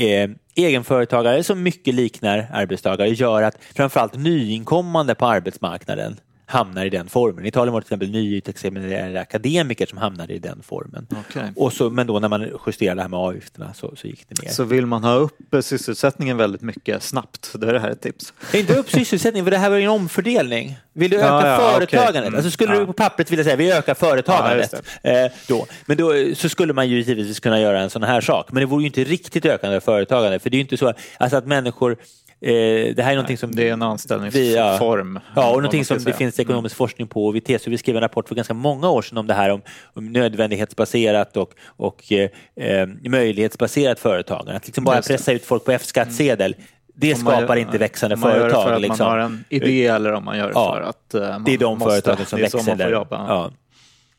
eh, 0.00 0.30
egenföretagare 0.54 1.44
som 1.44 1.62
mycket 1.62 1.94
liknar 1.94 2.46
arbetstagare 2.52 3.08
gör 3.08 3.42
att 3.42 3.56
framförallt 3.74 4.14
nyinkommande 4.14 5.14
på 5.14 5.26
arbetsmarknaden 5.26 6.20
hamnar 6.50 6.84
i 6.86 6.90
den 6.90 7.08
formen. 7.08 7.44
I 7.44 7.48
Italien 7.48 7.72
var 7.72 7.80
det 7.80 7.84
till 7.86 7.94
exempel 7.94 8.10
nyutexaminerade 8.10 9.20
akademiker 9.20 9.86
som 9.86 9.98
hamnade 9.98 10.34
i 10.34 10.38
den 10.38 10.62
formen. 10.62 11.06
Okej. 11.28 11.52
Och 11.56 11.72
så, 11.72 11.90
men 11.90 12.06
då 12.06 12.18
när 12.18 12.28
man 12.28 12.46
justerade 12.66 12.98
det 12.98 13.02
här 13.02 13.08
med 13.08 13.18
avgifterna 13.18 13.74
så, 13.74 13.96
så 13.96 14.06
gick 14.06 14.28
det 14.28 14.42
ner. 14.42 14.50
Så 14.50 14.64
vill 14.64 14.86
man 14.86 15.04
ha 15.04 15.14
upp 15.14 15.54
eh, 15.54 15.60
sysselsättningen 15.60 16.36
väldigt 16.36 16.62
mycket 16.62 17.02
snabbt, 17.02 17.50
då 17.54 17.66
är 17.66 17.72
det 17.72 17.80
här 17.80 17.90
ett 17.90 18.00
tips. 18.02 18.32
Inte 18.54 18.74
upp 18.78 18.90
sysselsättning, 18.90 19.44
för 19.44 19.50
det 19.50 19.58
här 19.58 19.70
var 19.70 19.76
ju 19.76 19.84
en 19.84 19.90
omfördelning. 19.90 20.76
Vill 20.92 21.10
du 21.10 21.16
Ja, 21.16 21.38
öka 21.38 21.48
ja, 21.48 21.56
okej. 21.74 21.74
företagandet? 21.88 22.22
Mm. 22.28 22.34
Alltså 22.34 22.50
skulle 22.50 22.74
Ja. 22.74 22.80
du 22.80 22.86
på 22.86 22.92
pappret 22.92 23.30
vilja 23.30 23.44
säga 23.44 23.56
vi 23.56 23.72
ökar 23.72 23.94
företagandet. 23.94 24.74
Ja, 25.02 25.10
eh, 25.10 25.32
då. 25.48 25.66
Men 25.86 25.96
då 25.96 26.12
så 26.34 26.48
skulle 26.48 26.72
man 26.72 26.88
ju 26.88 26.96
givetvis 27.02 27.40
kunna 27.40 27.60
göra 27.60 27.80
en 27.80 27.90
sån 27.90 28.02
här 28.02 28.20
sak. 28.20 28.52
Men 28.52 28.60
det 28.60 28.66
vore 28.66 28.82
ju 28.82 28.86
inte 28.86 29.04
riktigt 29.04 29.46
ökande 29.46 29.76
av 29.76 29.80
företagande. 29.80 30.38
För 30.38 30.50
det 30.50 30.54
är 30.54 30.58
ju 30.58 30.62
inte 30.62 30.76
så 30.76 30.92
alltså 31.18 31.36
att 31.36 31.46
människor 31.46 31.96
det 32.40 33.02
här 33.02 33.10
är 33.10 33.14
någonting 33.14 33.38
som... 33.38 33.54
Det 33.54 33.68
är 33.68 33.72
en 33.72 33.82
anställningsform. 33.82 35.14
Vi, 35.14 35.20
ja, 35.34 35.42
ja, 35.42 35.50
och 35.50 35.56
någonting 35.56 35.84
som 35.84 35.98
det 35.98 36.12
finns 36.12 36.40
ekonomisk 36.40 36.76
forskning 36.76 37.08
på. 37.08 37.30
Vi 37.30 37.40
TCO 37.40 37.70
vi 37.70 37.78
skrev 37.78 37.96
en 37.96 38.02
rapport 38.02 38.28
för 38.28 38.34
ganska 38.34 38.54
många 38.54 38.90
år 38.90 39.02
sedan 39.02 39.18
om 39.18 39.26
det 39.26 39.34
här 39.34 39.50
om, 39.50 39.62
om 39.94 40.12
nödvändighetsbaserat 40.12 41.36
och, 41.36 41.54
och 41.66 42.12
eh, 42.12 42.88
möjlighetsbaserat 43.02 44.00
företagande. 44.00 44.56
Att 44.56 44.66
liksom 44.66 44.84
bara 44.84 45.02
pressa 45.02 45.32
ut 45.32 45.44
folk 45.44 45.64
på 45.64 45.72
F-skattsedel. 45.72 46.54
Det 46.94 47.14
skapar 47.14 47.56
inte 47.56 47.78
växande 47.78 48.16
man 48.16 48.30
företag. 48.30 48.50
Gör 48.50 48.56
det 48.58 48.64
för 48.64 48.74
att 48.74 48.80
liksom. 48.80 49.06
man 49.06 49.18
har 49.18 49.18
en 49.18 49.44
idé 49.48 49.86
eller 49.86 50.12
om 50.12 50.24
man 50.24 50.38
gör 50.38 50.46
det 50.46 50.52
Ja, 50.54 50.74
för 50.74 50.80
att 50.80 51.14
uh, 51.14 51.32
man 51.32 51.44
Det 51.44 51.54
är 51.54 51.58
de 51.58 51.78
måste. 51.78 51.90
företagen 51.90 52.26
som 52.26 52.40
växer 52.40 52.58
man 52.58 52.78
får 52.78 52.90
jobba. 52.90 53.24
Ja. 53.28 53.50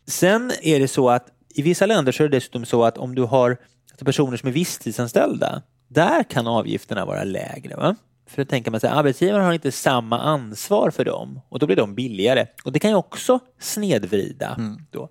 Sen 0.08 0.52
är 0.62 0.80
det 0.80 0.88
så 0.88 1.10
att 1.10 1.28
i 1.56 1.62
vissa 1.62 1.86
länder 1.86 2.12
så 2.12 2.24
är 2.24 2.30
det 2.30 2.38
dessutom 2.38 2.66
så 2.66 2.84
att 2.84 2.98
om 2.98 3.16
du 3.16 3.22
har 3.22 3.58
personer 4.06 4.38
som 4.38 4.50
är 4.50 4.54
visstidsanställda, 4.54 5.62
där 5.88 6.24
kan 6.24 6.48
avgifterna 6.48 7.06
vara 7.06 7.24
lägre. 7.24 7.76
Va? 7.76 7.96
För 8.32 8.44
då 8.44 8.50
tänker 8.50 8.72
man 8.72 8.80
sig 8.80 8.90
arbetsgivaren 8.90 9.46
har 9.46 9.54
inte 9.54 9.72
samma 9.72 10.20
ansvar 10.20 10.92
för 10.92 11.06
dem 11.06 11.42
och 11.50 11.60
då 11.60 11.66
blir 11.66 11.76
de 11.76 11.96
billigare. 11.96 12.48
Och 12.64 12.72
det 12.72 12.80
kan 12.80 12.92
ju 12.92 12.98
också 12.98 13.40
snedvrida. 13.60 14.58
Då. 14.92 15.10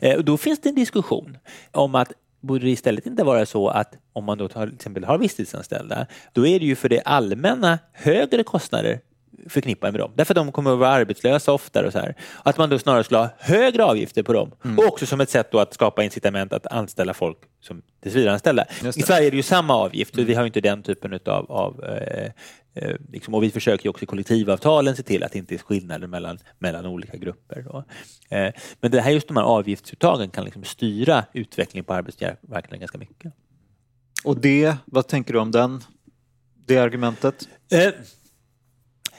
Eh, 0.00 0.16
och 0.16 0.24
då 0.24 0.36
finns 0.36 0.60
det 0.60 0.68
en 0.68 0.74
diskussion 0.74 1.38
om 1.72 1.94
att 1.94 2.12
borde 2.40 2.64
det 2.64 2.70
istället 2.70 3.06
inte 3.06 3.24
vara 3.24 3.46
så 3.46 3.68
att 3.68 3.94
om 4.12 4.24
man 4.24 4.38
då 4.38 4.48
tar, 4.48 4.66
till 4.66 4.74
exempel 4.74 5.04
har 5.04 5.18
visstidsanställda, 5.18 6.06
då 6.32 6.46
är 6.46 6.60
det 6.60 6.66
ju 6.66 6.76
för 6.76 6.88
det 6.88 7.00
allmänna 7.00 7.78
högre 7.92 8.42
kostnader 8.42 9.00
förknippade 9.48 9.92
med 9.92 10.00
dem. 10.00 10.12
Därför 10.14 10.34
att 10.34 10.36
de 10.36 10.52
kommer 10.52 10.72
att 10.72 10.78
vara 10.78 10.90
arbetslösa 10.90 11.52
oftare 11.52 11.86
och 11.86 11.92
så 11.92 11.98
här. 11.98 12.14
Att 12.42 12.58
man 12.58 12.70
då 12.70 12.78
snarare 12.78 13.04
skulle 13.04 13.18
ha 13.18 13.28
högre 13.38 13.84
avgifter 13.84 14.22
på 14.22 14.32
dem. 14.32 14.50
Och 14.76 14.84
också 14.84 15.06
som 15.06 15.20
ett 15.20 15.30
sätt 15.30 15.54
att 15.54 15.74
skapa 15.74 16.04
incitament 16.04 16.52
att 16.52 16.66
anställa 16.66 17.14
folk 17.14 17.38
som 17.60 17.82
tillsvidareanställda. 18.02 18.64
I. 18.96 19.02
Sverige 19.02 19.26
är 19.26 19.30
det 19.30 19.36
ju 19.36 19.42
samma 19.42 19.74
avgift 19.74 20.18
och 20.18 20.28
vi 20.28 20.34
har 20.34 20.42
ju 20.42 20.46
inte 20.46 20.60
den 20.60 20.82
typen 20.82 21.12
utav, 21.12 21.52
av 21.52 21.84
eh, 21.84 22.30
eh, 22.74 22.96
liksom, 23.12 23.34
och 23.34 23.42
vi 23.42 23.50
försöker 23.50 23.88
också 23.88 24.02
i 24.02 24.06
kollektivavtalen 24.06 24.96
se 24.96 25.02
till 25.02 25.22
att 25.22 25.32
det 25.32 25.38
inte 25.38 25.54
är 25.54 25.58
skillnader 25.58 26.06
mellan, 26.06 26.38
mellan 26.58 26.86
olika 26.86 27.16
grupper. 27.16 27.84
Eh, 28.28 28.52
men 28.80 28.90
det 28.90 29.00
här 29.00 29.10
just 29.10 29.28
de 29.28 29.36
här 29.36 29.44
avgiftsuttagen 29.44 30.30
kan 30.30 30.44
liksom 30.44 30.64
styra 30.64 31.24
utvecklingen 31.32 31.84
på 31.84 31.94
arbetsmarknaden 31.94 32.80
ganska 32.80 32.98
mycket. 32.98 33.32
Och 34.24 34.40
det, 34.40 34.76
vad 34.84 35.08
tänker 35.08 35.32
du 35.32 35.38
om 35.38 35.50
den, 35.50 35.80
det 36.66 36.78
argumentet? 36.78 37.48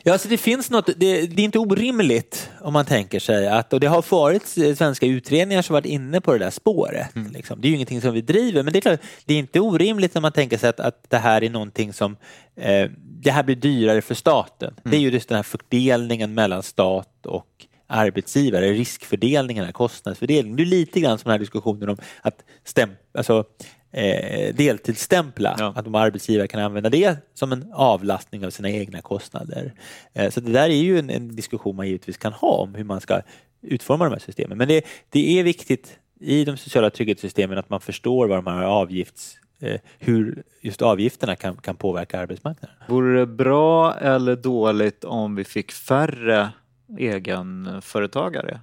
Ja, 0.04 0.14
alltså 0.14 0.28
det 0.28 0.38
finns 0.38 0.70
något, 0.70 0.86
det, 0.86 1.28
det 1.28 1.42
är 1.42 1.46
inte 1.46 1.60
orimligt 1.60 2.50
om 2.62 2.74
man 2.74 2.86
tänker 2.86 3.20
sig 3.20 3.48
att, 3.48 3.74
och 3.74 3.80
det 3.80 3.88
har 3.88 4.06
varit 4.10 4.48
svenska 4.78 5.06
utredningar 5.06 5.62
som 5.62 5.74
varit 5.74 5.86
inne 5.86 6.22
på 6.22 6.34
det 6.34 6.40
där 6.40 6.50
spåret. 6.50 7.08
Liksom. 7.34 7.62
Det 7.62 7.68
är 7.68 7.70
ju 7.70 7.76
ingenting 7.76 8.02
som 8.02 8.14
vi 8.14 8.22
driver, 8.22 8.64
men 8.64 8.74
det 8.74 8.80
är 8.80 8.82
klart, 8.82 9.00
det 9.26 9.34
är 9.34 9.40
inte 9.40 9.60
orimligt 9.60 10.14
när 10.14 10.22
man 10.22 10.32
tänker 10.32 10.58
sig 10.58 10.70
att, 10.70 10.80
att 10.80 11.10
det 11.10 11.18
här 11.18 11.44
är 11.44 11.50
någonting 11.50 11.94
som, 11.94 12.18
eh, 12.56 12.90
det 13.24 13.32
här 13.32 13.44
blir 13.44 13.56
dyrare 13.56 14.02
för 14.02 14.16
staten. 14.16 14.74
Det 14.84 14.96
är 14.96 15.02
ju 15.02 15.10
just 15.10 15.30
den 15.30 15.36
här 15.36 15.44
fördelningen 15.44 16.34
mellan 16.34 16.64
stat 16.64 17.26
och 17.26 17.66
arbetsgivare, 17.92 18.66
här 18.66 19.72
kostnadsfördelningen. 19.72 20.58
Det 20.58 20.64
är 20.64 20.66
lite 20.66 21.00
grann 21.00 21.18
som 21.18 21.30
den 21.30 21.32
här 21.32 21.40
diskussionen 21.40 21.90
om 21.90 21.98
att 22.22 22.44
stäm, 22.64 22.90
alltså, 23.14 23.46
eh, 23.92 24.56
deltidsstämpla, 24.56 25.56
Ja. 25.60 25.74
att 25.76 25.86
de 25.86 25.96
arbetsgivare 25.96 26.48
kan 26.48 26.60
använda 26.62 26.90
det 26.90 27.18
som 27.34 27.52
en 27.52 27.72
avlastning 27.74 28.46
av 28.46 28.50
sina 28.50 28.70
egna 28.70 29.02
kostnader. 29.02 29.74
Eh, 30.14 30.30
så 30.30 30.40
det 30.40 30.52
där 30.52 30.70
är 30.70 30.84
ju 30.84 31.00
en, 31.00 31.10
en 31.10 31.36
diskussion 31.36 31.76
man 31.76 31.88
givetvis 31.88 32.18
kan 32.18 32.34
ha 32.34 32.52
om 32.52 32.76
hur 32.76 32.84
man 32.84 33.02
ska 33.02 33.22
utforma 33.62 34.06
de 34.06 34.12
här 34.12 34.20
systemen. 34.20 34.58
Men 34.58 34.68
det, 34.68 34.86
det 35.10 35.40
är 35.40 35.44
viktigt 35.44 35.98
i 36.20 36.46
de 36.46 36.58
sociala 36.58 36.90
trygghetssystemen 36.90 37.58
att 37.58 37.70
man 37.70 37.82
förstår 37.82 38.28
vad 38.28 38.38
de 38.38 38.48
här 38.48 38.64
avgifts 38.64 39.38
eh, 39.60 39.80
hur 40.00 40.44
just 40.62 40.82
avgifterna 40.82 41.36
kan, 41.36 41.56
kan 41.56 41.76
påverka 41.76 42.20
arbetsmarknaden. 42.20 42.76
Vore 42.88 43.20
det 43.20 43.26
bra 43.26 43.94
eller 43.96 44.36
dåligt 44.36 45.04
om 45.04 45.36
vi 45.36 45.44
fick 45.44 45.72
färre 45.72 46.50
egenföretagare? 46.98 48.60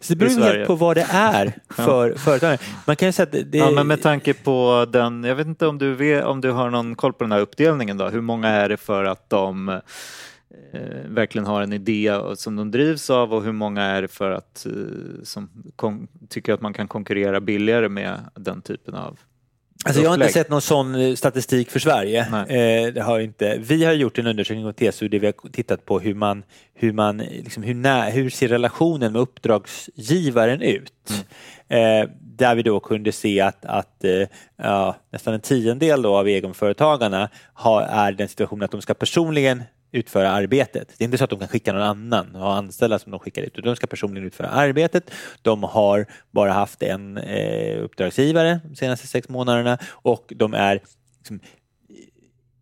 Så 0.00 0.12
det 0.12 0.16
beror 0.16 0.40
helt 0.40 0.66
på 0.66 0.74
vad 0.74 0.96
det 0.96 1.06
är 1.10 1.52
för 1.74 2.14
företagare. 2.14 2.58
Man 2.86 2.96
kan 2.96 3.12
säga 3.12 3.24
att 3.24 3.32
det, 3.32 3.42
det, 3.42 3.58
Ja, 3.58 3.70
men 3.70 3.86
med 3.86 4.02
tanke 4.02 4.34
på 4.34 4.86
den, 4.92 5.24
jag 5.24 5.34
vet 5.34 5.46
inte 5.46 5.66
om 5.66 5.78
du, 5.78 5.94
vet, 5.94 6.24
om 6.24 6.40
du 6.40 6.50
har 6.50 6.70
någon 6.70 6.94
koll 6.94 7.12
på 7.12 7.24
den 7.24 7.32
här 7.32 7.40
uppdelningen 7.40 7.96
då, 7.96 8.08
hur 8.08 8.20
många 8.20 8.48
är 8.48 8.68
det 8.68 8.76
för 8.76 9.04
att 9.04 9.30
de 9.30 9.68
eh, 9.68 9.80
verkligen 11.06 11.46
har 11.46 11.62
en 11.62 11.72
idé 11.72 12.18
som 12.34 12.56
de 12.56 12.70
drivs 12.70 13.10
av 13.10 13.34
och 13.34 13.44
hur 13.44 13.52
många 13.52 13.82
är 13.82 14.02
det 14.02 14.08
för 14.08 14.30
att 14.30 14.66
eh, 14.66 14.72
som 15.22 15.50
tycker 16.28 16.52
att 16.52 16.60
man 16.60 16.72
kan 16.72 16.88
konkurrera 16.88 17.40
billigare 17.40 17.88
med 17.88 18.18
den 18.34 18.62
typen 18.62 18.94
av 18.94 19.18
Alltså 19.84 20.02
jag 20.02 20.10
har 20.10 20.14
inte 20.14 20.28
sett 20.28 20.50
någon 20.50 20.62
sån 20.62 20.94
eh, 20.94 21.14
statistik 21.14 21.70
för 21.70 21.78
Sverige. 21.78 22.20
Eh, 22.20 22.92
det 22.92 23.02
har 23.02 23.20
inte. 23.20 23.58
Vi 23.58 23.84
har 23.84 23.92
gjort 23.92 24.18
en 24.18 24.26
undersökning 24.26 24.64
på 24.64 24.72
TSU 24.72 25.08
där 25.08 25.18
vi 25.18 25.26
har 25.26 25.50
tittat 25.52 25.84
på 25.84 26.00
hur 26.00 26.14
man, 26.14 26.42
hur 26.74 26.92
man, 26.92 27.16
liksom 27.18 27.62
hur, 27.62 27.74
nä, 27.74 28.10
hur 28.10 28.30
ser 28.30 28.48
relationen 28.48 29.12
med 29.12 29.22
uppdragsgivaren 29.22 30.62
ut? 30.62 31.10
Mm. 31.68 32.02
Eh, 32.02 32.10
där 32.20 32.54
vi 32.54 32.62
då 32.62 32.80
kunde 32.80 33.12
se 33.12 33.40
att, 33.40 33.64
att 33.64 34.04
eh, 34.04 34.28
ja, 34.56 34.96
nästan 35.12 35.34
en 35.34 35.40
tiondel 35.40 36.02
då 36.02 36.16
av 36.16 36.28
egenföretagarna 36.28 37.28
har, 37.54 37.82
är 37.82 38.12
den 38.12 38.28
situationen 38.28 38.64
att 38.64 38.70
de 38.70 38.82
ska 38.82 38.94
personligen 38.94 39.62
utföra 39.92 40.30
arbetet. 40.30 40.88
Det 40.98 41.04
är 41.04 41.06
inte 41.06 41.18
så 41.18 41.24
att 41.24 41.30
de 41.30 41.38
kan 41.38 41.48
skicka 41.48 41.72
någon 41.72 41.82
annan 41.82 42.34
och 42.34 42.40
ha 42.40 42.54
anställda 42.54 42.98
som 42.98 43.12
de 43.12 43.20
skickar 43.20 43.42
ut, 43.42 43.54
de 43.64 43.76
ska 43.76 43.86
personligen 43.86 44.26
utföra 44.26 44.48
arbetet. 44.48 45.10
De 45.42 45.62
har 45.62 46.06
bara 46.30 46.52
haft 46.52 46.82
en 46.82 47.16
eh, 47.16 47.82
uppdragsgivare 47.82 48.60
de 48.64 48.76
senaste 48.76 49.06
sex 49.06 49.28
månaderna 49.28 49.78
och 49.90 50.32
de 50.36 50.54
är 50.54 50.80
liksom, 51.18 51.40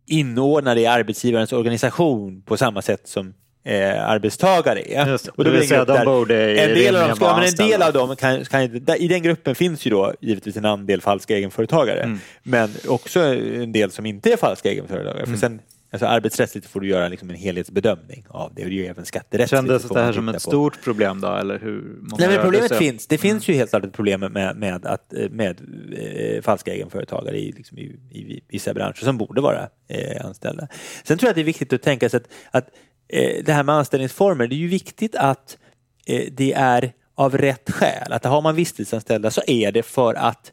inordnade 0.07 0.81
i 0.81 0.85
arbetsgivarens 0.85 1.53
organisation 1.53 2.41
på 2.41 2.57
samma 2.57 2.81
sätt 2.81 3.07
som 3.07 3.33
eh, 3.63 4.09
arbetstagare 4.09 4.81
är. 4.93 5.07
Just. 5.07 5.27
Och 5.27 5.43
blir 5.43 5.51
vill 5.51 5.67
säga, 5.67 5.85
de 5.85 6.05
borde 6.05 6.59
en 6.59 6.75
del 6.75 6.95
av 6.95 7.07
dem 7.07 7.15
ska, 7.15 7.35
men 7.35 7.43
en 7.45 7.55
del 7.69 7.81
av 7.81 7.93
dem 7.93 8.15
kan, 8.15 8.45
kan, 8.45 8.85
där- 8.85 9.01
I 9.01 9.07
den 9.07 9.21
gruppen 9.23 9.55
finns 9.55 9.85
ju 9.85 9.91
då 9.91 10.13
givetvis 10.21 10.57
en 10.57 10.65
andel 10.65 11.01
falska 11.01 11.35
egenföretagare. 11.35 12.01
Mm. 12.01 12.19
Men 12.43 12.69
också 12.87 13.19
en 13.19 13.71
del 13.71 13.91
som 13.91 14.05
inte 14.05 14.33
är 14.33 14.37
falska 14.37 14.71
egenföretagare. 14.71 15.23
Mm. 15.23 15.31
För 15.31 15.37
sen, 15.37 15.59
alltså 15.91 16.05
arbetsrättsligt 16.05 16.67
får 16.67 16.79
du 16.79 16.87
göra 16.87 17.07
liksom 17.07 17.29
en 17.29 17.35
helhetsbedömning 17.35 18.25
av 18.29 18.53
det. 18.55 18.63
Och 18.63 18.69
det 18.69 18.75
är 18.75 18.81
ju 18.81 18.85
även 18.85 19.05
skatterättsligt. 19.05 19.49
Kändes 19.49 19.83
det 19.83 20.01
här 20.01 20.13
som 20.13 20.29
ett 20.29 20.33
på. 20.35 20.39
stort 20.39 20.83
problem 20.83 21.21
då 21.21 21.27
eller 21.27 21.59
hur? 21.59 21.99
Nej, 22.17 22.27
men 22.27 22.41
problemet 22.41 22.75
finns. 22.75 23.07
Det 23.07 23.17
finns 23.17 23.47
ju 23.47 23.53
helt 23.53 23.69
klart 23.69 23.85
ett 23.85 23.93
problem 23.93 24.19
med, 24.19 24.55
med, 24.55 24.85
att, 24.85 25.13
eh, 25.13 25.29
med 25.29 25.61
eh, 25.91 26.41
falska 26.41 26.73
egenföretagare 26.73 27.37
i, 27.37 27.51
liksom, 27.51 27.77
i, 27.77 27.81
i 28.11 28.41
vissa 28.47 28.73
branscher 28.73 29.03
som 29.03 29.17
borde 29.17 29.41
vara 29.41 29.69
eh, 29.87 30.25
anställda. 30.25 30.67
Sen 31.03 31.17
tror 31.17 31.27
jag 31.27 31.31
att 31.31 31.35
det 31.35 31.41
är 31.41 31.45
viktigt 31.45 31.73
att 31.73 31.81
tänka 31.81 32.09
sig 32.09 32.17
att, 32.17 32.27
att 32.51 32.69
eh, 33.07 33.43
det 33.45 33.53
här 33.53 33.63
med 33.63 33.75
anställningsformer, 33.75 34.47
det 34.47 34.55
är 34.55 34.57
ju 34.57 34.67
viktigt 34.67 35.15
att 35.15 35.57
eh, 36.05 36.23
det 36.31 36.53
är 36.53 36.93
av 37.15 37.37
rätt 37.37 37.71
skäl. 37.71 38.11
Att 38.11 38.25
har 38.25 38.41
man 38.41 38.55
visstidsanställda 38.55 39.31
så 39.31 39.41
är 39.47 39.71
det 39.71 39.83
för 39.83 40.13
att 40.13 40.51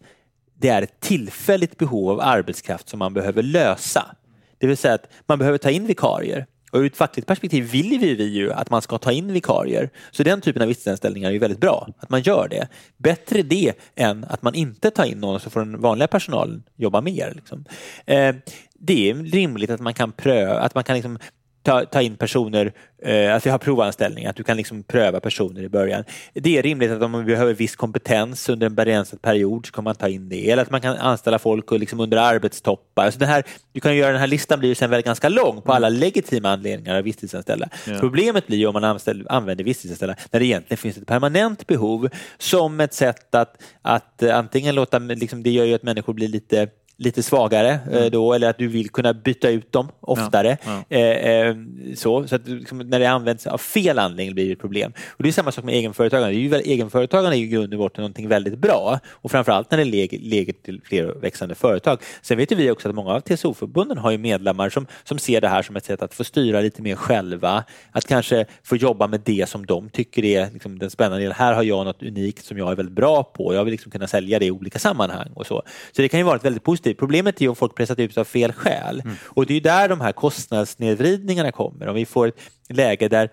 det 0.59 0.69
är 0.69 0.83
ett 0.83 1.01
tillfälligt 1.01 1.79
behov 1.79 2.11
av 2.11 2.21
arbetskraft 2.21 2.89
som 2.89 2.99
man 2.99 3.15
behöver 3.15 3.43
lösa. 3.43 4.17
Det 4.59 4.67
vill 4.67 4.77
säga 4.77 4.95
att 4.95 5.09
man 5.27 5.39
behöver 5.39 5.59
ta 5.59 5.71
in 5.71 5.87
vikarier. 5.87 6.47
Och 6.73 6.79
ur 6.79 6.87
ett 6.87 6.97
fackligt 6.97 7.29
perspektiv 7.29 7.71
vill 7.71 7.99
vi, 7.99 8.15
vi 8.15 8.25
ju 8.25 8.53
att 8.53 8.71
man 8.71 8.83
ska 8.83 8.99
ta 8.99 9.13
in 9.13 9.33
vikarier. 9.33 9.91
Så 10.11 10.23
den 10.23 10.41
typen 10.41 10.63
av 10.63 10.69
visstidsanställningar 10.69 11.29
är 11.29 11.33
ju 11.33 11.39
väldigt 11.39 11.61
bra, 11.61 11.89
att 11.99 12.11
man 12.11 12.23
gör 12.23 12.49
det. 12.49 12.69
Bättre 12.97 13.43
det 13.43 13.73
än 13.95 14.25
att 14.25 14.43
man 14.43 14.55
inte 14.55 14.91
tar 14.91 15.05
in 15.05 15.19
någon 15.19 15.41
så 15.41 15.51
får 15.51 15.61
den 15.61 15.81
vanliga 15.81 16.09
personalen 16.09 16.63
jobba 16.77 17.01
mer. 17.01 17.33
Liksom. 17.37 17.65
Eh, 18.07 18.35
det 18.79 19.11
är 19.11 19.15
rimligt 19.15 19.71
att 19.71 19.81
man 19.81 19.95
kan 19.95 20.13
pröva, 20.13 20.61
att 20.61 20.75
man 20.75 20.85
kan 20.85 20.97
liksom 20.97 21.19
ta, 21.67 21.85
ta 21.85 22.03
in 22.03 22.17
personer, 22.17 22.73
eh, 23.03 23.35
att 23.35 23.47
vi 23.47 23.51
har 23.51 23.59
provanställningar, 23.59 24.31
att 24.31 24.37
du 24.37 24.43
kan 24.43 24.57
liksom 24.57 24.83
pröva 24.83 25.21
personer 25.21 25.63
i 25.63 25.69
början. 25.69 26.05
Det 26.35 26.59
är 26.59 26.63
rimligt 26.63 26.91
att 26.91 27.03
om 27.03 27.11
man 27.11 27.27
behöver 27.27 27.55
viss 27.55 27.77
kompetens 27.77 28.49
under 28.49 28.67
en 28.67 28.75
begränsad 28.75 29.23
period 29.23 29.67
så 29.67 29.73
kan 29.73 29.85
man 29.85 29.95
ta 29.95 30.09
in 30.09 30.29
det. 30.29 30.51
Eller 30.51 30.63
att 30.63 30.71
man 30.71 30.81
kan 30.81 30.97
anställa 30.97 31.39
folk 31.39 31.73
och 31.73 31.81
liksom 31.81 32.01
under 32.01 32.17
arbetstoppar. 32.17 33.05
Alltså 33.05 33.21
det 33.21 33.27
här, 33.27 33.45
du 33.73 33.81
kan 33.81 33.97
göra 33.97 34.13
den 34.13 34.21
här 34.21 34.27
listan 34.27 34.59
blir 34.59 34.75
sen 34.75 34.91
väldigt 34.91 35.07
ganska 35.07 35.29
lång 35.29 35.63
på 35.63 35.73
alla 35.73 35.89
legitima 35.89 36.51
anledningar 36.51 36.97
av 36.97 37.03
visstidsanställda. 37.03 37.69
Problemet 38.01 38.47
blir 38.47 38.67
om 38.67 38.73
man 38.73 38.85
anställ, 38.85 39.27
använder 39.29 39.65
visstidsanställda 39.65 40.17
när 40.31 40.41
det 40.41 40.47
egentligen 40.47 40.79
finns 40.79 40.97
ett 40.97 41.07
permanent 41.07 41.67
behov 41.67 42.09
som 42.39 42.81
ett 42.81 42.95
sätt 42.95 43.35
att, 43.35 43.63
att 43.83 44.23
antingen 44.23 44.75
låta, 44.75 44.99
liksom, 44.99 45.43
det 45.43 45.51
gör 45.51 45.65
ju 45.65 45.75
att 45.75 45.83
människor 45.83 46.13
blir 46.13 46.29
lite 46.29 46.69
lite 46.99 47.23
svagare 47.23 47.79
eh, 47.93 48.05
då 48.05 48.33
eller 48.33 48.49
att 48.51 48.59
du 48.59 48.69
vill 48.69 48.91
kunna 48.91 49.15
byta 49.15 49.51
ut 49.51 49.73
dem 49.73 49.89
oftare. 50.01 50.49
Mm. 50.67 50.77
Ja, 50.89 50.97
Eh, 50.97 51.47
eh, 51.47 51.57
så 51.97 52.27
så 52.27 52.35
att 52.37 52.49
liksom, 52.49 52.79
när 52.79 52.99
det 53.01 53.07
används 53.07 53.47
av 53.47 53.59
fel 53.59 53.99
anledning 53.99 54.35
blir 54.35 54.47
det 54.47 54.53
ett 54.53 54.59
problem. 54.61 54.93
Och 55.09 55.23
Det 55.23 55.29
är 55.29 55.33
samma 55.33 55.53
sak 55.53 55.65
med 55.65 55.75
egenföretagande. 55.75 56.33
Det 56.35 56.39
är 56.39 56.41
ju, 56.43 56.49
väl- 56.49 56.61
egenföretagande 56.65 57.37
är 57.37 57.41
i 57.41 57.47
grund 57.47 57.73
och 57.75 57.79
botten 57.79 58.03
någonting 58.03 58.29
väldigt 58.29 58.59
bra 58.59 58.99
och 59.11 59.31
framförallt 59.31 59.71
när 59.71 59.79
det 59.79 59.85
lägger 59.85 60.53
till 60.53 60.81
fler 60.85 61.05
växande 61.21 61.55
företag. 61.55 61.99
Sen 62.23 62.37
vet 62.39 62.53
ju 62.53 62.57
vi 62.57 62.71
också 62.71 62.89
att 62.89 62.95
många 62.95 63.11
av 63.13 63.21
TCO-förbunden 63.21 63.99
har 63.99 64.11
ju 64.11 64.19
medlemmar 64.19 64.69
som, 64.71 64.87
som 65.05 65.19
ser 65.19 65.41
det 65.41 65.49
här 65.49 65.63
som 65.63 65.77
ett 65.77 65.85
sätt 65.85 66.03
att 66.03 66.15
få 66.15 66.25
styra 66.25 66.61
lite 66.61 66.83
mer 66.83 66.97
själva, 66.97 67.65
att 67.93 68.07
kanske 68.07 68.47
få 68.63 68.77
jobba 68.77 69.07
med 69.07 69.21
det 69.25 69.49
som 69.49 69.67
de 69.67 69.89
tycker 69.89 70.25
är 70.25 70.51
liksom, 70.53 70.79
den 70.79 70.91
spännande 70.91 71.19
delen. 71.19 71.37
Här 71.39 71.53
har 71.53 71.63
jag 71.63 71.85
något 71.87 72.03
unikt 72.03 72.45
som 72.45 72.59
jag 72.59 72.71
är 72.73 72.77
väldigt 72.77 72.95
bra 72.95 73.23
på. 73.23 73.55
Jag 73.55 73.65
vill 73.65 73.73
liksom 73.73 73.91
kunna 73.93 74.07
sälja 74.07 74.39
det 74.39 74.47
i 74.47 74.51
olika 74.51 74.79
sammanhang 74.79 75.29
och 75.35 75.47
så. 75.47 75.63
Så 75.93 76.03
det 76.03 76.09
kan 76.09 76.21
ju 76.21 76.25
vara 76.25 76.37
ett 76.37 76.45
väldigt 76.45 76.63
positivt 76.63 76.86
definitivt. 76.87 76.99
Problemet 76.99 77.41
är 77.41 77.43
ju 77.43 77.49
om 77.49 77.57
folk 77.57 77.75
pressat 77.75 77.99
ut 77.99 78.19
av 78.19 78.25
fel 78.25 78.53
skäl. 78.53 79.03
Och 79.37 79.47
det 79.47 79.55
är 79.55 79.61
där 79.61 79.89
de 79.89 80.01
här 80.01 80.13
kostnadssnedvridningarna 80.13 81.53
kommer. 81.53 81.89
Om 81.89 81.95
vi 81.95 82.07
får 82.07 82.29
ett 82.29 82.37
läge 82.69 83.09
där, 83.09 83.31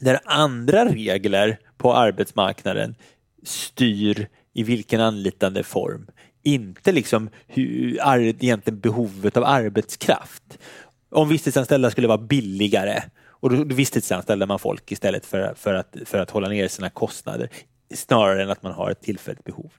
där 0.00 0.20
andra 0.24 0.84
regler 0.84 1.58
på 1.78 1.94
arbetsmarknaden 1.94 2.94
styr 3.44 4.28
i 4.54 4.62
vilken 4.62 5.00
anlitande 5.00 5.62
form. 5.62 6.06
Inte 6.44 6.92
liksom 6.92 7.30
hur, 7.46 7.98
ar, 8.02 8.18
egentligen 8.18 8.80
behovet 8.80 9.36
av 9.36 9.44
arbetskraft. 9.44 10.58
Om 11.10 11.28
visstidsanställda 11.28 11.90
skulle 11.90 12.08
vara 12.08 12.18
billigare 12.18 13.02
och 13.42 13.50
då 13.50 13.74
visstidsanställer 13.74 14.46
man 14.46 14.58
folk 14.58 14.92
istället 14.92 15.26
för, 15.26 15.54
för, 15.54 15.74
att, 15.74 15.96
för 16.04 16.18
att 16.18 16.30
hålla 16.30 16.48
ner 16.48 16.68
sina 16.68 16.90
kostnader 16.90 17.48
snarare 17.94 18.42
än 18.42 18.50
att 18.50 18.62
man 18.62 18.72
har 18.72 18.90
ett 18.90 19.02
tillfälligt 19.02 19.44
behov. 19.44 19.70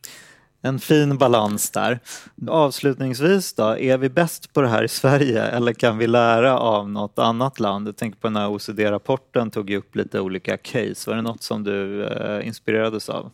En 0.65 0.79
fin 0.79 1.17
balans 1.17 1.71
där. 1.71 1.99
Avslutningsvis 2.47 3.53
då, 3.53 3.77
är 3.77 3.97
vi 3.97 4.09
bäst 4.09 4.53
på 4.53 4.61
det 4.61 4.67
här 4.67 4.83
i 4.83 4.87
Sverige 4.87 5.43
eller 5.43 5.73
kan 5.73 5.97
vi 5.97 6.07
lära 6.07 6.59
av 6.59 6.89
något 6.89 7.19
annat 7.19 7.59
land? 7.59 7.87
Jag 7.87 7.97
tänker 7.97 8.19
på 8.19 8.27
den 8.27 8.35
här 8.35 8.49
OECD-rapporten 8.49 9.51
tog 9.51 9.69
ju 9.69 9.77
upp 9.77 9.95
lite 9.95 10.19
olika 10.19 10.57
case. 10.57 11.09
Var 11.09 11.15
det 11.15 11.21
något 11.21 11.43
som 11.43 11.63
du 11.63 12.05
eh, 12.05 12.47
inspirerades 12.47 13.09
av? 13.09 13.31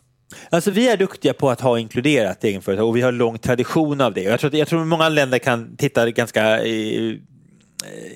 Alltså 0.50 0.70
vi 0.70 0.88
är 0.88 0.96
duktiga 0.96 1.34
på 1.34 1.50
att 1.50 1.60
ha 1.60 1.78
inkluderat 1.78 2.44
egenföretag 2.44 2.88
och 2.88 2.96
vi 2.96 3.00
har 3.00 3.12
lång 3.12 3.38
tradition 3.38 4.00
av 4.00 4.14
det. 4.14 4.22
Jag 4.22 4.40
tror, 4.40 4.54
jag 4.54 4.68
tror 4.68 4.84
många 4.84 5.08
länder 5.08 5.38
kan 5.38 5.76
titta 5.76 6.10
ganska 6.10 6.64
eh, 6.64 7.08
eh 7.08 7.16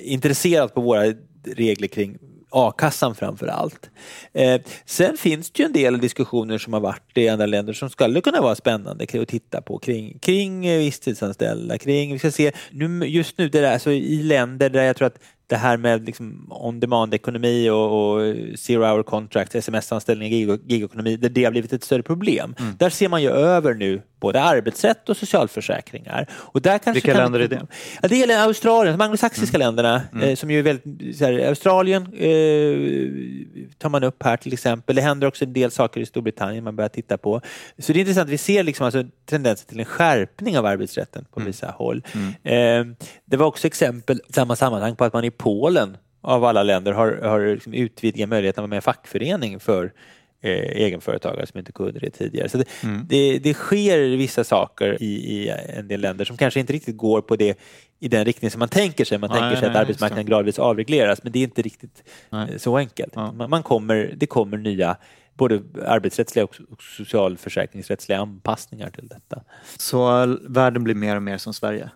intresserat 0.02 0.74
på 0.74 0.80
våra 0.80 1.14
regler 1.56 1.88
kring 1.88 2.18
a-kassan 2.56 3.14
framför 3.14 3.46
allt. 3.46 3.90
Eh, 4.32 4.60
sen 4.84 5.16
finns 5.16 5.50
det 5.50 5.62
ju 5.62 5.66
en 5.66 5.72
del 5.72 6.00
diskussioner 6.00 6.58
som 6.58 6.72
har 6.72 6.80
varit 6.80 7.18
i 7.18 7.28
andra 7.28 7.46
länder 7.46 7.72
som 7.72 7.90
skulle 7.90 8.20
kunna 8.20 8.40
vara 8.40 8.54
spännande 8.54 9.06
att 9.20 9.28
titta 9.28 9.62
på 9.62 9.78
kring, 9.78 10.18
kring 10.18 10.60
visstidsanställda, 10.78 11.78
kring, 11.78 12.12
vi 12.12 12.18
ska 12.18 12.30
se, 12.30 12.52
nu, 12.70 13.06
just 13.06 13.38
nu 13.38 13.48
det 13.48 13.60
där, 13.60 13.72
alltså 13.72 13.90
i 13.90 14.22
länder 14.22 14.70
där 14.70 14.82
jag 14.82 14.96
tror 14.96 15.06
att 15.06 15.18
det 15.48 15.56
här 15.56 15.76
med 15.76 16.06
liksom 16.06 16.46
on-demand-ekonomi 16.50 17.70
och, 17.70 18.12
och 18.12 18.20
zero-hour 18.54 19.02
contracts, 19.02 19.54
sms-anställningar, 19.54 20.36
gig- 20.36 20.60
gigekonomi, 20.66 21.16
där 21.16 21.28
det 21.28 21.44
har 21.44 21.50
blivit 21.50 21.72
ett 21.72 21.84
större 21.84 22.02
problem. 22.02 22.54
Mm. 22.58 22.76
Där 22.78 22.90
ser 22.90 23.08
man 23.08 23.22
ju 23.22 23.30
över 23.30 23.74
nu 23.74 24.02
både 24.20 24.42
arbetsrätt 24.42 25.08
och 25.08 25.16
socialförsäkringar. 25.16 26.26
Och 26.32 26.62
där 26.62 26.78
kanske 26.78 26.92
Vilka 26.92 27.12
kan 27.12 27.22
länder 27.22 27.40
är 27.40 27.48
det? 27.48 27.66
Ja, 28.02 28.08
det 28.08 28.16
gäller 28.16 28.38
Australien, 28.38 28.98
de 28.98 29.04
anglosaxiska 29.04 29.58
länderna, 29.58 30.02
Eh, 30.22 30.34
som 30.34 30.50
ju 30.50 30.58
är 30.58 30.62
väldigt, 30.62 31.20
här, 31.20 31.48
Australien 31.48 32.02
eh, 32.02 33.68
tar 33.78 33.88
man 33.88 34.04
upp 34.04 34.22
här 34.22 34.36
till 34.36 34.52
exempel. 34.52 34.96
Det 34.96 35.02
händer 35.02 35.26
också 35.26 35.44
en 35.44 35.52
del 35.52 35.70
saker 35.70 36.00
i 36.00 36.06
Storbritannien 36.06 36.64
man 36.64 36.76
börjar 36.76 36.88
titta 36.88 37.18
på. 37.18 37.40
Så 37.78 37.92
det 37.92 37.98
är 37.98 38.00
intressant, 38.00 38.30
vi 38.30 38.38
ser 38.38 38.62
liksom 38.62 38.86
alltså 38.86 39.04
tendenser 39.24 39.66
till 39.66 39.78
en 39.80 39.84
skärpning 39.84 40.58
av 40.58 40.66
arbetsrätten 40.66 41.24
på 41.34 41.40
vissa 41.40 41.66
håll. 41.70 42.02
Eh, 42.42 42.52
det 43.24 43.36
var 43.36 43.46
också 43.46 43.66
exempel 43.66 44.20
samma 44.30 44.56
sammanhang 44.56 44.96
på 44.96 45.04
att 45.04 45.12
man 45.12 45.24
i 45.24 45.30
Polen 45.38 45.96
av 46.20 46.44
alla 46.44 46.62
länder 46.62 46.92
har, 46.92 47.12
har 47.12 47.46
liksom 47.54 47.74
utvidgat 47.74 48.28
möjligheten 48.28 48.60
att 48.60 48.62
vara 48.62 48.70
med 48.70 48.78
i 48.78 48.80
fackförening 48.80 49.60
för 49.60 49.92
eh, 50.42 50.50
egenföretagare 50.52 51.46
som 51.46 51.58
inte 51.58 51.72
kunde 51.72 52.00
det 52.00 52.10
tidigare. 52.10 52.48
Så 52.48 52.58
det, 52.58 52.64
det, 53.08 53.38
det 53.38 53.54
sker 53.54 54.16
vissa 54.16 54.44
saker 54.44 55.02
i, 55.02 55.06
i 55.06 55.48
en 55.68 55.88
del 55.88 56.00
länder 56.00 56.24
som 56.24 56.36
kanske 56.36 56.60
inte 56.60 56.72
riktigt 56.72 56.96
går 56.96 57.20
på 57.20 57.36
det 57.36 57.58
i 58.00 58.08
den 58.08 58.24
riktning 58.24 58.50
som 58.50 58.58
man 58.58 58.68
tänker 58.68 59.04
sig. 59.04 59.18
Man 59.18 59.30
Nej, 59.30 59.40
tänker 59.40 59.56
sig 59.56 59.66
att 59.66 59.72
nej, 59.72 59.80
arbetsmarknaden 59.80 60.22
just 60.22 60.26
det. 60.26 60.30
gradvis 60.30 60.58
avregleras, 60.58 61.22
men 61.22 61.32
det 61.32 61.38
är 61.38 61.42
inte 61.44 61.62
riktigt 61.62 62.02
Nej. 62.30 62.58
så 62.58 62.76
enkelt. 62.76 63.12
Ja. 63.14 63.32
Man, 63.32 63.50
man 63.50 63.62
kommer, 63.62 64.14
det 64.16 64.26
kommer 64.26 64.56
nya 64.56 64.96
både 65.36 65.62
arbetsrättsliga 65.86 66.44
och, 66.44 66.82
socialförsäkringsrättsliga 66.82 68.18
anpassningar 68.18 68.90
till 68.90 69.08
detta. 69.08 69.42
Så 69.76 70.26
världen 70.48 70.84
blir 70.84 70.94
mer 70.94 71.16
och 71.16 71.22
mer 71.22 71.38
som 71.38 71.54
Sverige? 71.54 71.90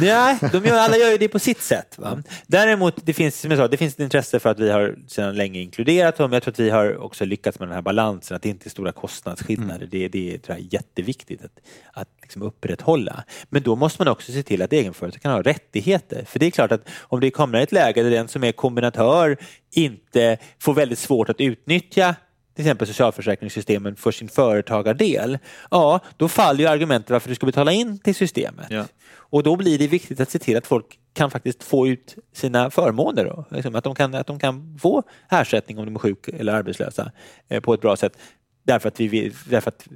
Nej, 0.00 0.38
de 0.52 0.64
gör, 0.64 0.76
alla 0.76 0.96
gör 0.96 1.10
ju 1.10 1.18
det 1.18 1.28
på 1.28 1.38
sitt 1.38 1.62
sätt. 1.62 1.98
Va? 1.98 2.22
Däremot, 2.46 2.94
det 3.06 3.12
finns, 3.12 3.40
som 3.40 3.50
jag 3.50 3.58
sa, 3.58 3.68
det 3.68 3.76
finns 3.76 3.94
ett 3.94 4.00
intresse 4.00 4.40
för 4.40 4.50
att 4.50 4.60
vi 4.60 4.70
har 4.70 4.96
sedan 5.06 5.36
länge 5.36 5.60
inkluderat 5.60 6.16
dem. 6.16 6.32
Jag 6.32 6.42
tror 6.42 6.52
att 6.52 6.60
vi 6.60 6.70
har 6.70 6.96
också 6.96 7.24
lyckats 7.24 7.58
med 7.58 7.68
den 7.68 7.74
här 7.74 7.82
balansen, 7.82 8.36
att 8.36 8.42
det 8.42 8.48
inte 8.48 8.68
är 8.68 8.70
stora 8.70 8.92
kostnadsskillnader. 8.92 9.86
Det, 9.90 10.08
det 10.08 10.38
tror 10.38 10.58
jag 10.58 10.66
är 10.66 10.74
jätteviktigt 10.74 11.44
att, 11.44 11.60
att 11.92 12.08
liksom 12.22 12.42
upprätthålla. 12.42 13.24
Men 13.48 13.62
då 13.62 13.76
måste 13.76 14.00
man 14.00 14.08
också 14.08 14.32
se 14.32 14.42
till 14.42 14.62
att 14.62 14.72
egenföretag 14.72 15.22
kan 15.22 15.32
ha 15.32 15.42
rättigheter. 15.42 16.24
För 16.24 16.38
det 16.38 16.46
är 16.46 16.50
klart 16.50 16.72
att 16.72 16.88
om 17.00 17.20
det 17.20 17.30
kommer 17.30 17.60
ett 17.60 17.72
läge 17.72 18.02
där 18.02 18.10
den 18.10 18.28
som 18.28 18.44
är 18.44 18.52
kombinatör 18.52 19.36
inte 19.70 20.38
får 20.58 20.74
väldigt 20.74 20.98
svårt 20.98 21.28
att 21.28 21.40
utnyttja 21.40 22.14
till 22.54 22.64
exempel 22.64 22.86
socialförsäkringssystemen 22.86 23.96
för 23.96 24.12
sin 24.12 24.28
företagardel, 24.28 25.38
ja, 25.70 26.00
då 26.16 26.28
faller 26.28 26.60
ju 26.60 26.66
argumentet 26.66 27.10
varför 27.10 27.28
du 27.28 27.34
ska 27.34 27.46
betala 27.46 27.72
in 27.72 27.98
till 27.98 28.14
systemet. 28.14 28.66
Ja. 28.70 28.84
Och 29.14 29.42
då 29.42 29.56
blir 29.56 29.78
det 29.78 29.88
viktigt 29.88 30.20
att 30.20 30.30
se 30.30 30.38
till 30.38 30.56
att 30.56 30.66
folk 30.66 30.98
kan 31.12 31.30
faktiskt 31.30 31.64
få 31.64 31.88
ut 31.88 32.16
sina 32.32 32.70
förmåner. 32.70 33.24
Då. 33.24 33.44
Liksom 33.50 33.74
att, 33.74 33.84
de 33.84 33.94
kan, 33.94 34.14
att 34.14 34.26
de 34.26 34.38
kan 34.38 34.78
få 34.78 35.02
ersättning 35.30 35.78
om 35.78 35.84
de 35.84 35.94
är 35.94 35.98
sjuka 35.98 36.32
eller 36.36 36.52
arbetslösa 36.52 37.12
eh, 37.48 37.60
på 37.60 37.74
ett 37.74 37.80
bra 37.80 37.96
sätt. 37.96 38.18
Därför 38.62 38.88
att, 38.88 39.00
vi, 39.00 39.32
därför 39.48 39.68
att 39.68 39.88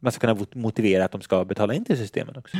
man 0.00 0.12
ska 0.12 0.20
kunna 0.20 0.34
mot- 0.34 0.54
motivera 0.54 1.04
att 1.04 1.12
de 1.12 1.20
ska 1.20 1.44
betala 1.44 1.74
in 1.74 1.84
till 1.84 1.98
systemen 1.98 2.36
också. 2.36 2.56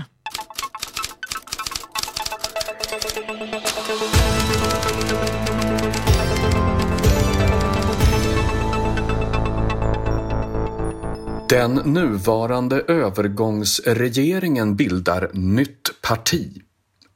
Den 11.48 11.74
nuvarande 11.74 12.80
övergångsregeringen 12.80 14.76
bildar 14.76 15.30
nytt 15.32 16.00
parti. 16.02 16.62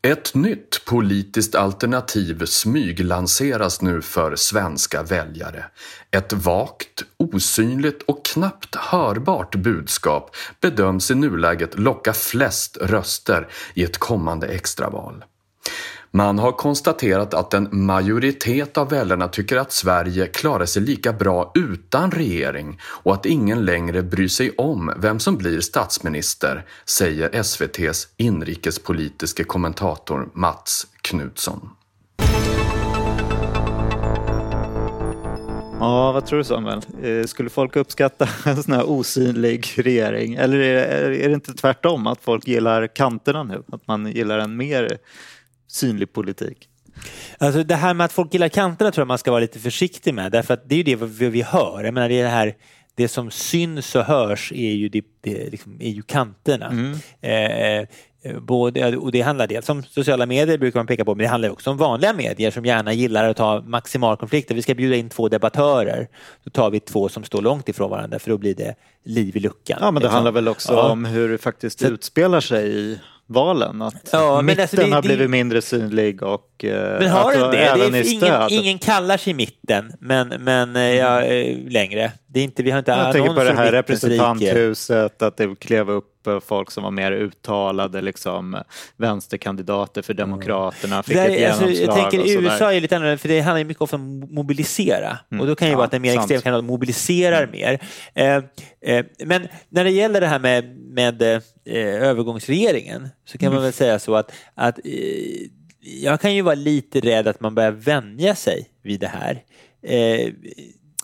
Ett 0.03 0.35
nytt 0.35 0.85
politiskt 0.85 1.55
alternativ 1.55 2.45
smyglanseras 2.45 3.83
nu 3.83 4.03
för 4.03 4.37
svenska 4.37 5.03
väljare. 5.03 5.65
Ett 6.11 6.33
vagt, 6.33 7.05
osynligt 7.17 8.03
och 8.03 8.25
knappt 8.25 8.75
hörbart 8.75 9.55
budskap 9.57 10.37
bedöms 10.61 11.11
i 11.11 11.15
nuläget 11.15 11.79
locka 11.79 12.13
flest 12.13 12.77
röster 12.77 13.49
i 13.75 13.85
ett 13.85 13.99
kommande 13.99 14.47
extraval. 14.47 15.25
Man 16.15 16.39
har 16.39 16.53
konstaterat 16.53 17.35
att 17.35 17.55
en 17.55 17.69
majoritet 17.73 18.79
av 18.79 18.91
väljarna 18.91 19.29
tycker 19.29 19.57
att 19.57 19.73
Sverige 19.73 20.27
klarar 20.27 20.67
sig 20.67 20.83
lika 20.83 21.13
bra 21.13 21.53
utan 21.55 22.11
regering 22.11 22.81
och 22.83 23.15
att 23.15 23.27
ingen 23.27 23.65
längre 23.65 24.03
bryr 24.03 24.29
sig 24.29 24.51
om 24.51 24.93
vem 24.97 25.21
som 25.21 25.37
blir 25.37 25.61
statsminister, 25.61 26.65
säger 26.85 27.31
SVTs 27.35 28.09
inrikespolitiske 28.17 29.45
kommentator 29.45 30.29
Mats 30.35 30.87
Knutsson. 31.03 31.71
Ja, 35.81 36.13
vad 36.13 36.27
tror 36.27 36.39
du 36.39 36.45
Samuel? 36.45 36.81
Eh, 37.03 37.27
skulle 37.27 37.51
folk 37.51 37.77
uppskatta 37.77 38.29
en 38.51 38.63
sån 38.63 38.75
här 38.75 38.91
osynlig 38.91 39.73
regering? 39.77 40.35
Eller 40.35 40.59
är 40.59 41.29
det 41.29 41.35
inte 41.35 41.53
tvärtom, 41.53 42.07
att 42.07 42.21
folk 42.21 42.49
gillar 42.49 42.87
kanterna 42.87 43.43
nu? 43.43 43.63
Att 43.73 43.87
man 43.87 44.07
gillar 44.07 44.39
en 44.39 44.57
mer 44.57 44.99
synlig 45.73 46.13
politik? 46.13 46.69
Alltså 47.39 47.63
det 47.63 47.75
här 47.75 47.95
med 47.95 48.05
att 48.05 48.13
folk 48.13 48.35
gillar 48.35 48.49
kanterna 48.49 48.91
tror 48.91 49.03
jag 49.03 49.09
man 49.09 49.19
ska 49.19 49.31
vara 49.31 49.41
lite 49.41 49.59
försiktig 49.59 50.15
med 50.15 50.33
därför 50.33 50.55
att 50.55 50.69
det 50.69 50.75
är 50.75 50.77
ju 50.77 50.83
det 50.83 50.97
vi, 50.97 51.29
vi 51.29 51.43
hör. 51.43 51.85
Jag 51.85 51.95
menar, 51.95 52.09
det, 52.09 52.15
är 52.19 52.23
det, 52.23 52.29
här, 52.29 52.55
det 52.95 53.09
som 53.09 53.31
syns 53.31 53.95
och 53.95 54.05
hörs 54.05 54.53
är 54.53 54.73
ju, 54.73 54.89
det, 54.89 55.05
det 55.21 55.51
liksom, 55.51 55.81
är 55.81 55.91
ju 55.91 56.03
kanterna. 56.03 56.95
Eh, 57.21 57.79
eh, 58.25 58.41
både, 58.41 58.97
och 58.97 59.13
det 59.13 59.21
handlar 59.21 59.47
dels 59.47 59.69
om 59.69 59.83
sociala 59.83 60.27
medier 60.27 60.59
brukar 60.59 60.81
man 60.81 60.87
peka 60.87 61.05
på, 61.05 61.15
men 61.15 61.23
det 61.23 61.29
handlar 61.29 61.51
också 61.51 61.71
om 61.71 61.77
vanliga 61.77 62.13
medier 62.13 62.51
som 62.51 62.65
gärna 62.65 62.93
gillar 62.93 63.29
att 63.29 63.37
ta 63.37 63.61
maximalkonflikter. 63.61 64.55
Vi 64.55 64.63
ska 64.63 64.75
bjuda 64.75 64.97
in 64.97 65.09
två 65.09 65.29
debattörer. 65.29 66.09
Då 66.45 66.51
tar 66.51 66.71
vi 66.71 66.81
två 66.81 67.09
som 67.09 67.25
står 67.25 67.43
långt 67.43 67.69
ifrån 67.69 67.91
varandra 67.91 68.19
för 68.19 68.31
då 68.31 68.39
blir 68.39 68.55
det 68.55 68.75
liv 69.05 69.37
i 69.37 69.41
luckan. 69.41 69.79
Ja, 69.81 69.91
men 69.91 69.95
det 69.95 70.01
liksom. 70.01 70.15
handlar 70.15 70.33
väl 70.33 70.49
också 70.49 70.73
Ja. 70.73 70.91
om 70.91 71.05
hur 71.05 71.29
det 71.29 71.39
faktiskt 71.39 71.83
utspelar 71.83 72.41
sig 72.41 72.69
i 72.69 72.99
valen. 73.33 73.83
Att 73.83 74.09
Ja, 74.13 74.37
men 74.37 74.47
mitten 74.47 74.63
alltså 74.63 74.77
det- 74.77 74.83
har 74.83 75.03
det- 75.03 75.09
blivit 75.09 75.31
mindre 75.31 75.63
synlig 75.63 76.23
och 76.23 76.65
eh, 76.65 76.99
Men 77.01 77.11
har 77.11 77.33
att 77.33 77.39
den 77.39 77.51
det? 77.51 77.57
även 77.59 77.93
det 77.93 77.99
i 77.99 78.01
är, 78.01 78.13
ingen, 78.13 78.21
stöd. 78.21 78.51
ingen 78.53 78.79
kallar 78.79 79.17
sig 79.17 79.35
mitten 79.35 79.93
men, 80.01 80.29
men 80.29 80.77
eh, 80.77 80.83
ja, 80.83 81.23
eh, 81.23 81.57
längre. 81.71 82.13
Det 82.27 82.41
är 82.41 82.45
inte, 82.45 82.63
vi 82.63 82.71
har 82.71 82.79
inte 82.79 82.91
Jag 82.91 83.13
tänker 83.13 83.35
på 83.35 83.45
det 83.45 83.53
här 83.55 83.73
representanthuset, 83.73 85.23
att 85.23 85.37
det 85.37 85.59
klev 85.61 85.91
upp 85.91 86.09
eh, 86.27 86.41
folk 86.41 86.71
som 86.71 86.83
var 86.83 86.91
mer 86.91 87.13
uttalade 87.13 88.01
liksom, 88.01 88.57
vänsterkandidater 88.97 90.03
för 90.03 90.15
Demokraterna, 90.15 91.03
fick 91.03 91.17
Det 91.17 91.23
ett 91.23 91.39
där, 91.39 91.49
alltså, 91.49 91.65
genomslag. 91.71 91.99
jag 91.99 92.11
tänker 92.11 92.21
och 92.21 92.29
sådär. 92.31 92.45
USA 92.45 92.73
är 92.73 92.81
lite 92.81 92.97
annorlunda 92.97 93.19
för 93.19 93.29
det 93.29 93.41
handlar 93.41 93.59
ju 93.59 93.65
mycket 93.65 93.93
om 93.93 94.23
att 94.25 94.31
mobilisera 94.31 95.19
och 95.41 95.47
då 95.47 95.55
kan 95.55 95.69
ju 95.69 95.73
Ja, 95.73 95.77
vara 95.77 95.87
att 95.87 95.95
en 95.95 96.03
mer 96.03 96.19
extrem 96.19 96.41
kandidat 96.41 96.65
mobiliserar 96.65 97.47
mer. 97.53 97.79
Eh, 98.15 98.37
eh, 98.81 99.05
men 99.25 99.49
när 99.69 99.85
det 99.85 99.91
gäller 99.91 100.21
det 100.21 100.27
här 100.27 100.39
med, 100.39 100.77
med 100.79 101.23
eh, 101.23 101.43
övergångsregeringen 101.75 103.09
så 103.25 103.39
kan 103.39 103.53
man 103.55 103.63
väl 103.63 103.73
säga 103.73 103.99
så 103.99 104.15
att, 104.15 104.33
att 104.55 104.79
eh, 104.85 104.93
jag 105.81 106.21
kan 106.21 106.35
ju 106.35 106.43
vara 106.43 106.55
lite 106.55 107.01
rädd 107.01 107.29
att 107.29 107.41
man 107.41 107.55
börjar 107.55 107.71
vänja 107.73 108.35
sig 108.35 108.69
vid 108.83 109.01
det 109.01 109.09
här. 109.09 109.43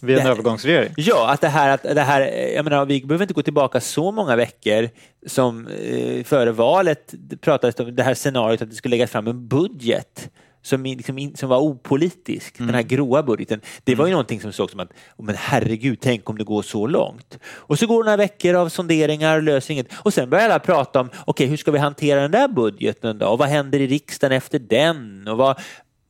Vid 0.02 0.18
en 0.18 0.24
Det- 0.24 0.30
övergångsregering. 0.30 0.92
Ja, 0.96 1.30
att 1.30 1.40
det 1.40 1.48
här, 1.48 1.70
att 1.74 1.82
det 1.82 2.00
här, 2.02 2.20
jag 2.54 2.64
menar, 2.64 2.86
vi 2.86 3.00
behöver 3.06 3.24
inte 3.24 3.34
gå 3.34 3.42
tillbaka 3.42 3.80
så 3.80 4.12
många 4.12 4.36
veckor 4.36 4.88
som 5.26 5.66
eh, 5.66 6.24
före 6.24 6.52
valet 6.52 7.14
pratades 7.40 7.80
om 7.80 7.96
det 7.96 8.02
här 8.02 8.14
scenariot 8.14 8.62
att 8.62 8.70
det 8.70 8.76
skulle 8.76 8.90
läggas 8.96 9.10
fram 9.10 9.26
en 9.26 9.48
budget 9.48 10.30
som, 10.62 10.82
liksom, 10.84 11.18
in- 11.18 11.36
som 11.36 11.48
var 11.48 11.58
opolitisk, 11.58 12.58
den 12.58 12.74
här 12.74 12.82
gråa 12.82 13.22
budgeten. 13.22 13.60
Det 13.84 13.94
var 13.94 14.06
ju 14.06 14.10
någonting 14.12 14.40
som 14.40 14.52
såg 14.52 14.70
som 14.70 14.80
att, 14.80 14.88
oh, 15.16 15.24
men 15.26 15.34
herregud, 15.38 15.98
tänk 16.00 16.30
om 16.30 16.38
det 16.38 16.44
går 16.44 16.62
så 16.62 16.86
långt. 16.86 17.38
Och 17.44 17.78
så 17.78 17.86
går 17.86 18.02
det 18.02 18.06
några 18.06 18.16
veckor 18.16 18.54
av 18.54 18.68
sonderingar 18.68 19.36
och 19.36 19.42
löser 19.42 19.74
inget. 19.74 19.86
Och 19.96 20.14
sen 20.14 20.30
börjar 20.30 20.44
alla 20.44 20.58
prata 20.58 21.00
om, 21.00 21.10
okej, 21.24 21.46
hur 21.46 21.56
ska 21.56 21.70
vi 21.70 21.78
hantera 21.78 22.20
den 22.20 22.30
där 22.30 22.48
budgeten 22.48 23.18
då? 23.18 23.26
Och 23.26 23.38
vad 23.38 23.48
händer 23.48 23.80
i 23.80 23.86
riksdagen 23.86 24.36
efter 24.36 24.58
den? 24.58 25.28
Och 25.28 25.36
vad, 25.36 25.58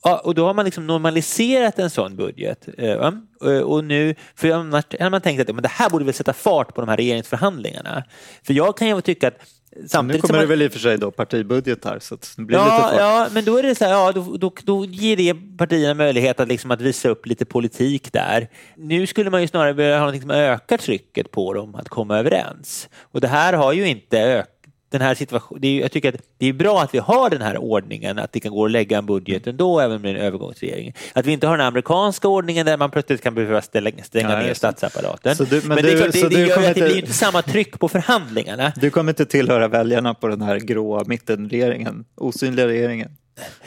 Ja, 0.05 0.19
och 0.25 0.35
då 0.35 0.47
har 0.47 0.55
man 0.55 0.65
liksom 0.65 0.87
normaliserat 0.87 1.79
en 1.79 1.91
sån 1.91 2.17
budget. 2.17 2.69
Eh? 2.79 2.87
Eh, 2.91 3.13
Och 3.61 3.85
nu, 3.85 4.15
för 4.37 4.51
annars 4.51 4.85
hade 4.99 5.11
man 5.11 5.21
tänkt 5.21 5.41
att 5.41 5.55
men 5.55 5.63
det 5.63 5.69
här 5.69 5.91
borde 5.91 6.05
väl 6.05 6.15
sätta 6.15 6.33
fart 6.33 6.75
på 6.75 6.81
de 6.81 6.89
här 6.89 6.97
regeringsförhandlingarna. 6.97 8.05
För 8.43 8.55
jag 8.55 8.77
kan 8.77 8.89
ju 8.89 9.01
tycka 9.01 9.29
att 9.29 9.35
Nu 9.77 9.89
samtidigt 9.89 10.21
som 10.21 10.29
kommer 10.29 10.39
det 10.41 10.47
man, 10.47 10.49
väl 10.51 10.63
i 10.63 10.69
och 10.69 10.73
för 10.73 10.79
sig 10.79 10.99
då 10.99 11.11
partibudget 11.11 11.85
här 11.85 11.99
så 11.99 12.17
det 12.37 12.43
blir 12.43 12.59
lite 12.59 12.69
Ja, 12.71 12.79
fart. 12.81 12.95
ja, 12.99 13.29
men 13.33 13.45
då 13.45 13.57
är 13.57 13.63
det 13.63 13.75
så 13.75 13.85
här, 13.85 13.93
ja, 13.93 14.13
då, 14.13 14.37
då, 14.37 14.53
då 14.65 14.85
ger 14.85 15.17
det 15.17 15.35
partierna 15.59 15.95
möjlighet 15.95 16.41
att, 16.41 16.49
liksom, 16.49 16.71
att 16.71 16.81
visa 16.81 17.09
upp 17.09 17.27
lite 17.27 17.45
politik 17.45 18.13
där. 18.13 18.49
Nu 18.77 19.07
skulle 19.07 19.31
man 19.31 19.41
ju 19.43 19.49
snarare 19.49 19.73
vilja 19.73 19.99
ha 19.99 20.11
något 20.11 20.21
som 20.21 20.31
ökar 20.31 20.77
trycket 20.79 21.31
på 21.31 21.55
dem 21.55 21.75
att 21.75 21.89
komma 21.89 22.19
överens. 22.19 22.89
Och 23.13 23.21
det 23.21 23.29
här 23.29 23.53
har 23.53 23.73
ju 23.73 23.89
inte 23.89 24.21
ökat 24.21 24.55
den 24.91 25.01
här 25.01 25.15
situationen, 25.15 25.61
det 25.63 25.69
är, 25.69 25.81
jag 25.81 25.93
tycker 25.93 26.09
att 26.15 26.21
det 26.39 26.47
är 26.47 26.53
bra 26.53 26.83
att 26.83 26.95
vi 26.95 26.99
har 26.99 27.31
den 27.31 27.43
här 27.43 27.57
ordningen, 27.59 28.19
att 28.19 28.33
det 28.33 28.41
kan 28.41 28.53
gå 28.53 28.65
att 28.65 28.71
lägga 28.71 28.99
en 28.99 29.07
budget 29.07 29.47
ändå 29.47 29.81
även 29.81 30.03
med 30.03 30.11
en 30.11 30.17
övergångsregering. 30.23 30.95
Att 31.13 31.27
vi 31.27 31.33
inte 31.33 31.47
har 31.47 31.59
den 31.59 31.67
amerikanska 31.67 32.29
ordningen 32.29 32.67
där 32.67 32.77
man 32.77 32.91
plötsligt 32.91 33.23
kan 33.23 33.35
behöva 33.35 33.63
ställa, 33.63 33.91
stänga 34.03 34.29
Nej, 34.29 34.47
ner 34.47 34.55
statsapparaten. 34.55 35.37
Du- 35.51 35.57
men 35.57 35.69
men 35.69 35.77
det, 35.77 35.91
är 35.91 35.93
du- 35.93 35.99
klart, 36.03 36.13
det, 36.13 36.23
det 36.23 36.29
du 36.29 36.47
gör 36.47 36.69
att 36.69 36.75
det 36.75 36.83
blir 36.83 36.99
inte 36.99 37.13
samma 37.13 37.43
tryck 37.43 37.79
på 37.79 37.89
förhandlingarna. 37.89 38.73
Du 38.81 38.91
kommer 38.91 39.13
inte 39.13 39.27
tillhöra 39.27 39.69
väljarna 39.69 40.15
på 40.15 40.29
den 40.29 40.43
här 40.43 40.57
gråa 40.59 41.05
mittenregeringen, 41.07 42.05
osynliga 42.17 42.67
regeringen. 42.67 43.11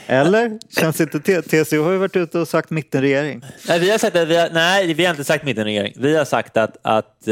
Eller? 0.06 0.58
Känns 0.80 1.00
inte 1.00 1.42
TCO 1.42 1.82
har 1.82 1.92
ju 1.92 1.98
varit 1.98 2.16
ute 2.16 2.38
och 2.38 2.48
sagt 2.48 2.70
mittenregering. 2.70 3.42
Nej, 3.68 3.78
vi 3.80 3.90
har 3.90 3.98
sagt 3.98 4.16
att 4.16 4.28
vi 4.28 4.36
har, 4.36 4.48
nej, 4.52 4.94
vi 4.94 5.04
har 5.04 5.10
inte 5.10 5.24
sagt 5.24 5.44
mittenregering. 5.44 5.92
Vi 5.96 6.16
har 6.16 6.24
sagt 6.24 6.56
att, 6.56 6.76
att 6.82 7.28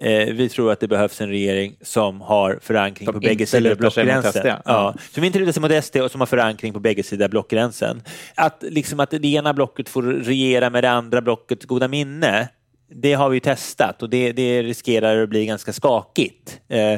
eh, 0.00 0.34
vi 0.34 0.48
tror 0.48 0.72
att 0.72 0.80
det 0.80 0.88
behövs 0.88 1.20
en 1.20 1.28
regering 1.28 1.76
som 1.82 2.20
har 2.20 2.58
förankring 2.62 3.06
Som 3.06 3.14
på 3.14 3.20
bägge 3.20 3.46
sidor 3.46 3.74
blockgränsen. 3.74 4.42
Ja. 4.46 4.60
Ja. 4.64 4.94
Som 5.14 5.24
inte 5.24 5.38
lutar 5.38 5.52
sig 5.52 5.62
mot 5.62 5.84
SD 5.84 5.96
och 5.96 6.10
som 6.10 6.20
har 6.20 6.26
förankring 6.26 6.72
på 6.72 6.80
bägge 6.80 7.02
sidor 7.02 7.28
blockgränsen. 7.28 8.02
Att, 8.34 8.64
liksom, 8.68 9.00
att 9.00 9.10
det 9.10 9.24
ena 9.24 9.54
blocket 9.54 9.88
får 9.88 10.02
regera 10.02 10.70
med 10.70 10.84
det 10.84 10.90
andra 10.90 11.20
blockets 11.20 11.66
goda 11.66 11.88
minne 11.88 12.48
det 12.90 13.12
har 13.12 13.28
vi 13.28 13.36
ju 13.36 13.40
testat 13.40 14.02
och 14.02 14.10
det, 14.10 14.32
det 14.32 14.62
riskerar 14.62 15.22
att 15.22 15.28
bli 15.28 15.46
ganska 15.46 15.72
skakigt. 15.72 16.60
Eh, 16.68 16.92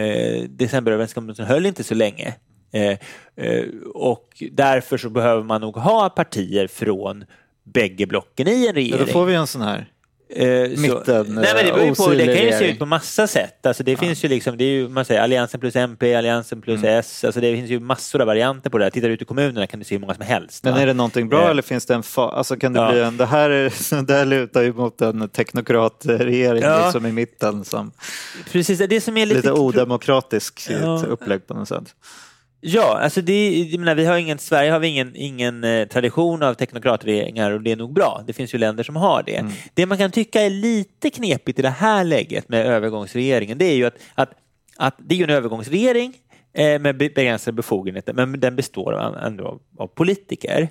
eh, 0.00 0.42
decemberöverenskommelsen 0.48 1.46
höll 1.46 1.66
inte 1.66 1.84
så 1.84 1.94
länge. 1.94 2.34
Eh, 2.72 2.98
eh, 3.46 3.64
och 3.94 4.42
därför 4.52 4.98
så 4.98 5.10
behöver 5.10 5.42
man 5.42 5.60
nog 5.60 5.76
ha 5.76 6.08
partier 6.08 6.66
från 6.66 7.24
bägge 7.64 8.06
blocken 8.06 8.48
i 8.48 8.52
en 8.52 8.62
Ja, 8.62 8.72
regering. 8.72 9.06
då 9.06 9.12
får 9.12 9.24
vi 9.24 9.34
en 9.34 9.46
sån 9.46 9.62
här. 9.62 9.86
Eh, 10.28 10.74
så- 10.74 10.80
Mitten, 10.80 11.26
Nej, 11.34 11.52
men 11.54 11.66
det, 11.66 11.72
beror 11.72 11.84
ju 11.86 11.94
på, 11.94 12.08
det 12.10 12.24
kan 12.36 12.44
ju 12.46 12.52
se 12.52 12.70
ut 12.70 12.78
på 12.78 12.86
massa 12.86 13.26
sätt. 13.26 13.66
Alltså 13.66 13.82
det 13.82 13.96
finns 13.96 14.24
ju 14.24 14.28
liksom, 14.28 14.56
det 14.56 14.64
är 14.64 14.68
ju, 14.68 14.88
man 14.88 15.04
säger 15.04 15.20
Alliansen 15.20 15.60
plus 15.60 15.76
MP, 15.76 16.14
Alliansen 16.14 16.60
plus 16.62 16.78
Mm. 16.78 16.98
S. 16.98 17.24
Alltså 17.24 17.40
det 17.40 17.56
finns 17.56 17.70
ju 17.70 17.80
massor 17.80 18.20
av 18.20 18.26
varianter 18.26 18.70
på 18.70 18.78
det. 18.78 18.90
Tittar 18.90 19.08
du 19.08 19.14
ut 19.14 19.22
i 19.22 19.24
kommunerna 19.24 19.66
kan 19.66 19.78
du 19.78 19.84
se 19.84 19.94
hur 19.94 20.00
många 20.00 20.14
som 20.14 20.24
helst. 20.24 20.64
Men 20.64 20.72
va? 20.74 20.80
är 20.80 20.86
det 20.86 20.92
någonting 20.94 21.28
bra 21.28 21.42
Eh. 21.44 21.50
eller 21.50 21.62
finns 21.62 21.86
det 21.86 21.94
en 21.94 22.02
fa- 22.02 22.30
alltså 22.30 22.56
kan 22.56 22.72
det 22.72 22.80
Ja. 22.80 22.90
bli 22.92 23.00
en, 23.00 23.16
det 23.16 23.26
här, 23.26 23.50
är, 23.50 24.02
det 24.06 24.14
här 24.14 24.24
lutar 24.24 24.62
ju 24.62 24.72
mot 24.72 25.00
en 25.00 25.28
teknokratregering 25.28 26.62
Ja. 26.62 26.84
liksom 26.84 27.06
i 27.06 27.12
mitten 27.12 27.64
som 27.64 27.92
Precis, 28.52 28.78
det 28.88 29.00
som 29.00 29.16
är 29.16 29.26
lite... 29.26 29.36
lite 29.40 29.52
odemokratiskt 29.52 30.68
Ja. 30.82 30.98
ett 31.00 31.06
upplägg 31.06 31.46
på 31.46 31.54
något 31.54 31.68
sätt. 31.68 31.94
Ja, 32.66 32.98
alltså 32.98 33.20
det, 33.20 33.62
jag 33.70 33.78
menar, 33.80 33.94
vi 33.94 34.04
har 34.04 34.16
ingen, 34.16 34.38
Sverige 34.38 34.70
har 34.70 34.78
vi 34.78 34.88
ingen, 34.88 35.12
ingen 35.16 35.64
eh, 35.64 35.88
tradition 35.88 36.42
av 36.42 36.54
teknokratregeringar 36.54 37.50
och 37.50 37.60
det 37.62 37.72
är 37.72 37.76
nog 37.76 37.92
bra. 37.92 38.24
Det 38.26 38.32
finns 38.32 38.54
ju 38.54 38.58
länder 38.58 38.84
som 38.84 38.96
har 38.96 39.22
det. 39.22 39.44
Det 39.74 39.86
man 39.86 39.98
kan 39.98 40.10
tycka 40.10 40.42
är 40.42 40.50
lite 40.50 41.10
knepigt 41.10 41.58
i 41.58 41.62
det 41.62 41.68
här 41.68 42.04
läget 42.04 42.48
med 42.48 42.66
övergångsregeringen, 42.66 43.58
det 43.58 43.64
är 43.64 43.74
ju 43.74 43.86
att, 43.86 43.94
att, 44.14 44.30
att 44.76 44.94
det 44.98 45.20
är 45.20 45.24
en 45.24 45.30
övergångsregering 45.30 46.16
eh, 46.54 46.80
med 46.80 46.96
be- 46.96 47.10
begränsade 47.14 47.54
befogenheter, 47.54 48.12
men 48.12 48.40
den 48.40 48.56
består 48.56 49.16
ändå 49.26 49.44
av, 49.46 49.60
av 49.78 49.86
politiker. 49.86 50.68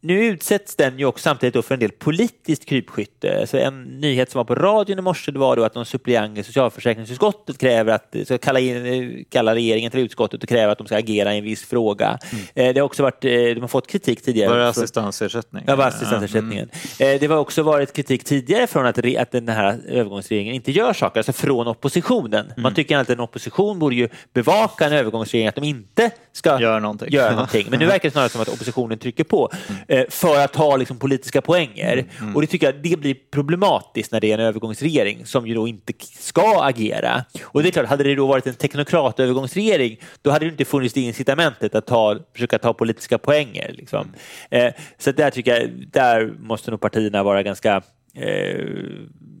Nu 0.00 0.24
utsätts 0.26 0.76
den 0.76 0.98
ju 0.98 1.04
också 1.04 1.22
samtidigt 1.22 1.64
för 1.64 1.74
en 1.74 1.80
del 1.80 1.90
politiskt 1.90 2.64
krypskytte. 2.64 3.46
Så 3.46 3.56
en 3.56 3.82
nyhet 3.82 4.30
som 4.30 4.38
var 4.38 4.44
på 4.44 4.54
radion 4.54 4.98
i 4.98 5.02
morse 5.02 5.32
det 5.32 5.38
var 5.38 5.56
då 5.56 5.64
att 5.64 5.74
någon 5.74 5.86
suppleant 5.86 6.38
i 6.38 6.42
socialförsäkringsutskottet 6.42 7.58
kräver 7.58 7.92
att 7.92 8.14
ska 8.24 8.38
kalla, 8.38 8.60
in, 8.60 9.24
kalla 9.30 9.54
regeringen 9.54 9.90
till 9.90 10.00
utskottet 10.00 10.42
och 10.42 10.48
kräva 10.48 10.72
att 10.72 10.78
de 10.78 10.86
ska 10.86 10.96
agera 10.96 11.34
i 11.34 11.38
en 11.38 11.44
viss 11.44 11.64
fråga. 11.64 12.18
Eh, 12.54 12.74
Det 12.74 12.80
har 12.80 12.86
också 12.86 13.02
varit, 13.02 13.24
eh, 13.24 13.30
de 13.30 13.60
har 13.60 13.68
fått 13.68 13.86
kritik 13.86 14.22
tidigare. 14.22 14.48
Bara 14.48 14.72
från- 14.72 14.82
assistansersättning. 14.82 15.64
Ja, 15.66 15.76
bara 15.76 15.86
assistansersättningen. 15.86 16.70
Eh, 16.98 17.20
Det 17.20 17.26
har 17.26 17.36
också 17.36 17.62
varit 17.62 17.92
kritik 17.92 18.24
tidigare 18.24 18.66
från 18.66 18.86
att, 18.86 18.98
re- 18.98 19.22
att 19.22 19.30
den 19.32 19.48
här 19.48 19.78
övergångsregeringen 19.88 20.54
inte 20.54 20.72
gör 20.72 20.92
saker, 20.92 21.18
alltså 21.20 21.32
från 21.32 21.66
oppositionen. 21.68 22.52
Man 22.56 22.74
tycker 22.74 22.98
att 22.98 23.10
en 23.10 23.20
opposition 23.20 23.78
borde 23.78 23.94
ju 23.96 24.08
bevaka 24.32 24.86
en 24.86 24.92
övergångsregering, 24.92 25.48
att 25.48 25.54
de 25.54 25.64
inte 25.64 26.10
ska 26.32 26.60
Gör 26.60 26.80
någonting. 26.80 27.12
göra 27.12 27.30
någonting. 27.32 27.66
Men 27.70 27.78
nu 27.78 27.86
verkar 27.94 28.08
det 28.08 28.12
snarare 28.12 28.28
som 28.28 28.40
att 28.40 28.48
oppositionen 28.48 28.98
trycker 28.98 29.24
på 29.24 29.50
eh, 29.87 29.87
för 30.08 30.44
att 30.44 30.52
ta 30.52 30.76
liksom, 30.76 30.98
politiska 30.98 31.42
poänger. 31.42 32.04
Och 32.34 32.40
det 32.40 32.46
tycker 32.46 32.66
jag 32.66 32.74
det 32.82 32.96
blir 33.00 33.16
problematiskt 33.30 34.12
när 34.12 34.20
det 34.20 34.30
är 34.30 34.34
en 34.34 34.44
övergångsregering 34.44 35.26
som 35.26 35.46
ju 35.46 35.54
då 35.54 35.68
inte 35.68 35.92
ska 36.00 36.62
agera. 36.62 37.24
Och 37.44 37.62
det 37.62 37.68
är 37.68 37.70
klart, 37.70 37.86
hade 37.86 38.04
det 38.04 38.14
då 38.14 38.26
varit 38.26 38.46
en 38.46 38.54
teknokratövergångsregering 38.54 39.98
då 40.22 40.30
hade 40.30 40.44
det 40.44 40.50
inte 40.50 40.64
funnits 40.64 40.94
det 40.94 41.00
incitamentet 41.00 41.74
att 41.74 41.86
ta, 41.86 42.18
försöka 42.32 42.58
ta 42.58 42.74
politiska 42.74 43.18
poänger. 43.18 43.72
Liksom. 43.72 44.12
Eh, 44.50 44.72
så 44.98 45.12
där 45.12 45.30
tycker 45.30 45.60
jag, 45.60 45.70
där 45.92 46.34
måste 46.38 46.70
nog 46.70 46.80
partierna 46.80 47.22
vara 47.22 47.42
ganska 47.42 47.82
eh, 48.14 48.64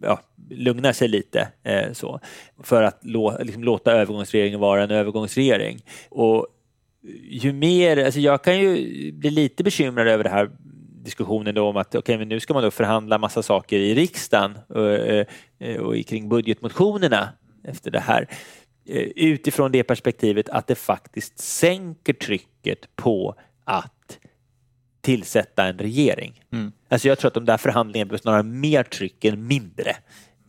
ja, 0.02 0.20
lugna 0.50 0.92
sig 0.92 1.08
lite 1.08 1.48
eh, 1.62 1.92
så, 1.92 2.20
för 2.62 2.82
att 2.82 2.98
lå, 3.02 3.38
liksom, 3.40 3.64
låta 3.64 3.92
övergångsregeringen 3.92 4.60
vara 4.60 4.82
en 4.82 4.90
övergångsregering. 4.90 5.80
Och 6.08 6.46
ju 7.30 7.52
mer, 7.52 8.04
alltså 8.04 8.20
jag 8.20 8.44
kan 8.44 8.58
ju 8.60 9.12
bli 9.12 9.30
lite 9.30 9.64
bekymrad 9.64 10.08
över 10.08 10.24
det 10.24 10.30
här 10.30 10.50
diskussionen 11.04 11.54
då 11.54 11.68
om 11.68 11.76
att 11.76 11.94
okay, 11.94 12.18
men 12.18 12.28
nu 12.28 12.40
ska 12.40 12.54
man 12.54 12.62
då 12.62 12.70
förhandla 12.70 13.18
massa 13.18 13.42
saker 13.42 13.78
i 13.78 13.94
riksdagen 13.94 14.58
och, 14.68 14.86
eh, 14.90 15.26
och 15.80 15.96
i- 15.96 16.02
kring 16.02 16.28
budgetmotionerna 16.28 17.28
efter 17.64 17.90
det 17.90 18.00
här. 18.00 18.28
Eh, 18.88 18.96
Utifrån 19.16 19.72
det 19.72 19.82
perspektivet 19.82 20.48
att 20.48 20.66
det 20.66 20.74
faktiskt 20.74 21.38
sänker 21.38 22.12
trycket 22.12 22.96
på 22.96 23.34
att 23.64 24.18
tillsätta 25.00 25.64
en 25.66 25.78
regering. 25.78 26.40
Alltså 26.88 27.08
jag 27.08 27.18
tror 27.18 27.28
att 27.28 27.34
de 27.34 27.44
där 27.44 27.56
förhandlingarna 27.56 28.08
behöver 28.08 28.22
snarare 28.22 28.42
mer 28.42 28.82
tryck 28.82 29.24
än 29.24 29.46
mindre 29.46 29.96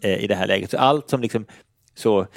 eh, 0.04 0.24
i 0.24 0.28
det 0.28 0.36
här 0.36 0.48
läget. 0.48 0.72
Så 0.72 0.78
allt 0.78 1.10
som 1.10 1.22
liksom 1.22 1.46
så 1.96 2.20
eh, 2.22 2.28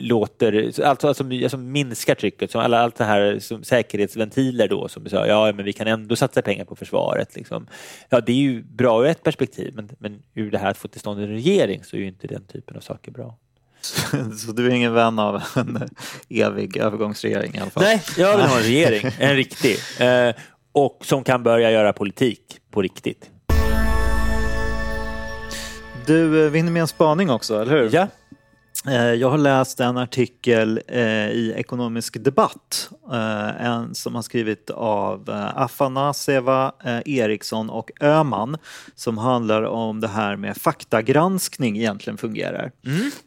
låter, 0.00 0.70
så 0.70 0.84
allt 0.84 1.04
alltså, 1.04 1.24
alltså 1.42 1.56
minskar 1.56 2.14
trycket, 2.14 2.50
som 2.50 2.60
alla, 2.60 2.78
allt 2.78 2.96
det 2.96 3.04
här 3.04 3.38
som 3.38 3.64
säkerhetsventiler 3.64 4.68
då 4.68 4.88
som 4.88 5.08
sa, 5.08 5.26
ja 5.26 5.52
men 5.52 5.64
vi 5.64 5.72
kan 5.72 5.86
ändå 5.86 6.16
satsa 6.16 6.42
pengar 6.42 6.64
på 6.64 6.76
försvaret. 6.76 7.36
Liksom. 7.36 7.66
Ja 8.08 8.20
det 8.20 8.32
är 8.32 8.36
ju 8.36 8.62
bra 8.62 9.04
ur 9.04 9.06
ett 9.06 9.22
perspektiv 9.22 9.74
men, 9.74 9.90
men 9.98 10.22
ur 10.34 10.50
det 10.50 10.58
här 10.58 10.70
att 10.70 10.78
få 10.78 10.88
till 10.88 11.00
stånd 11.00 11.20
en 11.20 11.28
regering 11.28 11.84
så 11.84 11.96
är 11.96 12.00
ju 12.00 12.06
inte 12.06 12.26
den 12.26 12.44
typen 12.44 12.76
av 12.76 12.80
saker 12.80 13.10
bra. 13.12 13.38
Så 14.38 14.52
du 14.52 14.66
är 14.66 14.70
ingen 14.70 14.94
vän 14.94 15.18
av 15.18 15.42
en 15.56 15.88
evig 16.28 16.76
övergångsregering 16.76 17.54
i 17.54 17.58
alla 17.58 17.70
fall? 17.70 17.82
Nej, 17.82 18.02
jag 18.16 18.36
vill 18.36 18.46
ha 18.46 18.56
en 18.56 18.62
regering, 18.62 19.10
en 19.18 19.36
riktig. 19.36 19.76
Eh, 20.00 20.34
och 20.72 20.98
som 21.04 21.24
kan 21.24 21.42
börja 21.42 21.70
göra 21.70 21.92
politik 21.92 22.40
på 22.70 22.82
riktigt. 22.82 23.30
Du 26.06 26.44
eh, 26.44 26.50
vinner 26.50 26.72
med 26.72 26.80
en 26.82 26.88
spaning 26.88 27.30
också, 27.30 27.62
eller 27.62 27.82
hur? 27.82 27.90
Ja. 27.92 28.08
Eh, 28.86 29.12
Jag 29.14 29.30
har 29.30 29.38
läst 29.38 29.80
en 29.80 29.96
artikel 29.96 30.80
eh, 30.88 31.30
i 31.30 31.54
Ekonomisk 31.56 32.24
Debatt 32.24 32.90
eh, 33.12 33.66
en 33.66 33.94
som 33.94 34.14
har 34.14 34.22
skrivit 34.22 34.70
av 34.70 35.50
Afanaseva, 35.54 36.72
Eriksson 37.04 37.70
och 37.70 37.90
Öman 38.00 38.56
som 38.94 39.18
handlar 39.18 39.62
om 39.62 40.00
det 40.00 40.08
här 40.08 40.36
med 40.36 40.56
faktagranskning 40.56 41.76
egentligen 41.76 42.16
fungerar. 42.16 42.72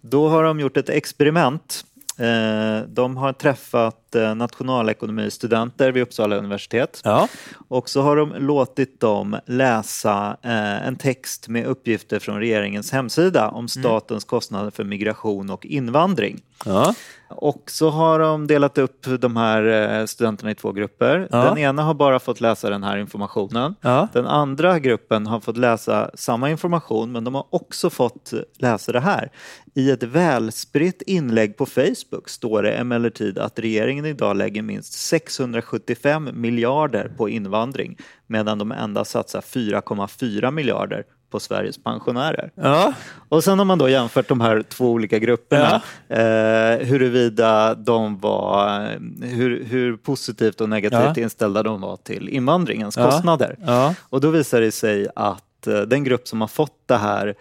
Då 0.01 0.29
har 0.29 0.43
de 0.43 0.59
gjort 0.59 0.77
ett 0.77 0.89
experiment. 0.89 1.85
Eh, 2.17 2.81
De 2.87 3.17
har 3.17 3.33
träffat 3.33 4.15
eh, 4.15 4.35
nationalekonomistudenter 4.35 5.91
vid 5.91 6.03
Uppsala 6.03 6.35
universitet 6.35 7.01
Ja. 7.03 7.27
och 7.67 7.89
så 7.89 8.01
har 8.01 8.15
de 8.15 8.33
låtit 8.37 8.99
dem 8.99 9.37
läsa 9.45 10.37
eh, 10.41 10.87
en 10.87 10.95
text 10.95 11.47
med 11.47 11.65
uppgifter 11.65 12.19
från 12.19 12.39
regeringens 12.39 12.91
hemsida 12.91 13.49
om 13.49 13.67
statens 13.67 14.23
kostnader 14.23 14.71
för 14.71 14.83
migration 14.83 15.49
och 15.49 15.65
invandring. 15.65 16.41
Ja. 16.65 16.93
Och 17.35 17.63
så 17.71 17.89
har 17.89 18.19
de 18.19 18.47
delat 18.47 18.77
upp 18.77 19.05
de 19.19 19.37
här 19.37 19.63
eh, 19.99 20.05
studenterna 20.05 20.51
i 20.51 20.55
två 20.55 20.71
grupper. 20.71 21.27
Ja. 21.31 21.43
Den 21.43 21.57
ena 21.57 21.83
har 21.83 21.93
bara 21.93 22.19
fått 22.19 22.41
läsa 22.41 22.69
den 22.69 22.83
här 22.83 22.97
informationen. 22.97 23.75
Ja. 23.81 24.07
Den 24.13 24.25
andra 24.25 24.79
gruppen 24.79 25.27
har 25.27 25.39
fått 25.39 25.57
läsa 25.57 26.11
samma 26.13 26.49
information 26.49 27.11
men 27.11 27.23
de 27.23 27.35
har 27.35 27.45
också 27.49 27.89
fått 27.89 28.33
läsa 28.57 28.91
det 28.91 28.99
här. 28.99 29.31
I 29.75 29.91
ett 29.91 30.03
välspritt 30.03 31.01
inlägg 31.01 31.57
på 31.57 31.65
Facebook 31.65 32.29
står 32.29 32.63
det 32.63 32.71
emellertid 32.71 33.39
att 33.39 33.59
regeringen 33.59 34.05
idag 34.05 34.37
lägger 34.37 34.61
minst 34.61 34.93
675 34.93 36.29
miljarder 36.33 37.13
på 37.17 37.29
invandring 37.29 37.97
medan 38.27 38.57
de 38.57 38.71
endast 38.71 39.11
satsar 39.11 39.41
4,4 39.41 40.51
miljarder 40.51 41.03
på 41.31 41.39
Sveriges 41.39 41.83
pensionärer. 41.83 42.51
Ja. 42.55 42.93
Och 43.29 43.43
sen 43.43 43.57
har 43.57 43.65
man 43.65 43.77
då 43.77 43.89
jämfört 43.89 44.27
de 44.27 44.41
här 44.41 44.61
två 44.69 44.91
olika 44.91 45.19
grupperna 45.19 45.81
eh, 46.09 46.87
huruvida 46.87 47.75
de 47.75 48.17
var, 48.19 48.87
hur, 49.25 49.63
hur 49.63 49.97
positivt 49.97 50.61
och 50.61 50.69
negativt 50.69 51.17
Ja. 51.17 51.23
inställda 51.23 51.63
de 51.63 51.81
var 51.81 51.97
till 51.97 52.29
invandringens 52.29 52.97
Ja. 52.97 53.05
kostnader. 53.11 53.55
Ja. 53.65 53.95
Och 54.09 54.21
då 54.21 54.29
visar 54.29 54.61
det 54.61 54.71
sig 54.71 55.07
att 55.15 55.67
eh, 55.67 55.79
den 55.81 56.03
grupp 56.03 56.27
som 56.27 56.41
har 56.41 56.47
fått 56.47 56.77
det 56.87 56.97
här 56.97 57.35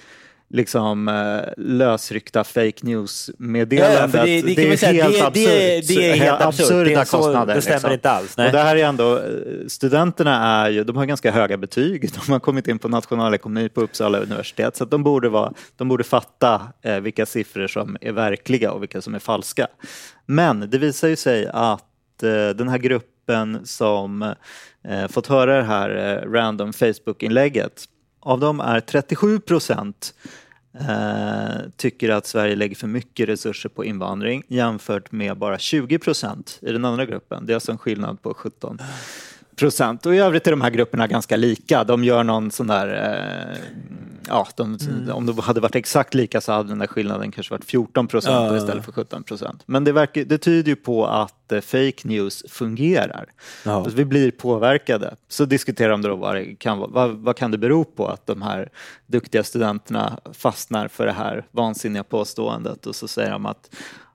liksom 0.51 1.09
eh, 1.09 1.41
lösryckta 1.57 2.45
fake 2.45 2.73
news-meddelandet. 2.83 4.15
Ja, 4.15 4.25
det- 4.25 4.43
det 4.43 4.63
man 4.69 4.73
är 4.73 4.93
helt 5.03 5.15
det- 5.19 5.27
absurt. 5.27 5.35
det- 5.35 5.89
det 5.95 6.11
är 6.11 6.17
helt 6.17 6.41
absurda 6.41 6.85
Det 7.01 7.11
kostnader. 7.11 7.55
det 7.55 7.63
stämmer 7.63 7.77
liksom. 7.77 7.93
inte 7.93 8.11
alls, 8.11 8.37
nej. 8.37 8.47
Och 8.47 8.53
det 8.53 8.59
här 8.59 8.77
är 8.77 8.85
ändå, 8.85 9.17
eh, 9.19 9.23
studenterna 9.69 10.45
är 10.65 10.71
ju, 10.71 10.85
de 10.85 10.97
har 10.97 11.05
ganska 11.07 11.31
höga 11.31 11.57
betyg. 11.57 12.11
De 12.27 12.33
har 12.33 12.41
kommit 12.41 12.69
in 12.69 12.79
på 12.79 12.89
nationalekonomi 12.89 13.69
på 13.69 13.81
Uppsala 13.81 14.19
universitet 14.19 14.77
så 14.77 14.85
de, 14.85 15.03
borde 15.03 15.29
vara, 15.29 15.53
de 15.77 15.89
borde 15.89 16.05
fatta 16.05 16.63
eh, 16.83 17.01
vilka 17.01 17.27
siffror 17.27 17.67
som 17.67 17.97
är 18.01 18.13
verkliga 18.13 18.73
och 18.73 18.83
vilka 18.83 19.01
som 19.03 19.15
är 19.15 19.19
falska. 19.19 19.67
Men 20.27 20.71
det 20.71 20.79
visar 20.79 21.09
ju 21.09 21.17
sig 21.17 21.47
att 21.53 22.23
eh, 22.23 22.49
den 22.57 22.69
här 22.69 22.79
gruppen 22.79 23.67
som 23.67 24.23
eh, 24.89 25.09
fått 25.09 25.27
höra 25.27 25.57
det 25.57 25.63
här 25.63 25.91
eh, 26.25 26.31
random 26.33 26.73
Facebook-inlägget, 26.73 27.85
av 28.21 28.41
dem 28.41 28.61
är 28.61 28.81
37 28.81 29.41
procent 29.41 30.15
eh, 30.81 31.61
tycker 31.77 32.11
att 32.11 32.27
Sverige 32.27 32.57
lägger 32.57 32.77
för 32.77 32.87
mycket 32.87 33.29
resurser 33.29 33.69
på 33.69 33.85
invandring 33.85 34.43
jämfört 34.49 35.13
med 35.13 35.39
bara 35.39 35.59
20 35.59 35.99
procent 35.99 36.59
i 36.63 36.73
den 36.73 36.85
andra 36.85 37.07
gruppen. 37.07 37.47
Det 37.47 37.53
är 37.53 37.55
alltså 37.55 37.73
en 37.73 37.79
skillnad 37.79 38.23
på 38.23 38.35
17 38.35 38.79
procent. 39.61 40.07
Och 40.07 40.15
i 40.15 40.19
övrigt 40.19 40.47
är 40.47 40.51
de 40.51 40.61
här 40.61 40.71
grupperna 40.71 41.07
ganska 41.07 41.37
lika. 41.37 41.85
De 41.85 42.05
gör 42.05 42.25
någon 42.25 42.51
sån 42.51 42.67
där... 42.67 42.89
Eh, 43.55 43.59
ja, 44.29 44.47
de, 44.57 44.79
Om 45.13 45.27
de 45.27 45.39
hade 45.39 45.61
varit 45.61 45.75
exakt 45.77 46.15
lika 46.15 46.41
så 46.41 46.53
hade 46.53 46.69
den 46.69 46.79
där 46.79 46.87
skillnaden 46.87 47.33
kanske 47.33 47.55
varit 47.55 47.65
14 47.65 48.07
procent 48.07 48.53
Ja. 48.53 48.57
istället 48.57 48.85
för 48.85 48.93
17 48.93 49.23
procent. 49.23 49.63
Men 49.67 49.85
det, 49.85 49.93
verkar, 49.93 50.25
det 50.25 50.39
tyder 50.39 50.69
ju 50.69 50.77
på 50.77 51.07
att 51.07 51.53
eh, 51.53 51.61
fake 51.61 52.09
news 52.09 52.45
fungerar. 52.49 53.27
Ja. 53.65 53.73
Alltså, 53.73 53.97
vi 53.97 54.05
blir 54.05 54.31
påverkade. 54.31 55.15
Så 55.29 55.45
diskuterar 55.45 55.91
de 55.91 56.03
då 56.03 56.17
vad, 56.17 56.35
det 56.35 56.55
kan, 56.55 56.79
vad, 56.79 57.11
vad 57.11 57.37
kan 57.37 57.51
det 57.51 57.59
bero 57.59 57.85
på 57.85 58.09
att 58.09 58.27
de 58.27 58.43
här 58.43 58.69
duktiga 59.07 59.45
studenterna 59.45 60.19
fastnar 60.33 60.89
för 60.89 61.07
det 61.07 61.13
här 61.13 61.47
vansinniga 61.51 62.05
påståendet 62.05 62.87
och 62.87 62.97
så 62.97 63.09
säger 63.09 63.31
de 63.31 63.47
att 63.47 63.71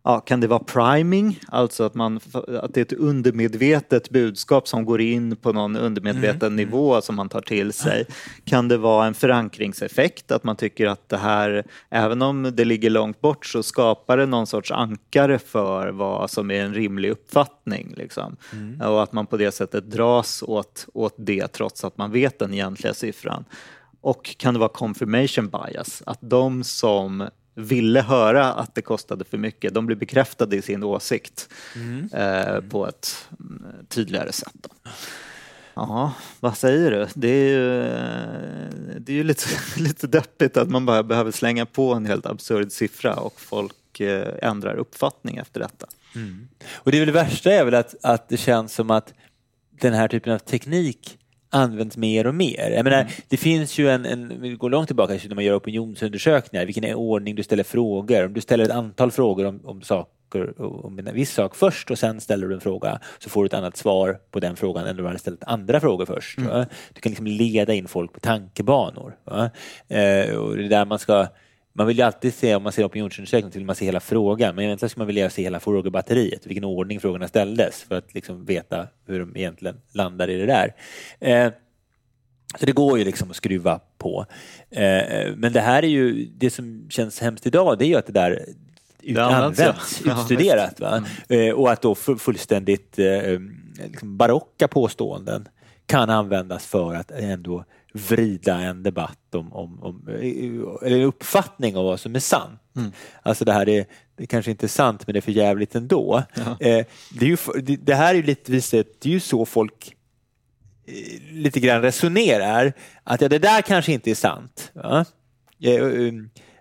Ja, 0.07 0.19
kan 0.19 0.39
det 0.39 0.47
vara 0.47 0.59
priming, 0.59 1.39
alltså 1.47 1.83
att, 1.83 1.95
man, 1.95 2.19
att 2.61 2.73
det 2.73 2.79
är 2.79 2.81
ett 2.81 2.93
undermedvetet 2.93 4.09
budskap 4.09 4.67
som 4.67 4.85
går 4.85 5.01
in 5.01 5.35
på 5.35 5.53
någon 5.53 5.75
undermedveten 5.75 6.55
nivå 6.55 7.01
som 7.01 7.15
man 7.15 7.29
tar 7.29 7.41
till 7.41 7.73
sig? 7.73 8.05
Kan 8.43 8.67
det 8.67 8.77
vara 8.77 9.07
en 9.07 9.13
förankringseffekt, 9.13 10.31
att 10.31 10.43
man 10.43 10.55
tycker 10.55 10.87
att 10.87 11.09
det 11.09 11.17
här, 11.17 11.63
även 11.89 12.21
om 12.21 12.51
det 12.53 12.65
ligger 12.65 12.89
långt 12.89 13.21
bort 13.21 13.45
så 13.45 13.63
skapar 13.63 14.17
det 14.17 14.25
någon 14.25 14.47
sorts 14.47 14.71
ankare 14.71 15.39
för 15.39 15.89
vad 15.89 16.31
som 16.31 16.51
är 16.51 16.63
en 16.63 16.73
rimlig 16.73 17.09
uppfattning? 17.09 17.93
Liksom. 17.97 18.35
Och 18.81 19.03
att 19.03 19.13
man 19.13 19.27
på 19.27 19.37
det 19.37 19.51
sättet 19.51 19.91
dras 19.91 20.43
åt, 20.47 20.85
åt 20.93 21.15
det 21.17 21.47
trots 21.47 21.83
att 21.83 21.97
man 21.97 22.11
vet 22.11 22.39
den 22.39 22.53
egentliga 22.53 22.93
siffran. 22.93 23.45
Och 24.01 24.35
kan 24.37 24.53
det 24.53 24.59
vara 24.59 24.69
confirmation 24.69 25.49
bias, 25.49 26.03
att 26.05 26.19
de 26.21 26.63
som 26.63 27.29
ville 27.55 28.01
höra 28.01 28.53
att 28.53 28.75
det 28.75 28.81
kostade 28.81 29.25
för 29.25 29.37
mycket, 29.37 29.73
de 29.73 29.85
blir 29.85 29.95
bekräftade 29.95 30.55
i 30.55 30.61
sin 30.61 30.83
åsikt 30.83 31.49
eh, 32.13 32.59
på 32.59 32.87
ett 32.87 33.27
mm, 33.39 33.85
tydligare 33.87 34.31
sätt. 34.31 34.53
Då. 34.53 34.69
Ja, 35.73 36.13
vad 36.39 36.57
säger 36.57 36.91
du? 36.91 37.07
Det 37.15 37.27
är 37.27 37.49
ju, 37.49 37.79
det 38.99 39.11
är 39.11 39.15
ju 39.15 39.23
lite, 39.23 39.45
lite 39.77 40.07
deppigt 40.07 40.57
att 40.57 40.69
man 40.69 40.85
bara 40.85 41.03
behöver 41.03 41.31
slänga 41.31 41.65
på 41.65 41.93
en 41.93 42.05
helt 42.05 42.25
absurd 42.25 42.71
siffra 42.71 43.13
och 43.13 43.41
folk 43.41 43.99
eh, 43.99 44.33
ändrar 44.41 44.75
uppfattning 44.75 45.37
efter 45.37 45.59
detta. 45.59 45.87
Och 46.73 46.91
det 46.91 46.97
är 46.97 46.99
väl 46.99 47.07
det 47.07 47.13
värsta 47.13 47.51
är 47.51 47.65
väl 47.65 47.73
att, 47.73 47.95
att 48.01 48.29
det 48.29 48.37
känns 48.37 48.73
som 48.73 48.91
att 48.91 49.13
den 49.81 49.93
här 49.93 50.07
typen 50.07 50.33
av 50.33 50.39
teknik 50.39 51.17
används 51.55 51.97
mer 51.97 52.27
och 52.27 52.35
mer. 52.35 52.71
Jag 52.75 52.83
menar, 52.83 53.07
det 53.27 53.37
finns 53.37 53.77
ju 53.77 53.89
en, 53.89 54.05
en, 54.05 54.41
vi 54.41 54.49
går 54.49 54.69
långt 54.69 54.87
tillbaka 54.87 55.17
till 55.17 55.29
när 55.29 55.35
man 55.35 55.43
gör 55.43 55.57
opinionsundersökningar, 55.57 56.65
vilken 56.65 56.83
är 56.83 56.93
ordning 56.93 57.35
du 57.35 57.43
ställer 57.43 57.63
frågor. 57.63 58.25
Om 58.25 58.33
du 58.33 58.41
ställer 58.41 58.63
ett 58.63 58.71
antal 58.71 59.11
frågor 59.11 59.45
om, 59.45 59.59
om 59.63 59.81
saker, 59.81 60.61
om 60.85 60.99
en 60.99 61.13
viss 61.13 61.33
sak 61.33 61.55
först 61.55 61.91
och 61.91 61.99
sen 61.99 62.21
ställer 62.21 62.47
du 62.47 62.53
en 62.53 62.61
fråga 62.61 62.99
så 63.19 63.29
får 63.29 63.43
du 63.43 63.45
ett 63.45 63.53
annat 63.53 63.77
svar 63.77 64.17
på 64.31 64.39
den 64.39 64.55
frågan 64.55 64.85
än 64.85 64.89
om 64.89 64.97
du 64.97 65.07
hade 65.07 65.19
ställt 65.19 65.43
andra 65.43 65.79
frågor 65.79 66.05
först. 66.05 66.39
Va? 66.39 66.65
Du 66.93 67.01
kan 67.01 67.09
liksom 67.09 67.27
leda 67.27 67.73
in 67.73 67.87
folk 67.87 68.13
på 68.13 68.19
tankebanor. 68.19 69.15
Va? 69.23 69.49
Eh, 69.87 70.35
och 70.35 70.57
det 70.57 70.65
är 70.65 70.69
där 70.69 70.85
man 70.85 70.99
ska 70.99 71.27
man 71.77 71.87
vill 71.87 71.97
ju 71.97 72.03
alltid 72.03 72.33
se, 72.33 72.55
om 72.55 72.63
man 72.63 72.71
ser 72.71 72.85
opinionsundersökning, 72.85 73.51
till 73.51 73.65
man 73.65 73.75
ser 73.75 73.85
hela 73.85 73.99
frågan. 73.99 74.55
Men 74.55 74.65
egentligen 74.65 74.89
ska 74.89 74.99
man 74.99 75.07
vilja 75.07 75.29
se 75.29 75.41
hela 75.41 75.59
frågebatteriet, 75.59 76.45
vilken 76.45 76.63
ordning 76.63 76.99
frågorna 76.99 77.27
ställdes 77.27 77.83
för 77.83 77.95
att 77.95 78.13
liksom 78.13 78.45
veta 78.45 78.87
hur 79.07 79.19
de 79.19 79.37
egentligen 79.37 79.81
landar 79.91 80.29
i 80.29 80.37
det 80.37 80.45
där. 80.45 80.73
Eh, 81.19 81.51
så 82.59 82.65
det 82.65 82.71
går 82.71 82.99
ju 82.99 83.05
liksom 83.05 83.29
att 83.29 83.35
skruva 83.35 83.79
på. 83.97 84.25
Eh, 84.69 85.33
men 85.35 85.53
det 85.53 85.61
här 85.61 85.83
är 85.83 85.87
ju, 85.87 86.25
det 86.25 86.49
som 86.49 86.87
känns 86.89 87.19
hemskt 87.19 87.47
idag, 87.47 87.79
det 87.79 87.85
är 87.85 87.89
ju 87.89 87.95
att 87.95 88.05
det 88.07 88.13
där 88.13 88.45
ut, 89.01 89.17
används, 89.17 90.01
ja. 90.05 90.21
Utstuderat. 90.21 90.79
Va? 90.79 91.05
Eh, 91.29 91.53
och 91.53 91.71
att 91.71 91.81
då 91.81 91.93
fu- 91.93 92.17
fullständigt 92.17 92.99
eh, 92.99 93.39
liksom 93.83 94.17
barocka 94.17 94.67
påståenden 94.67 95.47
kan 95.85 96.09
användas 96.09 96.65
för 96.65 96.93
att 96.93 97.11
ändå 97.11 97.65
vrida 97.95 98.59
en 98.59 98.83
debatt 98.83 99.35
om, 99.35 99.53
om, 99.53 99.83
om 99.83 100.07
eller 100.81 100.97
en 100.97 101.03
uppfattning 101.03 101.77
av 101.77 101.85
vad 101.85 101.99
som 101.99 102.15
är 102.15 102.19
sant. 102.19 102.61
Alltså 103.21 103.45
det 103.45 103.53
här 103.53 103.69
är, 103.69 103.85
det 104.15 104.27
kanske 104.27 104.51
inte 104.51 104.65
är 104.65 104.67
sant 104.67 105.07
men 105.07 105.13
det 105.13 105.19
är 105.19 105.21
för 105.21 105.31
jävligt 105.31 105.75
ändå. 105.75 106.23
Eh, 106.59 106.85
det, 107.11 107.25
är 107.25 107.29
ju, 107.29 107.37
det, 107.61 107.75
det 107.75 107.95
här 107.95 108.09
är 108.09 108.15
ju 108.15 108.23
lite 108.23 108.51
visst, 108.51 108.71
det 108.71 109.05
är 109.05 109.09
ju 109.09 109.19
så 109.19 109.45
folk 109.45 109.95
eh, 110.85 111.33
lite 111.33 111.59
grann 111.59 111.81
resonerar. 111.81 112.73
Att 113.03 113.21
ja, 113.21 113.29
det 113.29 113.39
där 113.39 113.61
kanske 113.61 113.91
inte 113.91 114.11
är 114.11 114.15
sant. 114.15 114.71
Va? 114.73 115.05
Eh, 115.63 115.73
eh, 115.73 116.13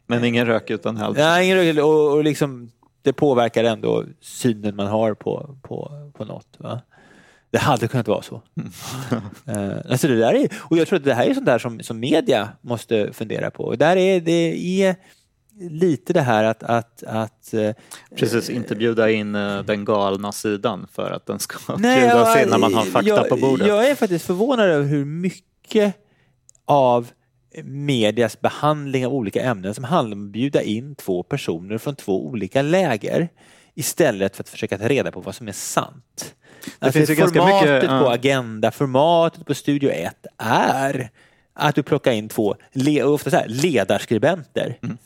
Men 0.06 0.24
ingen 0.24 0.46
rök 0.46 0.70
utan 0.70 0.96
eld. 0.96 1.18
Ja, 1.18 1.42
ingen 1.42 1.56
regel. 1.56 1.80
Och, 1.80 2.12
och 2.12 2.24
liksom, 2.24 2.70
det 3.02 3.12
påverkar 3.12 3.64
ändå 3.64 4.04
synen 4.20 4.76
man 4.76 4.86
har 4.86 5.14
på, 5.14 5.56
på, 5.62 6.10
på 6.14 6.24
något. 6.24 6.56
Va? 6.58 6.80
Det 7.54 7.60
hade 7.60 7.88
kunnat 7.88 8.08
vara 8.08 8.22
så. 8.22 8.42
Eh, 9.46 9.90
alltså 9.90 10.08
det 10.08 10.16
där 10.16 10.34
är, 10.34 10.48
och 10.60 10.78
jag 10.78 10.88
tror 10.88 10.98
att 10.98 11.04
det 11.04 11.14
här 11.14 11.26
är 11.26 11.34
sånt 11.34 11.46
där 11.46 11.58
som, 11.58 11.80
som 11.80 12.00
media 12.00 12.48
måste 12.60 13.12
fundera 13.12 13.50
på. 13.50 13.64
Och 13.64 13.78
där 13.78 13.96
är, 13.96 14.20
det 14.20 14.82
är 14.82 14.96
lite 15.70 16.12
det 16.12 16.20
här 16.20 16.44
att... 16.44 16.62
att, 16.62 17.02
att 17.02 17.54
eh, 17.54 17.70
Precis, 18.16 18.50
inte 18.50 18.76
bjuda 18.76 19.10
in 19.10 19.34
eh, 19.34 19.62
den 19.62 19.84
galna 19.84 20.32
sidan 20.32 20.86
för 20.92 21.10
att 21.10 21.26
den 21.26 21.38
ska 21.38 21.76
Nej, 21.76 22.00
bjudas 22.00 22.42
in 22.42 22.48
när 22.48 22.58
man 22.58 22.74
har 22.74 22.84
fakta 22.84 23.08
jag, 23.08 23.28
på 23.28 23.36
bordet. 23.36 23.66
Jag 23.66 23.90
är 23.90 23.94
faktiskt 23.94 24.24
förvånad 24.24 24.68
över 24.68 24.86
hur 24.86 25.04
mycket 25.04 25.94
av 26.64 27.10
medias 27.64 28.40
behandling 28.40 29.06
av 29.06 29.14
olika 29.14 29.42
ämnen 29.42 29.74
som 29.74 29.84
handlar 29.84 30.16
om 30.16 30.26
att 30.26 30.32
bjuda 30.32 30.62
in 30.62 30.94
två 30.94 31.22
personer 31.22 31.78
från 31.78 31.96
två 31.96 32.26
olika 32.26 32.62
läger 32.62 33.28
istället 33.74 34.36
för 34.36 34.42
att 34.42 34.48
försöka 34.48 34.78
ta 34.78 34.88
reda 34.88 35.12
på 35.12 35.20
vad 35.20 35.34
som 35.34 35.48
är 35.48 35.52
sant. 35.52 36.34
Alltså 36.78 36.98
finns 37.06 37.18
formatet 37.20 37.74
mycket, 37.74 37.88
på 37.88 37.94
ja. 37.94 38.12
Agenda, 38.14 38.70
formatet 38.70 39.46
på 39.46 39.54
Studio 39.54 39.90
1 39.90 40.26
är 40.38 41.10
att 41.54 41.74
du 41.74 41.82
plockar 41.82 42.12
in 42.12 42.28
två 42.28 42.56
le, 42.72 43.02
ofta 43.02 43.30
så 43.30 43.36
här, 43.36 43.46
ledarskribenter. 43.48 44.78
Mm. 44.82 44.98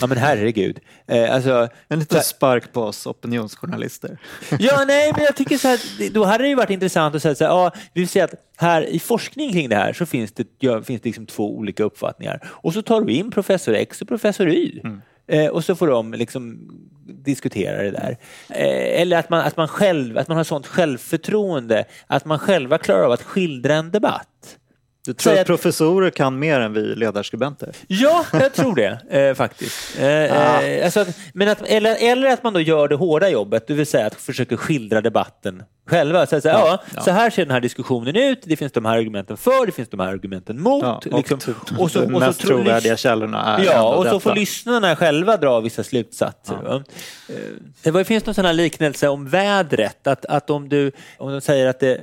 Ja 0.00 0.06
men 0.06 0.18
herregud. 0.18 0.78
Eh, 1.06 1.34
alltså, 1.34 1.68
En 1.88 1.98
liten 1.98 2.22
spark 2.22 2.72
på 2.72 2.82
oss 2.82 3.06
opinionsjournalister. 3.06 4.18
Ja, 4.58 4.84
nej, 4.86 5.12
men 5.16 5.24
jag 5.24 5.36
tycker 5.36 5.58
så 5.58 5.68
här, 5.68 5.80
det- 5.98 6.08
då 6.08 6.24
hade 6.24 6.44
det 6.44 6.48
ju 6.48 6.54
varit 6.54 6.70
intressant 6.70 7.14
att 7.14 7.22
säga 7.22 7.34
så 7.34 7.44
här, 7.44 7.50
ja, 7.50 7.70
vi 7.92 8.00
vill 8.00 8.08
säga 8.08 8.24
att 8.24 8.34
här 8.56 8.82
i 8.82 8.98
forskning 8.98 9.52
kring 9.52 9.68
det 9.68 9.76
här 9.76 9.92
så 9.92 10.06
finns 10.06 10.32
det, 10.32 10.46
ja, 10.58 10.82
finns 10.82 11.00
det 11.00 11.08
liksom 11.08 11.26
två 11.26 11.56
olika 11.56 11.84
uppfattningar. 11.84 12.48
Och 12.50 12.72
så 12.72 12.82
tar 12.82 13.00
du 13.00 13.12
in 13.12 13.30
professor 13.30 13.74
X 13.74 14.02
och 14.02 14.08
professor 14.08 14.48
Y. 14.48 14.82
Eh, 15.28 15.46
och 15.46 15.64
så 15.64 15.74
får 15.76 15.86
de 15.86 16.12
liksom 16.12 16.68
diskutera 17.06 17.82
det 17.82 17.90
där. 17.90 18.16
Eh, 18.48 19.00
eller 19.00 19.18
att 19.18 19.30
man, 19.30 19.40
att, 19.40 19.56
man 19.56 19.68
själv, 19.68 20.18
att 20.18 20.28
man 20.28 20.36
har 20.36 20.44
sånt 20.44 20.66
självförtroende 20.66 21.84
att 22.06 22.24
man 22.24 22.38
själva 22.38 22.78
klarar 22.78 23.02
av 23.02 23.12
att 23.12 23.22
skildra 23.22 23.74
en 23.74 23.90
debatt. 23.90 24.58
Du 25.06 25.12
tror 25.12 25.30
säga 25.32 25.40
att 25.40 25.46
professorer 25.46 26.10
kan 26.10 26.38
mer 26.38 26.60
än 26.60 26.72
vi 26.72 26.80
ledarskribenter? 26.94 27.72
Ja, 27.86 28.24
jag 28.32 28.52
tror 28.54 28.74
det 28.74 28.98
eh, 29.28 29.34
faktiskt. 29.34 29.98
Eh, 29.98 30.06
eh, 30.06 30.84
alltså 30.84 31.00
att, 31.00 31.08
men 31.34 31.48
att, 31.48 31.62
eller, 31.66 31.96
eller 32.12 32.30
att 32.32 32.42
man 32.42 32.52
då 32.52 32.60
gör 32.60 32.88
det 32.88 32.94
hårda 32.94 33.28
jobbet, 33.28 33.66
det 33.66 33.74
vill 33.74 33.86
säga 33.86 34.06
att 34.06 34.14
försöka 34.14 34.56
skildra 34.56 35.00
debatten 35.00 35.62
själva. 35.88 36.26
Så, 36.26 36.36
att 36.36 36.42
säga, 36.42 36.54
ja, 36.54 36.66
Ja, 36.66 36.82
ja. 36.94 37.00
så 37.02 37.10
här 37.10 37.30
ser 37.30 37.44
den 37.44 37.52
här 37.52 37.60
diskussionen 37.60 38.16
ut, 38.16 38.38
det 38.44 38.56
finns 38.56 38.72
de 38.72 38.84
här 38.84 38.96
argumenten 38.98 39.36
för, 39.36 39.66
det 39.66 39.72
finns 39.72 39.88
de 39.88 40.00
här 40.00 40.08
argumenten 40.08 40.60
mot. 40.60 40.82
Ja, 40.82 41.00
och 41.12 41.18
liksom. 41.18 41.54
och 41.78 41.90
så, 41.90 42.00
de 42.00 42.12
så 42.12 42.18
mest 42.18 42.40
trovärdiga 42.40 42.96
källorna 42.96 43.56
är 43.58 43.64
Ja, 43.64 43.88
och 43.88 43.96
så 43.96 44.02
detta. 44.04 44.20
får 44.20 44.34
lyssnarna 44.34 44.96
själva 44.96 45.36
dra 45.36 45.60
vissa 45.60 45.84
slutsatser. 45.84 46.54
va? 46.64 46.82
Eh, 47.28 47.34
Det 47.82 47.90
var, 47.90 48.04
finns 48.04 48.26
någon 48.26 48.34
sån 48.34 48.44
här 48.44 48.52
liknelse 48.52 49.08
om 49.08 49.28
vädret, 49.28 50.06
att, 50.06 50.24
att 50.26 50.50
om, 50.50 50.68
du, 50.68 50.92
om 51.18 51.32
de 51.32 51.40
säger 51.40 51.66
att 51.66 51.80
det 51.80 52.00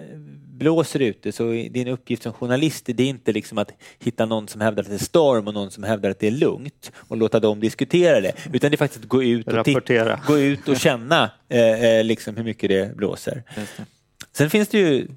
blåser 0.63 0.99
ute 0.99 1.31
så 1.31 1.53
är 1.53 1.69
din 1.69 1.87
uppgift 1.87 2.23
som 2.23 2.33
journalist 2.33 2.85
det 2.85 3.03
är 3.03 3.07
inte 3.07 3.31
liksom 3.31 3.57
att 3.57 3.71
hitta 3.99 4.25
någon 4.25 4.47
som 4.47 4.61
hävdar 4.61 4.83
att 4.83 4.89
det 4.89 4.95
är 4.95 4.99
storm 5.05 5.47
och 5.47 5.53
någon 5.53 5.71
som 5.71 5.83
hävdar 5.83 6.09
att 6.09 6.19
det 6.19 6.27
är 6.27 6.31
lugnt 6.31 6.91
och 6.95 7.17
låta 7.17 7.39
dem 7.39 7.59
diskutera 7.59 8.21
det. 8.21 8.31
Utan 8.53 8.71
det 8.71 8.75
är 8.75 8.77
faktiskt 8.77 9.03
att 9.03 9.09
gå 9.09 9.23
ut 9.23 9.47
och, 9.47 9.65
titta- 9.65 9.79
gå 10.27 10.39
ut 10.39 10.67
och 10.67 10.77
känna 10.77 11.31
eh, 11.49 11.83
eh, 11.83 12.03
liksom 12.03 12.37
hur 12.37 12.43
mycket 12.43 12.69
det 12.69 12.95
blåser. 12.97 13.43
Sen 14.31 14.49
finns 14.49 14.67
det 14.69 14.77
ju 14.79 15.07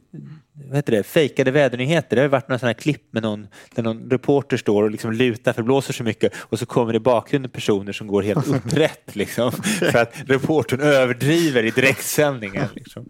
vad 0.64 0.76
heter 0.76 0.92
det, 0.92 1.02
fejkade 1.02 1.50
vädernyheter. 1.50 2.16
Det 2.16 2.22
har 2.22 2.28
varit 2.28 2.48
några 2.48 2.58
sådana 2.58 2.68
här 2.68 2.80
klipp 2.80 3.02
med 3.10 3.22
någon, 3.22 3.46
där 3.74 3.82
någon 3.82 4.10
reporter 4.10 4.56
står 4.56 4.82
och 4.82 4.90
liksom 4.90 5.12
lutar 5.12 5.52
för 5.52 5.62
det 5.62 5.66
blåser 5.66 5.92
så 5.92 6.02
mycket 6.04 6.32
och 6.36 6.58
så 6.58 6.66
kommer 6.66 6.92
det 6.92 6.96
i 6.96 7.00
bakgrunden 7.00 7.50
personer 7.50 7.92
som 7.92 8.06
går 8.06 8.22
helt 8.22 8.46
upprätt 8.46 9.16
liksom, 9.16 9.52
för 9.92 9.98
att 9.98 10.14
reportern 10.26 10.80
överdriver 10.80 11.62
i 11.62 11.70
direktsändningen. 11.70 12.68
Liksom. 12.74 13.08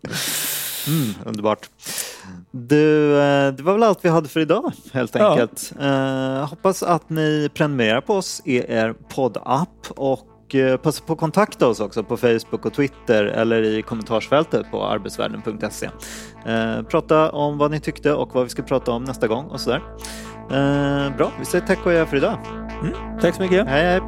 Mm, 0.89 1.15
underbart. 1.25 1.71
Du, 2.51 3.13
eh, 3.21 3.53
det 3.53 3.63
var 3.63 3.73
väl 3.73 3.83
allt 3.83 3.99
vi 4.05 4.09
hade 4.09 4.29
för 4.29 4.41
idag 4.41 4.73
helt 4.93 5.15
Ja. 5.15 5.31
enkelt. 5.31 5.73
Eh, 5.81 6.49
hoppas 6.49 6.83
att 6.83 7.11
ni 7.11 7.49
prenumererar 7.55 8.01
på 8.01 8.15
oss 8.15 8.43
i 8.45 8.57
er 8.73 8.95
poddapp 9.15 9.87
och 9.91 10.55
eh, 10.55 10.77
passa 10.77 11.05
på 11.05 11.13
att 11.13 11.19
kontakta 11.19 11.67
oss 11.69 11.81
också 11.81 12.05
på 12.05 12.17
Facebook 12.17 12.67
och 12.67 12.75
Twitter 12.75 13.25
eller 13.25 13.63
i 13.63 13.83
kommentarsfältet 13.83 14.71
på 14.71 14.85
arbetsvärlden.se. 14.87 15.91
Eh, 16.47 16.83
prata 16.83 17.31
om 17.31 17.59
vad 17.59 17.71
ni 17.71 17.81
tyckte 17.81 18.13
och 18.13 18.35
vad 18.35 18.45
vi 18.45 18.51
ska 18.51 18.63
prata 18.63 18.93
om 18.93 19.05
nästa 19.05 19.27
gång 19.27 19.45
och 19.47 19.61
sådär. 19.61 19.83
Eh, 20.51 21.17
bra, 21.17 21.33
vi 21.39 21.45
säger 21.45 21.67
tack 21.67 21.79
och 21.87 21.87
adjö 21.93 22.07
för 22.07 22.17
idag. 22.17 22.39
Tack 23.21 23.35
så 23.35 23.43
mycket. 23.43 23.69
Hej 23.69 23.85
hej! 23.85 24.01